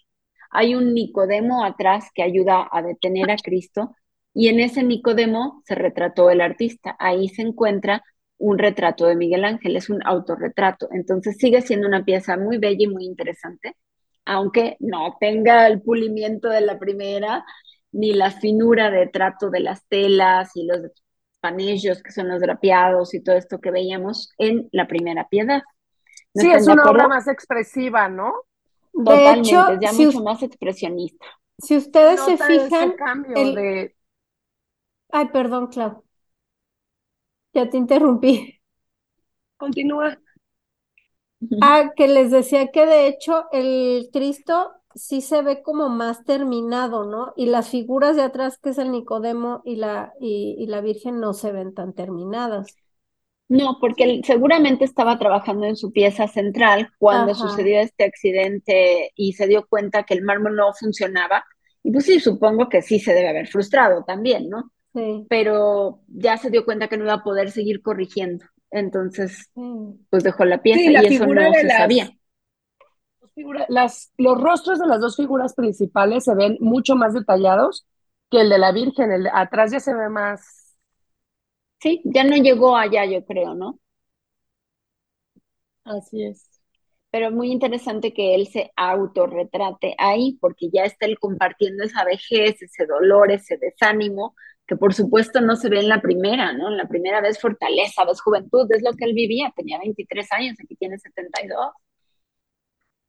Hay 0.51 0.75
un 0.75 0.93
Nicodemo 0.93 1.65
atrás 1.65 2.11
que 2.13 2.21
ayuda 2.21 2.67
a 2.71 2.83
detener 2.83 3.31
a 3.31 3.35
Cristo 3.37 3.95
y 4.31 4.49
en 4.49 4.59
ese 4.59 4.83
Nicodemo 4.83 5.63
se 5.65 5.73
retrató 5.73 6.29
el 6.29 6.41
artista. 6.41 6.95
Ahí 6.99 7.29
se 7.29 7.41
encuentra 7.41 8.03
un 8.37 8.59
retrato 8.59 9.07
de 9.07 9.15
Miguel 9.15 9.43
Ángel, 9.43 9.75
es 9.75 9.89
un 9.89 10.05
autorretrato. 10.05 10.87
Entonces 10.91 11.37
sigue 11.39 11.63
siendo 11.63 11.87
una 11.87 12.05
pieza 12.05 12.37
muy 12.37 12.59
bella 12.59 12.83
y 12.83 12.87
muy 12.87 13.05
interesante, 13.05 13.75
aunque 14.23 14.77
no 14.79 15.17
tenga 15.19 15.65
el 15.65 15.81
pulimiento 15.81 16.49
de 16.49 16.61
la 16.61 16.77
primera, 16.77 17.43
ni 17.91 18.13
la 18.13 18.29
finura 18.29 18.91
de 18.91 19.07
trato 19.07 19.49
de 19.49 19.61
las 19.61 19.87
telas 19.87 20.51
y 20.55 20.67
los 20.67 20.91
panellos 21.39 22.03
que 22.03 22.11
son 22.11 22.27
los 22.27 22.39
drapeados 22.39 23.15
y 23.15 23.23
todo 23.23 23.35
esto 23.35 23.59
que 23.59 23.71
veíamos 23.71 24.29
en 24.37 24.69
la 24.71 24.87
primera 24.87 25.27
piedad 25.27 25.63
sí, 26.41 26.51
es 26.51 26.67
una 26.67 26.85
obra 26.85 27.07
más 27.07 27.27
expresiva, 27.27 28.07
¿no? 28.09 28.33
Totalmente, 28.93 29.49
es 29.49 29.79
ya 29.79 29.93
mucho 29.93 30.23
más 30.23 30.41
expresionista. 30.43 31.25
Si 31.59 31.77
ustedes 31.77 32.21
se 32.21 32.37
fijan. 32.37 32.95
Ay, 35.09 35.29
perdón, 35.29 35.67
Clau. 35.67 36.03
Ya 37.53 37.69
te 37.69 37.77
interrumpí. 37.77 38.59
Continúa. 39.57 40.19
Ah, 41.61 41.91
que 41.95 42.07
les 42.07 42.31
decía 42.31 42.71
que 42.71 42.85
de 42.85 43.07
hecho 43.07 43.45
el 43.51 44.09
Cristo 44.11 44.73
sí 44.95 45.21
se 45.21 45.41
ve 45.43 45.61
como 45.61 45.89
más 45.89 46.23
terminado, 46.25 47.05
¿no? 47.05 47.33
Y 47.35 47.45
las 47.45 47.69
figuras 47.69 48.15
de 48.15 48.23
atrás, 48.23 48.57
que 48.57 48.71
es 48.71 48.77
el 48.77 48.91
Nicodemo 48.91 49.61
y 49.63 49.75
la, 49.75 50.13
y 50.19 50.65
la 50.67 50.81
Virgen, 50.81 51.19
no 51.19 51.33
se 51.33 51.51
ven 51.51 51.73
tan 51.73 51.93
terminadas. 51.93 52.75
No, 53.49 53.77
porque 53.79 54.21
seguramente 54.25 54.83
estaba 54.83 55.17
trabajando 55.17 55.65
en 55.65 55.77
su 55.77 55.91
pieza 55.93 56.27
central 56.27 56.89
cuando 56.97 57.33
sucedió 57.33 57.79
este 57.79 58.03
accidente 58.03 59.11
y 59.15 59.33
se 59.33 59.47
dio 59.47 59.65
cuenta 59.69 60.03
que 60.03 60.13
el 60.13 60.21
mármol 60.21 60.55
no 60.55 60.73
funcionaba. 60.73 61.45
Y 61.81 61.91
pues 61.91 62.05
sí, 62.05 62.19
supongo 62.19 62.67
que 62.67 62.81
sí 62.81 62.99
se 62.99 63.13
debe 63.13 63.29
haber 63.29 63.47
frustrado 63.47 64.03
también, 64.03 64.49
¿no? 64.49 64.71
Sí. 64.93 65.25
Pero 65.29 66.01
ya 66.07 66.37
se 66.37 66.49
dio 66.49 66.65
cuenta 66.65 66.89
que 66.89 66.97
no 66.97 67.05
iba 67.05 67.13
a 67.13 67.23
poder 67.23 67.51
seguir 67.51 67.81
corrigiendo. 67.81 68.45
Entonces, 68.69 69.49
pues 70.09 70.23
dejó 70.23 70.45
la 70.45 70.61
pieza 70.61 70.91
y 70.91 71.15
eso 71.15 71.25
no 71.25 71.53
se 71.53 71.69
sabía. 71.69 72.11
Las, 73.69 74.11
los 74.17 74.41
rostros 74.41 74.79
de 74.79 74.87
las 74.87 74.99
dos 74.99 75.15
figuras 75.15 75.53
principales 75.53 76.23
se 76.23 76.33
ven 76.33 76.57
mucho 76.59 76.95
más 76.95 77.13
detallados 77.13 77.85
que 78.29 78.41
el 78.41 78.49
de 78.49 78.57
la 78.57 78.71
Virgen. 78.71 79.11
El 79.11 79.23
de 79.23 79.29
atrás 79.33 79.71
ya 79.71 79.79
se 79.79 79.93
ve 79.93 80.09
más. 80.09 80.66
Sí, 81.79 82.01
ya 82.05 82.23
no 82.23 82.35
llegó 82.35 82.77
allá, 82.77 83.05
yo 83.05 83.25
creo, 83.25 83.55
¿no? 83.55 83.79
Así 85.83 86.23
es. 86.23 86.49
Pero 87.11 87.31
muy 87.31 87.51
interesante 87.51 88.13
que 88.13 88.35
él 88.35 88.47
se 88.47 88.71
autorretrate 88.75 89.95
ahí, 89.97 90.37
porque 90.41 90.69
ya 90.71 90.83
está 90.83 91.05
él 91.05 91.17
compartiendo 91.19 91.83
esa 91.83 92.03
vejez, 92.03 92.61
ese 92.61 92.85
dolor, 92.85 93.31
ese 93.31 93.57
desánimo, 93.57 94.35
que 94.67 94.75
por 94.75 94.93
supuesto 94.93 95.39
no 95.41 95.55
se 95.55 95.69
ve 95.69 95.79
en 95.79 95.89
la 95.89 96.01
primera, 96.01 96.51
¿no? 96.53 96.67
En 96.69 96.77
la 96.77 96.87
primera 96.87 97.21
vez 97.21 97.39
fortaleza, 97.39 98.03
ves 98.05 98.21
juventud, 98.21 98.67
es 98.71 98.83
lo 98.83 98.93
que 98.93 99.05
él 99.05 99.13
vivía, 99.13 99.53
tenía 99.55 99.79
23 99.79 100.31
años, 100.33 100.57
aquí 100.61 100.75
tiene 100.75 100.99
72. 100.99 101.71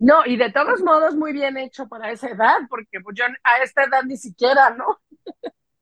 No, 0.00 0.24
y 0.26 0.36
de 0.36 0.50
todos 0.52 0.80
modos 0.82 1.16
muy 1.16 1.32
bien 1.32 1.56
hecho 1.58 1.88
para 1.88 2.12
esa 2.12 2.28
edad, 2.28 2.58
porque 2.70 3.00
pues 3.02 3.16
yo 3.18 3.24
a 3.44 3.62
esta 3.64 3.82
edad 3.84 4.02
ni 4.04 4.16
siquiera, 4.16 4.70
¿no? 4.70 4.86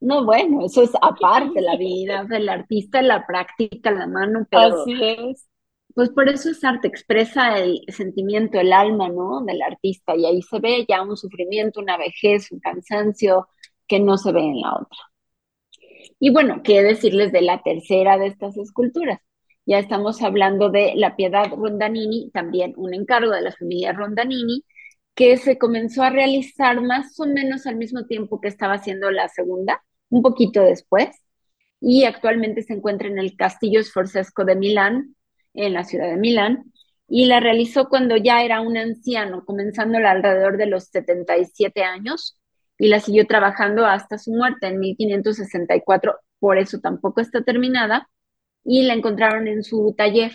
No, 0.01 0.25
bueno, 0.25 0.65
eso 0.65 0.83
es 0.83 0.93
aparte, 1.01 1.61
la 1.61 1.77
vida 1.77 2.25
del 2.25 2.49
artista, 2.49 3.03
la 3.03 3.27
práctica, 3.27 3.91
la 3.91 4.07
mano, 4.07 4.47
pero... 4.51 4.83
Así 4.83 4.95
es. 5.03 5.49
Pues 5.95 6.11
por 6.11 6.29
eso 6.29 6.51
es 6.51 6.63
arte, 6.63 6.89
expresa 6.89 7.59
el 7.59 7.81
sentimiento, 7.89 8.61
el 8.61 8.75
alma, 8.75 9.09
¿no? 9.09 9.43
Del 9.47 9.63
artista, 9.63 10.15
y 10.15 10.27
ahí 10.27 10.43
se 10.43 10.61
ve 10.61 10.85
ya 10.87 11.03
un 11.03 11.17
sufrimiento, 11.17 11.81
una 11.81 11.97
vejez, 11.97 12.53
un 12.53 12.61
cansancio 12.61 13.49
que 13.89 13.99
no 13.99 14.19
se 14.19 14.33
ve 14.33 14.41
en 14.41 14.61
la 14.61 14.75
otra. 14.75 14.99
Y 16.21 16.31
bueno, 16.31 16.61
qué 16.63 16.83
decirles 16.83 17.33
de 17.33 17.43
la 17.43 17.63
tercera 17.63 18.19
de 18.19 18.27
estas 18.27 18.57
esculturas. 18.59 19.21
Ya 19.65 19.79
estamos 19.79 20.23
hablando 20.23 20.71
de 20.71 20.95
la 20.97 21.17
Piedad 21.17 21.51
Rondanini, 21.51 22.31
también 22.31 22.75
un 22.77 22.95
encargo 22.95 23.33
de 23.33 23.43
la 23.43 23.53
familia 23.53 23.93
Rondanini, 23.93 24.65
que 25.15 25.37
se 25.39 25.59
comenzó 25.59 26.03
a 26.03 26.11
realizar 26.11 26.81
más 26.83 27.19
o 27.19 27.27
menos 27.27 27.67
al 27.67 27.77
mismo 27.77 28.05
tiempo 28.07 28.41
que 28.41 28.49
estaba 28.49 28.75
haciendo 28.75 29.11
la 29.11 29.29
segunda, 29.29 29.83
un 30.11 30.23
poquito 30.23 30.63
después, 30.63 31.09
y 31.81 32.05
actualmente 32.05 32.63
se 32.63 32.75
encuentra 32.75 33.09
en 33.09 33.19
el 33.19 33.37
Castillo 33.37 33.83
Sforzesco 33.83 34.45
de 34.45 34.57
Milán, 34.57 35.15
en 35.55 35.73
la 35.75 35.85
ciudad 35.85 36.09
de 36.09 36.17
Milán, 36.17 36.73
y 37.09 37.27
la 37.27 37.41
realizó 37.41 37.89
cuando 37.89 38.17
ya 38.17 38.43
era 38.43 38.61
un 38.61 38.77
anciano, 38.77 39.45
comenzándola 39.45 40.11
alrededor 40.11 40.57
de 40.57 40.67
los 40.67 40.85
77 40.85 41.83
años, 41.83 42.39
y 42.79 42.89
la 42.89 43.01
siguió 43.01 43.27
trabajando 43.27 43.87
hasta 43.87 44.19
su 44.19 44.33
muerte 44.33 44.67
en 44.67 44.81
1564, 44.81 46.17
por 46.39 46.59
eso 46.59 46.81
tampoco 46.81 47.21
está 47.21 47.43
terminada, 47.43 48.09
y 48.65 48.83
la 48.83 48.95
encontraron 48.95 49.47
en 49.49 49.63
su 49.63 49.95
taller 49.97 50.33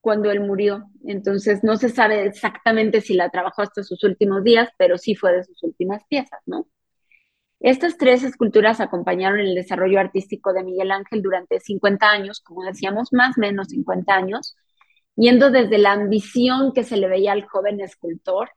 cuando 0.00 0.30
él 0.30 0.40
murió. 0.40 0.88
Entonces 1.04 1.62
no 1.62 1.76
se 1.76 1.90
sabe 1.90 2.24
exactamente 2.24 3.00
si 3.00 3.14
la 3.14 3.28
trabajó 3.28 3.62
hasta 3.62 3.82
sus 3.82 4.02
últimos 4.04 4.42
días, 4.42 4.70
pero 4.78 4.98
sí 4.98 5.14
fue 5.14 5.32
de 5.32 5.44
sus 5.44 5.62
últimas 5.62 6.02
piezas, 6.08 6.40
¿no? 6.46 6.66
Estas 7.60 7.98
tres 7.98 8.22
esculturas 8.22 8.80
acompañaron 8.80 9.38
el 9.40 9.54
desarrollo 9.54 10.00
artístico 10.00 10.52
de 10.54 10.64
Miguel 10.64 10.90
Ángel 10.90 11.22
durante 11.22 11.60
50 11.60 12.10
años, 12.10 12.40
como 12.40 12.64
decíamos, 12.64 13.12
más 13.12 13.36
o 13.36 13.40
menos 13.42 13.68
50 13.68 14.14
años, 14.14 14.56
yendo 15.14 15.50
desde 15.50 15.78
la 15.78 15.92
ambición 15.92 16.72
que 16.72 16.84
se 16.84 16.96
le 16.96 17.08
veía 17.08 17.32
al 17.32 17.44
joven 17.46 17.80
escultor 17.80 18.50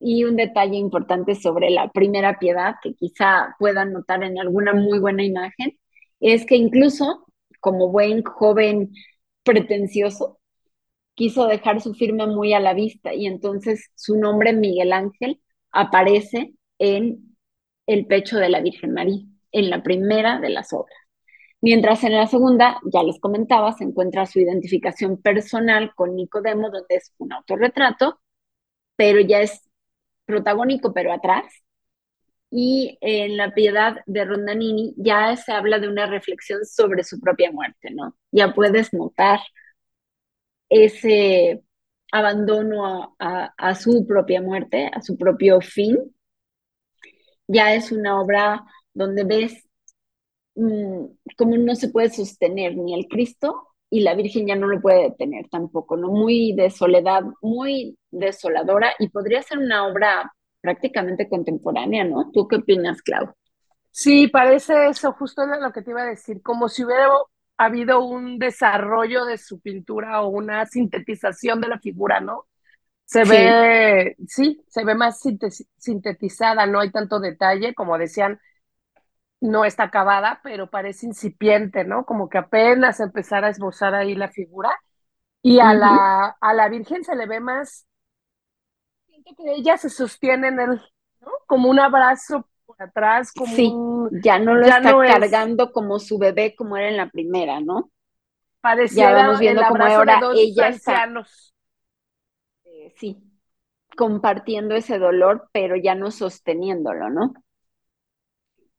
y 0.00 0.24
un 0.24 0.36
detalle 0.36 0.76
importante 0.76 1.34
sobre 1.34 1.70
la 1.70 1.90
primera 1.90 2.38
piedad 2.38 2.76
que 2.82 2.94
quizá 2.94 3.54
puedan 3.58 3.92
notar 3.92 4.22
en 4.24 4.38
alguna 4.38 4.72
muy 4.72 4.98
buena 4.98 5.24
imagen, 5.24 5.78
es 6.20 6.46
que 6.46 6.56
incluso 6.56 7.26
como 7.60 7.90
buen 7.90 8.22
joven 8.24 8.92
pretencioso, 9.44 10.40
quiso 11.14 11.46
dejar 11.46 11.80
su 11.80 11.94
firma 11.94 12.26
muy 12.26 12.54
a 12.54 12.60
la 12.60 12.74
vista 12.74 13.14
y 13.14 13.26
entonces 13.26 13.90
su 13.94 14.16
nombre 14.16 14.52
Miguel 14.52 14.92
Ángel 14.92 15.40
aparece 15.70 16.54
en 16.78 17.31
el 17.92 18.06
pecho 18.06 18.38
de 18.38 18.48
la 18.48 18.60
Virgen 18.60 18.92
María, 18.92 19.22
en 19.52 19.70
la 19.70 19.82
primera 19.82 20.40
de 20.40 20.50
las 20.50 20.72
obras. 20.72 20.96
Mientras 21.60 22.02
en 22.04 22.14
la 22.14 22.26
segunda, 22.26 22.80
ya 22.92 23.02
les 23.02 23.20
comentaba, 23.20 23.72
se 23.72 23.84
encuentra 23.84 24.26
su 24.26 24.40
identificación 24.40 25.20
personal 25.20 25.94
con 25.94 26.16
Nicodemo, 26.16 26.70
donde 26.70 26.96
es 26.96 27.12
un 27.18 27.32
autorretrato, 27.32 28.20
pero 28.96 29.20
ya 29.20 29.40
es 29.40 29.62
protagónico, 30.26 30.92
pero 30.92 31.12
atrás, 31.12 31.44
y 32.50 32.98
en 33.00 33.38
la 33.38 33.54
piedad 33.54 33.96
de 34.06 34.24
Rondanini 34.26 34.94
ya 34.98 35.34
se 35.36 35.52
habla 35.52 35.78
de 35.78 35.88
una 35.88 36.06
reflexión 36.06 36.64
sobre 36.66 37.02
su 37.02 37.18
propia 37.18 37.50
muerte, 37.50 37.90
¿no? 37.90 38.14
Ya 38.30 38.52
puedes 38.52 38.92
notar 38.92 39.40
ese 40.68 41.62
abandono 42.12 43.16
a, 43.18 43.74
su 43.74 44.06
propia 44.06 44.42
muerte, 44.42 44.90
a 44.92 45.00
su 45.00 45.16
propio 45.16 45.60
fin. 45.62 45.98
Ya 47.52 47.74
es 47.74 47.92
una 47.92 48.20
obra 48.20 48.64
donde 48.94 49.24
ves 49.24 49.68
mm, 50.54 51.04
cómo 51.36 51.56
no 51.56 51.74
se 51.74 51.88
puede 51.90 52.10
sostener 52.10 52.76
ni 52.76 52.94
el 52.94 53.06
Cristo 53.08 53.68
y 53.90 54.00
la 54.00 54.14
Virgen 54.14 54.46
ya 54.46 54.56
no 54.56 54.66
lo 54.68 54.80
puede 54.80 55.10
detener 55.10 55.48
tampoco, 55.50 55.96
¿no? 55.96 56.08
Muy 56.08 56.54
de 56.54 56.70
soledad, 56.70 57.22
muy 57.42 57.98
desoladora 58.10 58.92
y 58.98 59.08
podría 59.10 59.42
ser 59.42 59.58
una 59.58 59.86
obra 59.86 60.32
prácticamente 60.62 61.28
contemporánea, 61.28 62.04
¿no? 62.04 62.30
¿Tú 62.32 62.48
qué 62.48 62.56
opinas, 62.56 63.02
Clau? 63.02 63.34
Sí, 63.90 64.28
parece 64.28 64.88
eso, 64.88 65.12
justo 65.12 65.44
lo 65.44 65.72
que 65.72 65.82
te 65.82 65.90
iba 65.90 66.02
a 66.02 66.06
decir, 66.06 66.40
como 66.40 66.68
si 66.70 66.84
hubiera 66.84 67.08
habido 67.58 68.02
un 68.02 68.38
desarrollo 68.38 69.26
de 69.26 69.36
su 69.36 69.60
pintura 69.60 70.22
o 70.22 70.28
una 70.28 70.64
sintetización 70.64 71.60
de 71.60 71.68
la 71.68 71.78
figura, 71.78 72.20
¿no? 72.20 72.46
Se 73.12 73.24
ve, 73.24 74.16
sí, 74.26 74.64
se 74.68 74.84
ve 74.84 74.94
más 74.94 75.20
sintetizada, 75.76 76.64
no 76.64 76.80
hay 76.80 76.90
tanto 76.90 77.20
detalle, 77.20 77.74
como 77.74 77.98
decían, 77.98 78.40
no 79.40 79.64
está 79.66 79.84
acabada, 79.84 80.40
pero 80.42 80.70
parece 80.70 81.06
incipiente, 81.06 81.84
¿no? 81.84 82.06
Como 82.06 82.30
que 82.30 82.38
apenas 82.38 83.00
empezar 83.00 83.44
a 83.44 83.50
esbozar 83.50 83.94
ahí 83.94 84.14
la 84.14 84.28
figura. 84.28 84.70
Y 85.42 85.60
a, 85.60 85.74
la, 85.74 86.36
a 86.40 86.54
la 86.54 86.68
Virgen 86.68 87.04
se 87.04 87.16
le 87.16 87.26
ve 87.26 87.40
más 87.40 87.86
que 89.24 89.54
ella 89.54 89.76
se 89.76 89.90
sostiene 89.90 90.48
en 90.48 90.60
el, 90.60 90.68
¿no? 91.20 91.30
Como 91.46 91.68
un 91.68 91.80
abrazo 91.80 92.48
por 92.64 92.80
atrás, 92.80 93.32
como 93.32 93.54
sí, 93.54 93.74
ya 94.22 94.38
no 94.38 94.54
lo 94.54 94.66
está 94.66 94.96
cargando 95.06 95.72
como 95.72 95.98
su 95.98 96.18
bebé 96.18 96.54
como 96.56 96.76
era 96.76 96.88
en 96.88 96.96
la 96.96 97.10
primera, 97.10 97.60
¿no? 97.60 97.90
Parecía 98.60 99.10
ya 99.10 99.14
vamos 99.14 99.40
viendo 99.40 99.62
como 99.68 99.84
ahora 99.84 100.20
ella 100.34 100.68
está, 100.68 101.06
eh, 102.82 102.94
sí, 102.96 103.22
compartiendo 103.96 104.74
ese 104.74 104.98
dolor, 104.98 105.48
pero 105.52 105.76
ya 105.76 105.94
no 105.94 106.10
sosteniéndolo, 106.10 107.10
¿no? 107.10 107.34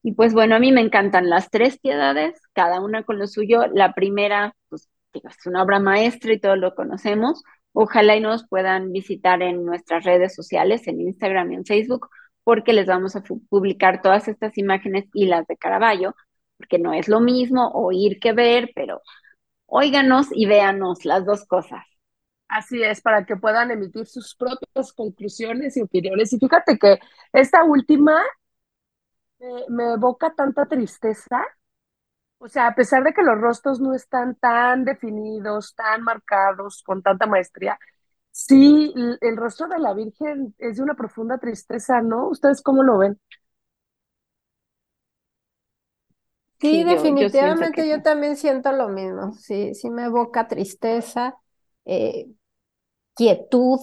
Y 0.04 0.14
pues 0.14 0.34
bueno, 0.34 0.56
a 0.56 0.60
mí 0.60 0.72
me 0.72 0.82
encantan 0.82 1.30
las 1.30 1.50
tres 1.50 1.80
piedades, 1.80 2.42
cada 2.54 2.82
una 2.82 3.04
con 3.04 3.20
lo 3.20 3.28
suyo. 3.28 3.68
La 3.74 3.94
primera, 3.94 4.54
pues 4.70 4.90
es 5.14 5.46
una 5.46 5.64
obra 5.64 5.80
maestra 5.80 6.34
y 6.34 6.40
todos 6.40 6.58
lo 6.58 6.76
conocemos. 6.76 7.44
Ojalá 7.74 8.16
y 8.16 8.22
nos 8.22 8.48
puedan 8.48 8.92
visitar 8.92 9.42
en 9.42 9.66
nuestras 9.66 10.04
redes 10.04 10.36
sociales, 10.36 10.88
en 10.88 11.02
Instagram 11.02 11.52
y 11.54 11.56
en 11.56 11.66
Facebook, 11.66 12.10
porque 12.44 12.74
les 12.74 12.88
vamos 12.88 13.16
a 13.16 13.24
publicar 13.50 14.02
todas 14.02 14.28
estas 14.28 14.58
imágenes 14.58 15.06
y 15.14 15.26
las 15.28 15.48
de 15.48 15.58
Caravaggio, 15.58 16.16
porque 16.58 16.80
no 16.80 16.94
es 16.94 17.08
lo 17.08 17.20
mismo 17.22 17.70
oír 17.74 18.20
que 18.20 18.34
ver, 18.34 18.72
pero 18.76 19.02
óiganos 19.68 20.28
y 20.34 20.46
véanos 20.48 21.06
las 21.06 21.26
dos 21.26 21.46
cosas. 21.46 21.84
Así 22.56 22.84
es, 22.84 23.02
para 23.02 23.26
que 23.26 23.36
puedan 23.36 23.72
emitir 23.72 24.06
sus 24.06 24.36
propias 24.36 24.94
conclusiones 24.94 25.76
y 25.76 25.82
opiniones. 25.82 26.32
Y 26.34 26.38
fíjate 26.40 26.78
que 26.78 27.00
esta 27.34 27.64
última 27.64 28.22
me 29.70 29.94
evoca 29.94 30.34
tanta 30.36 30.66
tristeza 30.66 31.44
o 32.44 32.50
sea, 32.50 32.68
a 32.68 32.76
pesar 32.76 33.06
de 33.06 33.14
que 33.14 33.24
los 33.24 33.40
rostros 33.40 33.80
no 33.80 33.94
están 33.96 34.36
tan 34.36 34.84
definidos, 34.84 35.76
tan 35.76 36.04
marcados, 36.04 36.84
con 36.84 37.02
tanta 37.02 37.26
maestría, 37.26 37.80
sí, 38.32 38.94
el 39.22 39.38
rostro 39.38 39.70
de 39.70 39.80
la 39.80 39.94
Virgen 39.94 40.54
es 40.58 40.76
de 40.76 40.84
una 40.84 40.94
profunda 40.94 41.38
tristeza, 41.38 42.02
¿no? 42.02 42.28
¿Ustedes 42.28 42.62
cómo 42.62 42.84
lo 42.84 42.98
ven? 42.98 43.18
Sí, 46.60 46.84
definitivamente 46.84 47.88
yo, 47.90 48.02
también 48.02 48.36
siento 48.36 48.74
lo 48.74 48.90
mismo. 48.90 49.32
Sí, 49.34 49.74
sí 49.74 49.90
me 49.90 50.04
evoca 50.06 50.50
tristeza, 50.50 51.38
eh, 51.86 52.28
quietud. 53.16 53.80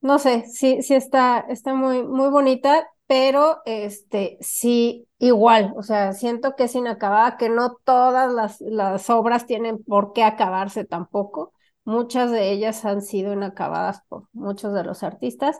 No 0.00 0.18
sé, 0.18 0.44
sí, 0.48 0.82
sí 0.82 0.94
está, 0.94 1.40
está 1.48 1.74
muy, 1.74 2.02
muy 2.02 2.28
bonita 2.30 2.86
pero 3.06 3.60
este 3.66 4.38
sí, 4.40 5.06
igual, 5.18 5.74
o 5.76 5.82
sea, 5.82 6.12
siento 6.14 6.56
que 6.56 6.64
es 6.64 6.74
inacabada, 6.74 7.36
que 7.36 7.50
no 7.50 7.76
todas 7.84 8.32
las, 8.32 8.58
las 8.62 9.10
obras 9.10 9.44
tienen 9.46 9.82
por 9.84 10.14
qué 10.14 10.24
acabarse 10.24 10.84
tampoco. 10.86 11.52
Muchas 11.84 12.30
de 12.30 12.50
ellas 12.52 12.84
han 12.86 13.02
sido 13.02 13.34
inacabadas 13.34 14.00
por 14.08 14.28
muchos 14.32 14.72
de 14.72 14.84
los 14.84 15.02
artistas, 15.02 15.58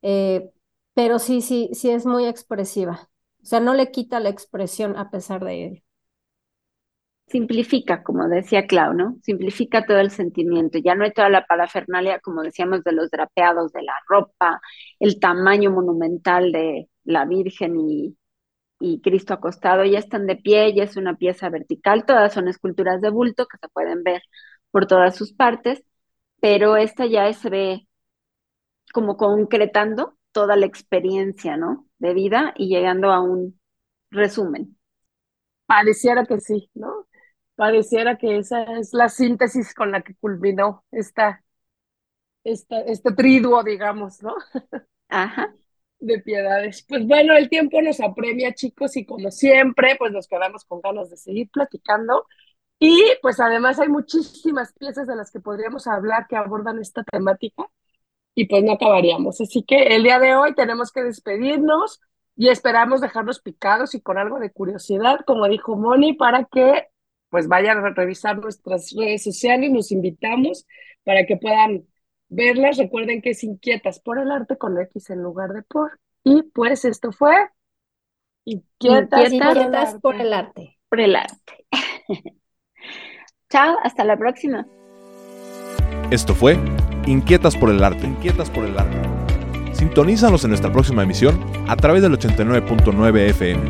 eh, 0.00 0.50
pero 0.94 1.18
sí, 1.18 1.42
sí, 1.42 1.68
sí 1.74 1.90
es 1.90 2.06
muy 2.06 2.24
expresiva. 2.26 3.10
O 3.42 3.44
sea, 3.46 3.60
no 3.60 3.74
le 3.74 3.90
quita 3.90 4.18
la 4.20 4.30
expresión 4.30 4.96
a 4.96 5.10
pesar 5.10 5.44
de 5.44 5.64
ello. 5.66 5.82
Simplifica, 7.26 8.02
como 8.04 8.28
decía 8.28 8.66
Clau, 8.66 8.92
¿no? 8.94 9.16
Simplifica 9.22 9.84
todo 9.86 9.98
el 9.98 10.10
sentimiento. 10.10 10.78
Ya 10.78 10.94
no 10.94 11.04
hay 11.04 11.12
toda 11.12 11.28
la 11.30 11.46
parafernalia, 11.46 12.20
como 12.20 12.42
decíamos, 12.42 12.84
de 12.84 12.92
los 12.92 13.10
drapeados, 13.10 13.72
de 13.72 13.82
la 13.82 13.94
ropa, 14.08 14.60
el 15.00 15.18
tamaño 15.18 15.70
monumental 15.72 16.52
de 16.52 16.88
la 17.04 17.24
Virgen 17.24 17.80
y, 17.80 18.16
y 18.80 19.00
Cristo 19.02 19.34
acostado. 19.34 19.84
Ya 19.84 19.98
están 20.00 20.26
de 20.26 20.36
pie, 20.36 20.74
ya 20.74 20.84
es 20.84 20.96
una 20.96 21.16
pieza 21.16 21.50
vertical. 21.50 22.06
Todas 22.06 22.34
son 22.34 22.48
esculturas 22.48 23.00
de 23.02 23.10
bulto 23.10 23.46
que 23.46 23.58
se 23.58 23.68
pueden 23.70 24.04
ver 24.04 24.22
por 24.70 24.86
todas 24.86 25.16
sus 25.16 25.32
partes, 25.34 25.84
pero 26.40 26.76
esta 26.76 27.06
ya 27.06 27.32
se 27.34 27.50
ve 27.50 27.88
como 28.92 29.16
concretando 29.16 30.16
toda 30.32 30.56
la 30.56 30.66
experiencia, 30.66 31.56
¿no? 31.56 31.86
De 31.98 32.14
vida 32.14 32.54
y 32.56 32.68
llegando 32.68 33.12
a 33.12 33.20
un 33.20 33.60
resumen. 34.10 34.78
Pareciera 35.66 36.24
que 36.26 36.40
sí, 36.40 36.70
¿no? 36.74 37.06
Pareciera 37.56 38.16
que 38.18 38.38
esa 38.38 38.62
es 38.78 38.92
la 38.92 39.08
síntesis 39.08 39.74
con 39.74 39.92
la 39.92 40.02
que 40.02 40.14
culminó 40.16 40.84
esta, 40.90 41.44
esta, 42.42 42.80
este 42.80 43.12
triduo, 43.12 43.62
digamos, 43.62 44.22
¿no? 44.22 44.34
Ajá. 45.08 45.54
De 46.00 46.20
piedades. 46.20 46.84
Pues 46.86 47.06
bueno, 47.06 47.34
el 47.34 47.48
tiempo 47.48 47.80
nos 47.80 47.98
apremia, 48.00 48.52
chicos, 48.52 48.94
y 48.96 49.06
como 49.06 49.30
siempre, 49.30 49.96
pues 49.98 50.12
nos 50.12 50.28
quedamos 50.28 50.64
con 50.66 50.82
ganas 50.82 51.08
de 51.08 51.16
seguir 51.16 51.48
platicando. 51.50 52.26
Y 52.78 53.02
pues 53.22 53.40
además 53.40 53.78
hay 53.78 53.88
muchísimas 53.88 54.74
piezas 54.74 55.06
de 55.06 55.16
las 55.16 55.30
que 55.30 55.40
podríamos 55.40 55.86
hablar 55.86 56.26
que 56.28 56.36
abordan 56.36 56.78
esta 56.78 57.04
temática 57.04 57.64
y 58.34 58.46
pues 58.46 58.62
no 58.64 58.72
acabaríamos. 58.72 59.40
Así 59.40 59.62
que 59.62 59.94
el 59.96 60.02
día 60.02 60.18
de 60.18 60.34
hoy 60.34 60.54
tenemos 60.54 60.92
que 60.92 61.02
despedirnos 61.02 62.00
y 62.36 62.48
esperamos 62.48 63.00
dejarlos 63.00 63.40
picados 63.40 63.94
y 63.94 64.00
con 64.00 64.18
algo 64.18 64.38
de 64.38 64.52
curiosidad, 64.52 65.20
como 65.26 65.48
dijo 65.48 65.76
Moni, 65.76 66.14
para 66.14 66.44
que 66.44 66.88
pues 67.34 67.48
vayan 67.48 67.84
a 67.84 67.90
revisar 67.90 68.38
nuestras 68.38 68.94
redes 68.96 69.24
sociales, 69.24 69.68
nos 69.72 69.90
invitamos 69.90 70.68
para 71.02 71.26
que 71.26 71.36
puedan 71.36 71.82
verlas. 72.28 72.76
Recuerden 72.76 73.22
que 73.22 73.30
es 73.30 73.42
Inquietas 73.42 73.98
por 73.98 74.20
el 74.20 74.30
arte 74.30 74.56
con 74.56 74.80
X 74.80 75.10
en 75.10 75.20
lugar 75.20 75.50
de 75.50 75.62
por. 75.62 75.98
Y 76.22 76.44
pues 76.54 76.84
esto 76.84 77.10
fue 77.10 77.34
Inquietas, 78.44 79.32
Inquietas 79.32 79.96
por 80.00 80.14
el 80.14 80.32
arte. 80.32 80.78
Por 80.88 81.00
el 81.00 81.16
arte. 81.16 81.66
Chao, 83.50 83.78
hasta 83.82 84.04
la 84.04 84.16
próxima. 84.16 84.64
Esto 86.12 86.36
fue 86.36 86.56
Inquietas 87.04 87.56
por 87.56 87.70
el 87.70 87.82
arte. 87.82 88.06
Inquietas 88.06 88.48
por 88.48 88.64
el 88.64 88.78
arte. 88.78 88.96
Sintonízanos 89.72 90.44
en 90.44 90.50
nuestra 90.50 90.70
próxima 90.70 91.02
emisión 91.02 91.44
a 91.66 91.74
través 91.74 92.00
del 92.00 92.12
89.9 92.12 93.28
FM. 93.30 93.60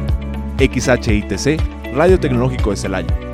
XHITC, 0.59 1.95
Radio 1.95 2.21
Tecnológico 2.21 2.69
de 2.69 2.77
Celaya. 2.77 3.34